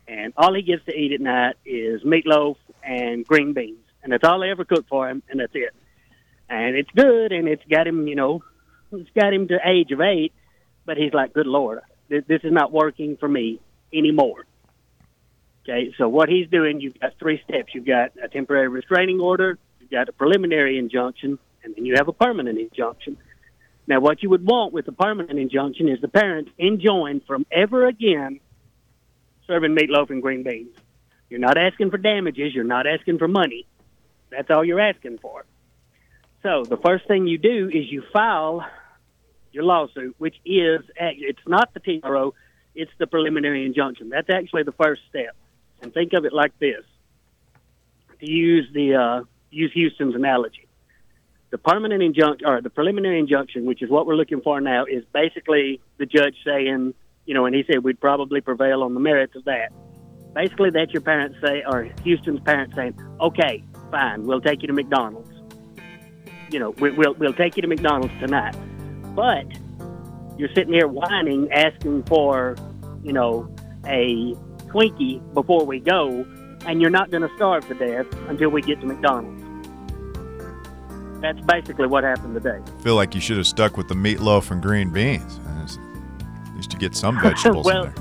and 0.07 0.33
all 0.37 0.55
he 0.55 0.63
gets 0.63 0.85
to 0.87 0.95
eat 0.97 1.13
at 1.13 1.21
night 1.21 1.57
is 1.65 2.03
meatloaf 2.03 2.57
and 2.83 3.27
green 3.27 3.53
beans, 3.53 3.85
and 4.03 4.13
that's 4.13 4.25
all 4.25 4.41
they 4.41 4.51
ever 4.51 4.65
cook 4.65 4.87
for 4.89 5.09
him, 5.09 5.23
and 5.29 5.41
that's 5.41 5.55
it. 5.55 5.75
And 6.49 6.77
it's 6.77 6.91
good, 6.95 7.33
and 7.33 7.49
it's 7.49 7.65
got 7.69 7.87
him, 7.87 8.07
you 8.07 8.15
know, 8.15 8.45
it's 8.93 9.11
got 9.19 9.33
him 9.33 9.49
to 9.49 9.59
age 9.65 9.91
of 9.91 10.01
eight, 10.01 10.33
but 10.85 10.97
he's 10.97 11.13
like, 11.13 11.33
good 11.33 11.47
lord, 11.47 11.81
this, 12.09 12.25
this 12.29 12.41
is 12.45 12.53
not 12.53 12.73
working 12.73 13.17
for 13.17 13.29
me 13.29 13.61
anymore. 13.93 14.47
Okay, 15.63 15.95
so 15.97 16.09
what 16.09 16.29
he's 16.29 16.49
doing, 16.49 16.81
you've 16.81 16.99
got 16.99 17.13
three 17.19 17.41
steps. 17.49 17.73
You've 17.73 17.87
got 17.87 18.13
a 18.23 18.29
temporary 18.29 18.69
restraining 18.69 19.21
order, 19.21 19.59
you've 19.81 19.91
got 19.91 20.09
a 20.09 20.13
preliminary 20.13 20.79
injunction, 20.79 21.39
and 21.65 21.75
then 21.75 21.87
you 21.87 21.95
have 21.97 22.09
a 22.09 22.13
permanent 22.13 22.59
injunction. 22.59 23.17
Now, 23.93 24.01
what 24.01 24.23
you 24.23 24.31
would 24.31 24.47
want 24.47 24.73
with 24.73 24.89
a 24.89 24.93
permanent 24.93 25.39
injunction 25.39 25.87
is 25.87 26.01
the 26.01 26.09
parents 26.09 26.51
enjoined 26.59 27.27
from 27.27 27.45
ever 27.53 27.87
again 27.87 28.41
serving 29.47 29.77
meatloaf 29.77 30.09
and 30.09 30.23
green 30.23 30.43
beans. 30.43 30.75
You're 31.29 31.41
not 31.41 31.59
asking 31.59 31.91
for 31.91 31.99
damages, 31.99 32.55
you're 32.55 32.65
not 32.65 32.87
asking 32.87 33.19
for 33.19 33.29
money. 33.29 33.67
That's 34.31 34.51
all 34.51 34.65
you're 34.65 34.81
asking 34.81 35.19
for. 35.19 35.45
So, 36.43 36.65
the 36.65 36.79
first 36.79 37.07
thing 37.07 37.27
you 37.27 37.37
do 37.37 37.69
is 37.69 37.93
you 37.93 38.03
file 38.15 38.67
your 39.53 39.65
lawsuit, 39.65 40.15
which 40.17 40.37
is, 40.47 40.81
it's 40.97 41.47
not 41.47 41.75
the 41.75 41.81
TRO, 41.81 42.33
it's 42.75 42.93
the 42.97 43.07
preliminary 43.07 43.67
injunction. 43.67 44.09
That's 44.09 44.31
actually 44.31 44.63
the 44.63 44.73
first 44.73 45.03
step. 45.11 45.37
And 45.83 45.93
think 45.93 46.15
of 46.15 46.25
it 46.25 46.33
like 46.33 46.59
this: 46.59 46.83
to 48.21 48.31
use 48.31 48.71
the 48.73 48.95
uh, 48.95 49.25
use 49.51 49.73
Houston's 49.75 50.15
analogy. 50.15 50.67
The 51.53 51.59
permanent 51.59 52.03
injunction 52.03 52.49
or 52.49 52.63
the 52.63 52.71
preliminary 52.71 53.19
injunction, 53.19 53.67
which 53.67 53.83
is 53.83 53.91
what 53.91 54.07
we're 54.07 54.17
looking 54.17 54.41
for 54.41 54.59
now, 54.63 54.87
is 54.87 55.05
basically 55.13 55.83
the 55.99 56.07
judge 56.07 56.35
saying, 56.47 56.95
you 57.27 57.35
know, 57.35 57.45
and 57.45 57.55
he 57.55 57.63
said 57.71 57.85
we'd 57.85 58.01
probably 58.01 58.41
prevail 58.41 58.83
on 58.83 58.95
the 58.95 59.01
merits 59.01 59.37
of 59.37 59.45
that. 59.45 59.71
Basically, 60.35 60.71
that's 60.71 60.95
your 60.95 61.03
parents 61.03 61.37
say, 61.45 61.63
or 61.67 61.91
Houston's 62.05 62.41
parents 62.41 62.75
saying, 62.75 62.99
okay, 63.21 63.63
fine, 63.91 64.25
we'll 64.25 64.41
take 64.41 64.63
you 64.63 64.69
to 64.69 64.73
McDonald's. 64.73 65.31
You 66.51 66.59
know, 66.59 66.71
we, 66.71 66.91
we'll 66.91 67.13
we'll 67.15 67.35
take 67.35 67.57
you 67.57 67.61
to 67.61 67.69
McDonald's 67.69 68.15
tonight, 68.19 68.57
but 69.15 69.45
you're 70.39 70.53
sitting 70.55 70.73
here 70.73 70.89
whining, 70.89 71.53
asking 71.53 72.05
for, 72.05 72.57
you 73.03 73.13
know, 73.13 73.55
a 73.85 74.33
Twinkie 74.69 75.21
before 75.35 75.67
we 75.67 75.81
go, 75.81 76.27
and 76.67 76.81
you're 76.81 76.91
not 76.91 77.11
going 77.11 77.23
to 77.23 77.31
starve 77.37 77.69
to 77.69 77.75
death 77.75 78.07
until 78.29 78.49
we 78.49 78.63
get 78.63 78.81
to 78.81 78.87
McDonald's. 78.87 79.42
That's 81.23 81.41
basically 81.47 81.87
what 81.87 82.05
happened 82.05 82.35
today. 82.35 82.59
I 82.67 82.83
feel 82.83 82.97
like 82.97 83.15
you 83.15 83.21
should 83.21 83.37
have 83.39 83.47
stuck 83.47 83.77
with 83.77 83.89
the 83.89 83.95
meatloaf 83.95 84.51
and 84.51 84.61
green 84.61 84.91
beans. 84.91 85.39
At 85.47 86.57
least 86.57 86.73
you 86.73 86.79
get 86.79 86.95
some 86.95 87.21
vegetables 87.23 87.65
Well- 87.65 87.85
in 87.85 87.95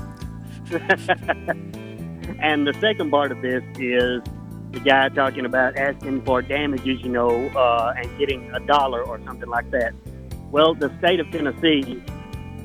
there. 0.68 1.56
And 2.42 2.66
the 2.66 2.74
second 2.74 3.10
part 3.10 3.30
of 3.30 3.40
this 3.40 3.62
is 3.78 4.20
the 4.72 4.80
guy 4.84 5.08
talking 5.10 5.44
about 5.46 5.76
asking 5.76 6.22
for 6.24 6.42
damages, 6.42 7.00
you 7.00 7.08
know, 7.08 7.46
uh, 7.50 7.94
and 7.96 8.18
getting 8.18 8.50
a 8.52 8.58
dollar 8.60 9.00
or 9.02 9.20
something 9.24 9.48
like 9.48 9.70
that. 9.70 9.94
Well, 10.50 10.74
the 10.74 10.92
state 10.98 11.20
of 11.20 11.30
Tennessee 11.30 12.02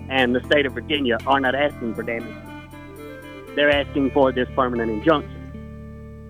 and 0.09 0.33
the 0.33 0.43
state 0.45 0.65
of 0.65 0.73
Virginia 0.73 1.19
are 1.27 1.39
not 1.39 1.53
asking 1.53 1.93
for 1.93 2.01
damages. 2.01 2.35
They're 3.55 3.69
asking 3.69 4.11
for 4.11 4.31
this 4.31 4.47
permanent 4.55 4.89
injunction. 4.89 5.36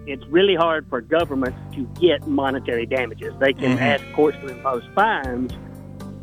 It's 0.07 0.25
really 0.27 0.55
hard 0.55 0.87
for 0.89 1.01
governments 1.01 1.59
to 1.75 1.83
get 1.99 2.25
monetary 2.27 2.85
damages. 2.85 3.33
They 3.39 3.51
can 3.51 3.77
Mhm. 3.77 3.81
ask 3.81 4.03
courts 4.13 4.37
to 4.41 4.47
impose 4.47 4.81
fines, 4.95 5.51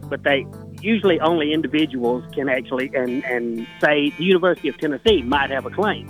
but 0.09 0.23
they 0.23 0.47
usually 0.81 1.21
only 1.21 1.53
individuals 1.53 2.25
can 2.35 2.49
actually 2.49 2.91
and 2.95 3.23
and 3.25 3.67
say 3.83 4.11
the 4.17 4.25
University 4.25 4.69
of 4.69 4.79
Tennessee 4.79 5.23
might 5.23 5.51
have 5.51 5.67
a 5.67 5.71
claim 5.71 6.09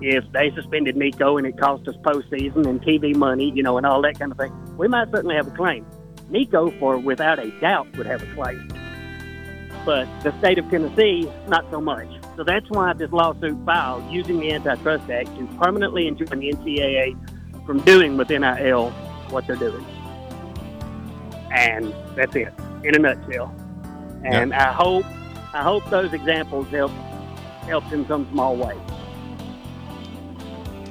if 0.00 0.24
they 0.32 0.50
suspended 0.52 0.96
Nico 0.96 1.36
and 1.36 1.46
it 1.46 1.56
cost 1.58 1.86
us 1.86 1.94
postseason 1.98 2.66
and 2.66 2.82
TV 2.82 3.14
money, 3.14 3.52
you 3.54 3.62
know, 3.62 3.76
and 3.76 3.86
all 3.86 4.00
that 4.02 4.18
kind 4.18 4.32
of 4.32 4.38
thing. 4.38 4.52
We 4.78 4.88
might 4.88 5.10
certainly 5.10 5.36
have 5.36 5.46
a 5.46 5.50
claim. 5.52 5.84
Nico, 6.30 6.70
for 6.80 6.96
without 6.96 7.38
a 7.38 7.50
doubt, 7.60 7.86
would 7.96 8.06
have 8.06 8.22
a 8.22 8.34
claim, 8.34 8.66
but 9.84 10.08
the 10.22 10.32
state 10.38 10.58
of 10.58 10.68
Tennessee, 10.70 11.28
not 11.48 11.64
so 11.70 11.80
much. 11.80 12.08
So 12.36 12.44
that's 12.44 12.68
why 12.70 12.92
this 12.94 13.12
lawsuit 13.12 13.58
filed 13.64 14.10
using 14.10 14.40
the 14.40 14.52
Antitrust 14.52 15.10
Act 15.10 15.36
to 15.36 15.46
permanently 15.58 16.08
enjoin 16.08 16.40
the 16.40 16.52
NCAA 16.52 17.66
from 17.66 17.80
doing 17.80 18.16
with 18.16 18.30
NIL 18.30 18.90
what 19.30 19.46
they're 19.46 19.56
doing. 19.56 19.84
And 21.52 21.94
that's 22.16 22.34
it, 22.34 22.52
in 22.82 22.94
a 22.94 22.98
nutshell. 22.98 23.54
And 24.24 24.54
I 24.54 24.72
hope, 24.72 25.04
I 25.52 25.62
hope 25.62 25.84
those 25.90 26.12
examples 26.12 26.68
help, 26.68 26.92
helped 27.66 27.92
in 27.92 28.06
some 28.06 28.28
small 28.30 28.56
way. 28.56 28.78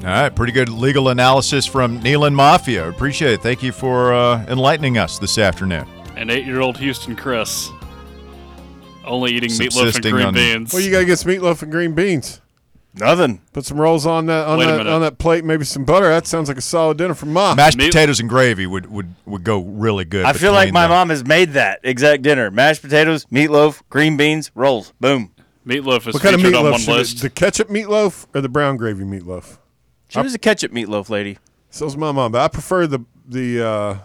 All 0.03 0.07
right, 0.07 0.35
pretty 0.35 0.51
good 0.51 0.69
legal 0.69 1.09
analysis 1.09 1.65
from 1.65 1.99
Neyland 2.01 2.33
Mafia. 2.33 2.89
Appreciate 2.89 3.33
it. 3.33 3.41
Thank 3.41 3.61
you 3.61 3.71
for 3.71 4.13
uh, 4.13 4.43
enlightening 4.47 4.97
us 4.97 5.19
this 5.19 5.37
afternoon. 5.37 5.87
And 6.15 6.31
eight-year-old 6.31 6.77
Houston 6.77 7.15
Chris, 7.15 7.69
only 9.05 9.31
eating 9.33 9.49
meatloaf 9.49 9.63
and 9.63 9.73
Subsisting 9.73 10.11
green 10.13 10.27
on- 10.27 10.33
beans. 10.33 10.73
Well, 10.73 10.81
you 10.81 10.91
got 10.91 11.01
against 11.03 11.25
meatloaf 11.25 11.61
and 11.61 11.71
green 11.71 11.93
beans? 11.93 12.41
Nothing. 12.93 13.39
Put 13.53 13.65
some 13.65 13.79
rolls 13.79 14.05
on 14.05 14.25
that 14.25 14.45
on 14.47 14.57
Wait 14.59 14.65
a 14.65 14.71
that 14.71 14.77
minute. 14.79 14.91
on 14.91 14.99
that 15.01 15.17
plate, 15.17 15.45
maybe 15.45 15.63
some 15.63 15.85
butter. 15.85 16.09
That 16.09 16.27
sounds 16.27 16.49
like 16.49 16.57
a 16.57 16.61
solid 16.61 16.97
dinner 16.97 17.13
for 17.13 17.25
mom. 17.25 17.55
Mashed 17.55 17.77
Meat- 17.77 17.85
potatoes 17.91 18.19
and 18.19 18.27
gravy 18.27 18.67
would, 18.67 18.91
would, 18.91 19.15
would 19.25 19.45
go 19.45 19.59
really 19.61 20.03
good. 20.03 20.25
I 20.25 20.33
feel 20.33 20.51
like 20.51 20.67
between 20.67 20.73
my 20.73 20.83
the- 20.87 20.93
mom 20.93 21.09
has 21.09 21.25
made 21.25 21.53
that 21.53 21.79
exact 21.83 22.21
dinner: 22.21 22.51
mashed 22.51 22.81
potatoes, 22.81 23.25
meatloaf, 23.31 23.81
green 23.89 24.17
beans, 24.17 24.51
rolls. 24.55 24.91
Boom. 24.99 25.31
meatloaf 25.65 26.05
is 26.07 26.13
what 26.15 26.21
kind 26.23 26.35
of 26.35 26.41
featured 26.41 26.55
on 26.55 26.65
meatloaf? 26.65 26.71
one 26.71 26.79
should 26.81 26.89
it- 26.89 26.97
list. 26.97 27.21
the 27.21 27.29
ketchup 27.29 27.69
meatloaf 27.69 28.25
or 28.35 28.41
the 28.41 28.49
brown 28.49 28.75
gravy 28.75 29.05
meatloaf? 29.05 29.57
She 30.09 30.19
was 30.19 30.33
a 30.33 30.39
ketchup 30.39 30.73
meatloaf 30.73 31.09
lady. 31.09 31.35
So 31.69 31.85
So's 31.87 31.95
my 31.95 32.11
mom, 32.11 32.33
but 32.33 32.41
I 32.41 32.49
prefer 32.49 32.87
the 32.87 32.99
the. 33.25 33.65
uh 33.65 33.97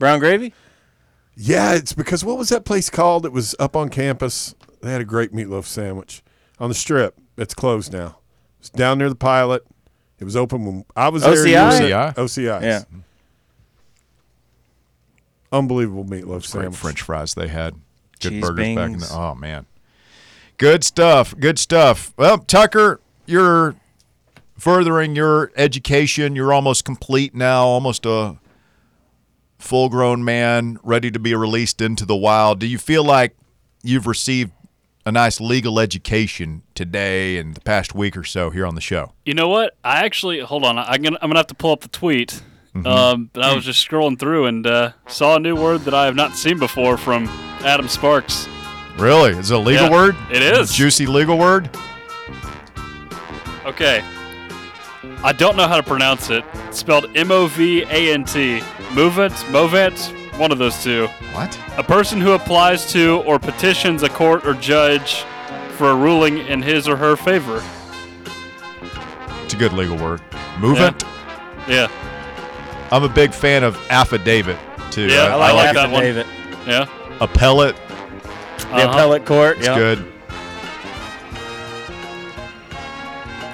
Brown 0.00 0.18
gravy. 0.18 0.52
Yeah, 1.36 1.74
it's 1.74 1.92
because 1.92 2.24
what 2.24 2.38
was 2.38 2.48
that 2.50 2.64
place 2.64 2.90
called? 2.90 3.26
It 3.26 3.32
was 3.32 3.54
up 3.58 3.74
on 3.76 3.88
campus. 3.88 4.54
They 4.82 4.92
had 4.92 5.00
a 5.00 5.04
great 5.04 5.32
meatloaf 5.32 5.64
sandwich 5.64 6.22
on 6.58 6.68
the 6.68 6.74
strip. 6.74 7.18
It's 7.36 7.54
closed 7.54 7.92
now. 7.92 8.18
It's 8.60 8.70
down 8.70 8.98
near 8.98 9.08
the 9.08 9.14
pilot. 9.16 9.66
It 10.20 10.24
was 10.24 10.36
open 10.36 10.64
when 10.64 10.84
I 10.94 11.08
was 11.08 11.22
there. 11.22 11.32
OCI? 11.34 11.78
there. 11.78 12.12
OCI? 12.12 12.14
OCI. 12.14 12.62
Yeah. 12.62 12.82
Unbelievable 15.50 16.04
meatloaf 16.04 16.26
Great 16.26 16.44
sandwich. 16.44 16.76
French 16.76 17.02
fries 17.02 17.34
they 17.34 17.48
had. 17.48 17.74
Good 18.20 18.30
Cheese 18.30 18.40
burgers 18.40 18.74
back 18.74 18.90
in 18.90 18.98
the. 18.98 19.10
Oh 19.12 19.34
man, 19.34 19.66
good 20.56 20.84
stuff. 20.84 21.34
Good 21.38 21.58
stuff. 21.58 22.12
Well, 22.16 22.38
Tucker, 22.38 23.00
you're 23.26 23.74
furthering 24.56 25.16
your 25.16 25.52
education. 25.56 26.36
You're 26.36 26.52
almost 26.52 26.84
complete 26.84 27.34
now. 27.34 27.64
Almost 27.64 28.06
a 28.06 28.36
full-grown 29.64 30.22
man, 30.24 30.78
ready 30.82 31.10
to 31.10 31.18
be 31.18 31.34
released 31.34 31.80
into 31.80 32.04
the 32.04 32.14
wild. 32.16 32.60
Do 32.60 32.66
you 32.66 32.78
feel 32.78 33.02
like 33.02 33.34
you've 33.82 34.06
received 34.06 34.52
a 35.06 35.12
nice 35.12 35.40
legal 35.40 35.80
education 35.80 36.62
today 36.74 37.36
and 37.38 37.54
the 37.54 37.60
past 37.60 37.94
week 37.94 38.16
or 38.16 38.24
so 38.24 38.50
here 38.50 38.66
on 38.66 38.74
the 38.74 38.80
show? 38.80 39.12
You 39.24 39.34
know 39.34 39.48
what? 39.48 39.76
I 39.82 40.04
actually 40.04 40.40
hold 40.40 40.64
on. 40.64 40.78
I'm 40.78 41.02
gonna 41.02 41.18
I'm 41.20 41.28
gonna 41.30 41.38
have 41.40 41.46
to 41.48 41.54
pull 41.54 41.72
up 41.72 41.80
the 41.80 41.88
tweet. 41.88 42.42
Mm-hmm. 42.74 42.86
Um, 42.86 43.30
but 43.32 43.44
I 43.44 43.54
was 43.54 43.64
just 43.64 43.88
scrolling 43.88 44.18
through 44.18 44.46
and 44.46 44.66
uh, 44.66 44.92
saw 45.06 45.36
a 45.36 45.40
new 45.40 45.54
word 45.54 45.82
that 45.82 45.94
I 45.94 46.06
have 46.06 46.16
not 46.16 46.34
seen 46.36 46.58
before 46.58 46.96
from 46.96 47.26
Adam 47.60 47.86
Sparks. 47.88 48.48
Really? 48.98 49.30
Is 49.30 49.50
it 49.50 49.54
a 49.54 49.58
legal 49.58 49.84
Yeah, 49.84 49.90
word? 49.90 50.16
it 50.30 50.42
is. 50.42 50.72
Juicy 50.72 51.06
legal 51.06 51.38
word? 51.38 51.70
Okay. 53.64 54.02
I 55.22 55.32
don't 55.32 55.56
know 55.56 55.66
how 55.66 55.76
to 55.76 55.82
pronounce 55.82 56.30
it. 56.30 56.44
It's 56.68 56.78
spelled 56.78 57.06
M 57.16 57.30
O 57.30 57.46
V 57.46 57.82
A 57.84 58.12
N 58.12 58.24
T. 58.24 58.60
Movant, 58.90 59.32
Movant, 59.50 60.38
one 60.38 60.52
of 60.52 60.58
those 60.58 60.82
two. 60.82 61.06
What? 61.32 61.58
A 61.78 61.82
person 61.82 62.20
who 62.20 62.32
applies 62.32 62.90
to 62.92 63.22
or 63.22 63.38
petitions 63.38 64.02
a 64.02 64.08
court 64.08 64.46
or 64.46 64.54
judge 64.54 65.22
for 65.76 65.90
a 65.90 65.94
ruling 65.96 66.38
in 66.38 66.62
his 66.62 66.86
or 66.86 66.96
her 66.96 67.16
favor. 67.16 67.62
It's 69.44 69.54
a 69.54 69.56
good 69.56 69.72
legal 69.72 69.96
word. 69.96 70.20
Movement? 70.58 71.02
Yeah. 71.68 71.88
I'm 72.92 73.02
a 73.02 73.08
big 73.08 73.32
fan 73.32 73.64
of 73.64 73.76
affidavit 73.90 74.58
too. 74.90 75.08
Yeah, 75.08 75.34
I, 75.36 75.48
I 75.48 75.52
like 75.52 75.74
that 75.74 75.90
one. 75.90 76.04
affidavit. 76.04 76.26
Yeah. 76.66 76.86
appellate. 77.20 77.76
The 77.76 78.66
Uh-huh. 78.66 78.90
appellate 78.90 79.24
court. 79.26 79.58
It's 79.58 79.66
yeah. 79.66 79.74
good. 79.76 79.98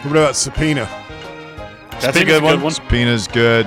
What 0.05 0.13
about 0.17 0.37
subpoena? 0.37 0.89
That's 2.01 2.17
a 2.17 2.21
Subpoena's 2.21 2.27
good 2.27 2.43
one. 2.43 2.61
one. 2.63 2.73
Subpoena's 2.73 3.29
good. 3.29 3.67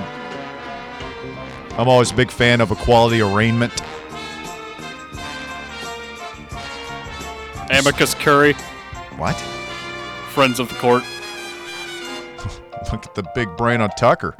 I'm 1.77 1.87
always 1.87 2.11
a 2.11 2.15
big 2.15 2.31
fan 2.31 2.61
of 2.61 2.71
a 2.71 2.75
quality 2.75 3.21
arraignment. 3.21 3.73
Amicus 7.69 8.13
Curry, 8.15 8.53
What? 9.17 9.35
friends 10.33 10.59
of 10.59 10.69
the 10.69 10.75
court. 10.75 11.03
Look 12.91 13.05
at 13.05 13.15
the 13.15 13.23
big 13.35 13.55
brain 13.57 13.81
on 13.81 13.89
Tucker. 13.91 14.35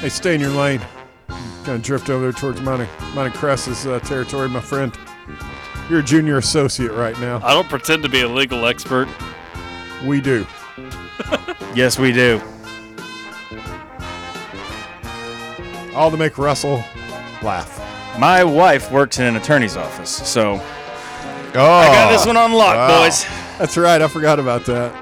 Hey, 0.00 0.08
stay 0.08 0.34
in 0.34 0.40
your 0.40 0.50
lane. 0.50 0.80
Kind 1.28 1.68
of 1.68 1.82
drift 1.82 2.08
over 2.10 2.22
there 2.22 2.32
towards 2.32 2.60
Monte, 2.62 2.86
Monte 3.14 3.36
Crest's 3.36 3.86
uh, 3.86 3.98
territory, 4.00 4.48
my 4.48 4.60
friend. 4.60 4.96
You're 5.88 6.00
a 6.00 6.02
junior 6.02 6.38
associate 6.38 6.92
right 6.92 7.18
now. 7.20 7.40
I 7.44 7.52
don't 7.52 7.68
pretend 7.68 8.02
to 8.04 8.08
be 8.08 8.22
a 8.22 8.28
legal 8.28 8.66
expert. 8.66 9.08
We 10.04 10.20
do. 10.20 10.46
Yes, 11.74 11.98
we 11.98 12.12
do. 12.12 12.40
All 15.94 16.10
to 16.10 16.16
make 16.16 16.38
Russell 16.38 16.82
laugh. 17.42 17.78
My 18.18 18.42
wife 18.44 18.90
works 18.90 19.18
in 19.18 19.26
an 19.26 19.36
attorney's 19.36 19.76
office, 19.76 20.10
so 20.10 20.60
Oh, 21.52 21.64
I 21.64 21.86
got 21.86 22.12
this 22.12 22.26
one 22.26 22.36
oh, 22.36 22.44
on 22.44 22.52
lock, 22.52 22.76
wow. 22.76 23.02
boys. 23.04 23.24
That's 23.58 23.76
right. 23.76 24.00
I 24.00 24.06
forgot 24.08 24.38
about 24.38 24.64
that. 24.66 24.92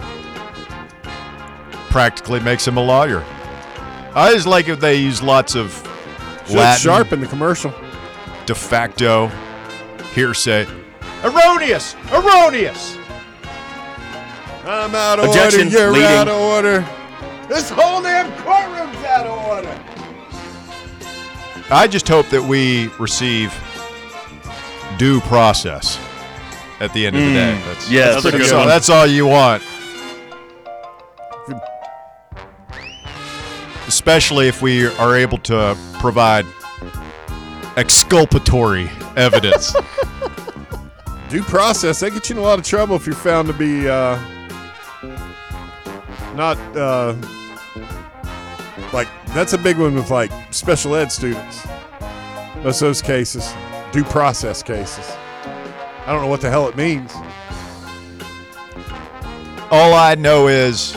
Practically 1.91 2.41
makes 2.41 2.66
him 2.66 2.77
a 2.79 2.83
lawyer. 2.83 3.23
I 4.14 4.33
just 4.33 4.47
like 4.47 4.69
if 4.69 4.81
they 4.81 4.97
use 4.97 5.23
lots 5.23 5.55
of 5.55 5.73
Should 6.47 6.57
Latin 6.57 6.81
sharp 6.83 7.12
in 7.12 7.21
the 7.21 7.27
commercial. 7.27 7.73
de 8.47 8.55
facto 8.55 9.31
hearsay. 10.14 10.66
Erroneous! 11.23 11.95
Erroneous! 12.12 12.97
I'm 14.69 14.95
out 14.95 15.19
of 15.19 15.27
Objection, 15.27 15.69
order. 15.69 15.79
You're 15.79 15.93
leading. 15.93 16.07
out 16.07 16.29
of 16.29 16.41
order. 16.41 16.87
This 17.49 17.71
whole 17.71 18.03
damn 18.03 18.31
courtroom's 18.43 19.05
out 19.07 19.27
of 19.27 19.47
order. 19.47 19.81
I 21.71 21.87
just 21.87 22.07
hope 22.07 22.29
that 22.29 22.43
we 22.43 22.89
receive 22.99 23.53
due 24.99 25.21
process 25.23 25.99
at 26.81 26.93
the 26.93 27.07
end 27.07 27.16
of 27.16 27.23
the 27.23 27.33
day. 27.33 27.61
That's, 27.64 27.91
yes. 27.91 28.23
that's, 28.23 28.25
That's 28.25 28.35
a 28.35 28.39
good 28.39 28.53
all, 28.53 28.59
one. 28.61 28.69
that's 28.69 28.91
all 28.91 29.07
you 29.07 29.27
want. 29.27 29.62
especially 33.89 34.49
if 34.49 34.61
we 34.61 34.87
are 34.87 35.16
able 35.16 35.39
to 35.39 35.77
provide 35.95 36.45
exculpatory 37.77 38.89
evidence. 39.16 39.75
Due 41.31 41.43
process, 41.43 42.01
they 42.01 42.11
get 42.11 42.29
you 42.29 42.37
in 42.37 42.39
a 42.39 42.45
lot 42.45 42.59
of 42.59 42.64
trouble 42.66 42.97
if 42.97 43.07
you're 43.07 43.14
found 43.14 43.49
to 43.49 43.55
be 43.55 43.89
uh, 43.89 44.19
not 46.39 46.57
uh, 46.76 47.14
like 48.93 49.09
that's 49.34 49.53
a 49.53 49.59
big 49.59 49.76
one 49.76 49.95
with 49.95 50.11
like 50.11 50.30
special 50.55 50.95
ed 50.95 51.12
students. 51.12 51.66
Most 52.62 52.80
those 52.80 53.03
cases, 53.03 53.53
due 53.93 54.05
process 54.05 54.62
cases. 54.62 55.05
I 56.07 56.12
don't 56.12 56.22
know 56.22 56.28
what 56.28 56.41
the 56.41 56.49
hell 56.49 56.66
it 56.68 56.76
means. 56.76 57.12
All 59.70 59.93
I 59.93 60.14
know 60.18 60.49
is, 60.49 60.97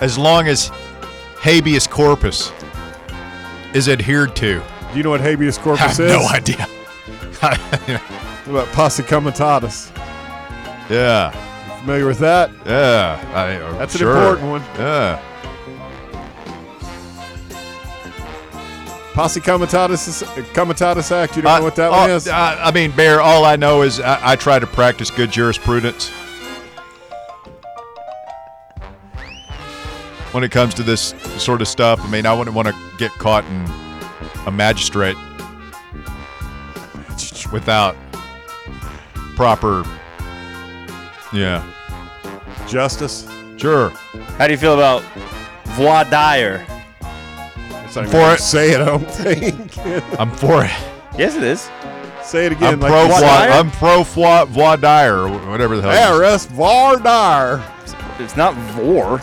as 0.00 0.16
long 0.16 0.48
as 0.48 0.68
habeas 1.40 1.86
corpus 1.86 2.50
is 3.74 3.88
adhered 3.90 4.34
to, 4.36 4.62
Do 4.92 4.96
you 4.96 5.02
know 5.02 5.10
what 5.10 5.20
habeas 5.20 5.58
I 5.60 5.62
corpus 5.62 5.98
have 5.98 6.00
is? 6.06 6.12
no 6.12 6.26
idea. 6.28 6.66
What 8.44 8.62
about 8.64 8.74
posse 8.74 9.02
comitatus? 9.02 9.90
yeah, 10.90 11.32
Familiar 11.84 12.06
with 12.06 12.18
that? 12.20 12.50
yeah. 12.64 13.20
I, 13.34 13.56
uh, 13.56 13.76
That's 13.78 13.94
an 13.96 14.06
important 14.06 14.48
one. 14.48 14.62
Yeah. 14.78 15.20
Posse 19.12 19.38
comitatus, 19.40 20.22
uh, 20.22 20.42
comitatus 20.54 21.12
act. 21.12 21.36
You 21.36 21.42
don't 21.42 21.52
I- 21.52 21.58
know 21.58 21.64
what 21.64 21.76
that 21.76 21.90
all- 21.92 22.00
one 22.00 22.10
is? 22.10 22.26
I, 22.26 22.54
I 22.68 22.70
mean, 22.72 22.90
Bear, 22.92 23.20
all 23.20 23.44
I 23.44 23.56
know 23.56 23.82
is 23.82 24.00
I, 24.00 24.32
I 24.32 24.36
try 24.36 24.58
to 24.58 24.66
practice 24.66 25.10
good 25.10 25.30
jurisprudence. 25.30 26.08
When 30.32 30.42
it 30.42 30.50
comes 30.50 30.72
to 30.74 30.82
this 30.82 31.14
sort 31.36 31.60
of 31.60 31.68
stuff, 31.68 32.00
I 32.02 32.08
mean, 32.10 32.24
I 32.24 32.32
wouldn't 32.32 32.56
want 32.56 32.66
to 32.68 32.74
get 32.96 33.10
caught 33.12 33.44
in 33.44 33.66
a 34.46 34.50
magistrate 34.50 35.16
without 37.52 37.94
proper. 39.36 39.84
Yeah, 41.32 41.64
Justice. 42.66 43.26
sure. 43.56 43.90
How 44.38 44.46
do 44.46 44.52
you 44.52 44.58
feel 44.58 44.74
about 44.74 45.02
voir 45.76 46.04
dire? 46.04 46.64
That's 47.70 47.96
not 47.96 48.06
even 48.06 48.10
For 48.10 48.18
how 48.20 48.28
you 48.28 48.34
it. 48.34 48.40
Say 48.40 48.70
it. 48.72 48.80
I 48.80 48.84
don't 48.84 49.10
think. 49.10 49.78
I'm 50.20 50.30
for 50.32 50.64
it. 50.64 50.70
Yes, 51.18 51.36
it 51.36 51.42
is. 51.44 51.70
say 52.24 52.46
it 52.46 52.52
again. 52.52 52.74
I'm 52.74 52.80
like 52.80 52.90
pro. 52.90 53.02
you 53.02 53.08
voir 53.08 53.20
Voir, 53.20 53.20
said. 53.20 53.46
dire? 53.48 53.50
I'm 53.60 53.70
pro 53.70 54.02
voir, 54.02 54.46
voir 54.46 54.76
dire 54.76 55.16
or 55.18 55.28
whatever 55.50 55.76
the 55.76 55.82
hell. 55.82 56.12
it 56.12 56.14
is. 56.14 56.20
Arrest 56.20 56.48
Vardar. 56.50 57.62
It's 58.20 58.36
not 58.36 58.54
vor. 58.74 59.22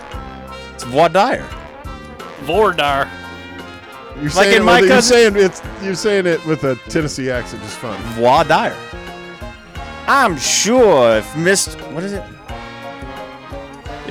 It's 0.74 0.84
voir 0.86 1.10
dire. 1.10 1.48
Vordar. 2.44 3.08
You're 4.16 4.24
Like 4.26 4.32
saying, 4.34 4.56
in 4.58 4.62
it 4.62 4.66
my 4.66 4.82
with- 4.82 4.90
you're 4.90 4.98
cousin- 4.98 5.34
saying 5.34 5.46
it's 5.46 5.62
you're 5.84 5.96
saying 5.96 6.26
it 6.28 6.46
with 6.46 6.64
a 6.64 6.76
Tennessee 6.90 7.30
accent, 7.32 7.64
just 7.64 7.78
fun. 7.78 8.00
Voir 8.14 8.44
dire. 8.44 8.76
I'm 10.08 10.38
sure 10.38 11.18
if 11.18 11.36
Miss 11.38 11.74
what 11.94 12.04
is 12.04 12.14
it? 12.14 12.24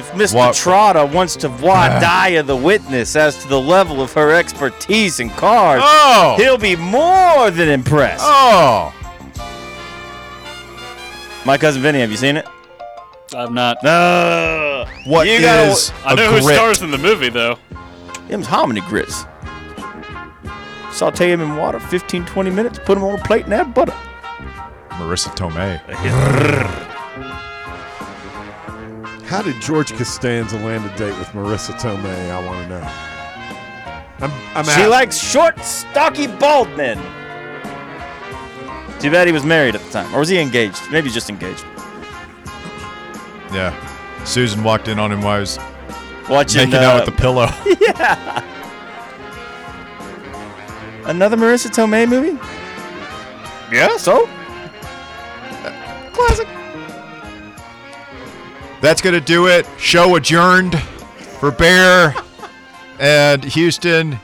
If 0.01 0.11
Mr. 0.13 0.35
What- 0.35 0.55
Trotter 0.55 1.05
wants 1.05 1.37
to 1.37 1.49
voir 1.49 1.77
ah. 1.91 2.01
dire 2.01 2.43
the 2.43 2.57
witness 2.57 3.15
as 3.17 3.37
to 3.43 3.49
the 3.49 3.61
level 3.61 4.01
of 4.01 4.11
her 4.15 4.33
expertise 4.33 5.21
in 5.21 5.29
cars, 5.29 5.83
Oh. 5.85 6.37
he'll 6.39 6.57
be 6.57 6.75
more 6.75 7.51
than 7.51 7.69
impressed. 7.69 8.25
Oh. 8.27 8.95
My 11.45 11.59
cousin 11.59 11.83
Vinny, 11.83 12.01
have 12.01 12.11
you 12.11 12.17
seen 12.17 12.39
it? 12.39 12.47
I've 13.37 13.53
not. 13.53 13.77
No. 13.85 14.87
What 15.05 15.27
You 15.27 15.35
is 15.35 15.91
gotta- 15.93 16.09
I 16.09 16.13
a 16.15 16.17
know 16.17 16.31
grit? 16.31 16.43
who 16.45 16.53
stars 16.55 16.81
in 16.81 16.91
the 16.91 16.99
movie 16.99 17.29
though. 17.29 17.59
Them's 18.29 18.47
hominy 18.47 18.81
grits. 18.81 19.27
Saute 20.93 21.31
them 21.31 21.43
in 21.43 21.57
water 21.57 21.79
15, 21.79 22.25
20 22.25 22.49
minutes, 22.51 22.79
put 22.87 22.95
them 22.95 23.05
on 23.05 23.19
a 23.19 23.23
plate 23.23 23.45
and 23.45 23.53
add 23.53 23.75
butter. 23.75 23.93
Marisa 24.93 25.29
Tomei. 25.37 25.79
How 29.31 29.43
did 29.43 29.63
George 29.63 29.93
Costanza 29.97 30.57
land 30.59 30.85
a 30.85 30.97
date 30.99 31.17
with 31.17 31.29
Marisa 31.29 31.71
Tomei? 31.79 32.31
I 32.33 32.45
want 32.45 32.65
to 32.65 32.69
know. 32.69 32.83
I'm, 34.19 34.57
I'm 34.57 34.65
She 34.65 34.83
out. 34.83 34.91
likes 34.91 35.17
short, 35.17 35.57
stocky, 35.65 36.27
bald 36.27 36.69
men. 36.77 36.97
Too 38.99 39.09
bad 39.09 39.29
he 39.29 39.33
was 39.33 39.45
married 39.45 39.77
at 39.77 39.83
the 39.83 39.91
time. 39.93 40.13
Or 40.13 40.19
was 40.19 40.29
he 40.29 40.39
engaged? 40.41 40.83
Maybe 40.91 41.11
just 41.11 41.31
engaged. 41.31 41.65
Yeah. 43.53 43.73
Susan 44.25 44.65
walked 44.65 44.89
in 44.89 44.99
on 44.99 45.13
him 45.13 45.23
while 45.23 45.37
he 45.37 45.41
was 45.43 45.61
Watching 46.29 46.63
making 46.69 46.85
out 46.85 46.97
uh, 46.97 47.05
with 47.05 47.15
the 47.15 47.23
pillow. 47.23 47.47
Yeah. 47.81 48.45
Another 51.05 51.37
Marisa 51.37 51.69
Tomei 51.69 52.09
movie? 52.09 52.37
Yeah, 53.73 53.97
so? 53.97 54.29
Classic. 56.15 56.49
That's 58.81 59.03
going 59.03 59.15
to 59.15 59.21
do 59.21 59.47
it. 59.47 59.67
Show 59.79 60.17
adjourned 60.17 60.81
for 61.39 61.51
Bear 61.51 62.15
and 62.99 63.45
Houston. 63.45 64.19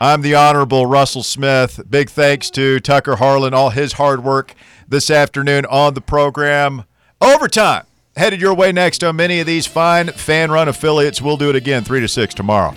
I'm 0.00 0.22
the 0.22 0.34
Honorable 0.34 0.86
Russell 0.86 1.22
Smith. 1.22 1.80
Big 1.88 2.10
thanks 2.10 2.50
to 2.50 2.80
Tucker 2.80 3.16
Harlan, 3.16 3.54
all 3.54 3.70
his 3.70 3.94
hard 3.94 4.24
work 4.24 4.54
this 4.88 5.10
afternoon 5.10 5.66
on 5.66 5.94
the 5.94 6.00
program. 6.00 6.84
Overtime 7.20 7.86
headed 8.16 8.40
your 8.40 8.54
way 8.54 8.72
next 8.72 9.04
on 9.04 9.16
many 9.16 9.40
of 9.40 9.46
these 9.46 9.66
fine 9.66 10.08
fan 10.08 10.50
run 10.50 10.68
affiliates. 10.68 11.20
We'll 11.20 11.36
do 11.36 11.50
it 11.50 11.56
again, 11.56 11.84
3 11.84 12.00
to 12.00 12.08
6 12.08 12.34
tomorrow. 12.34 12.74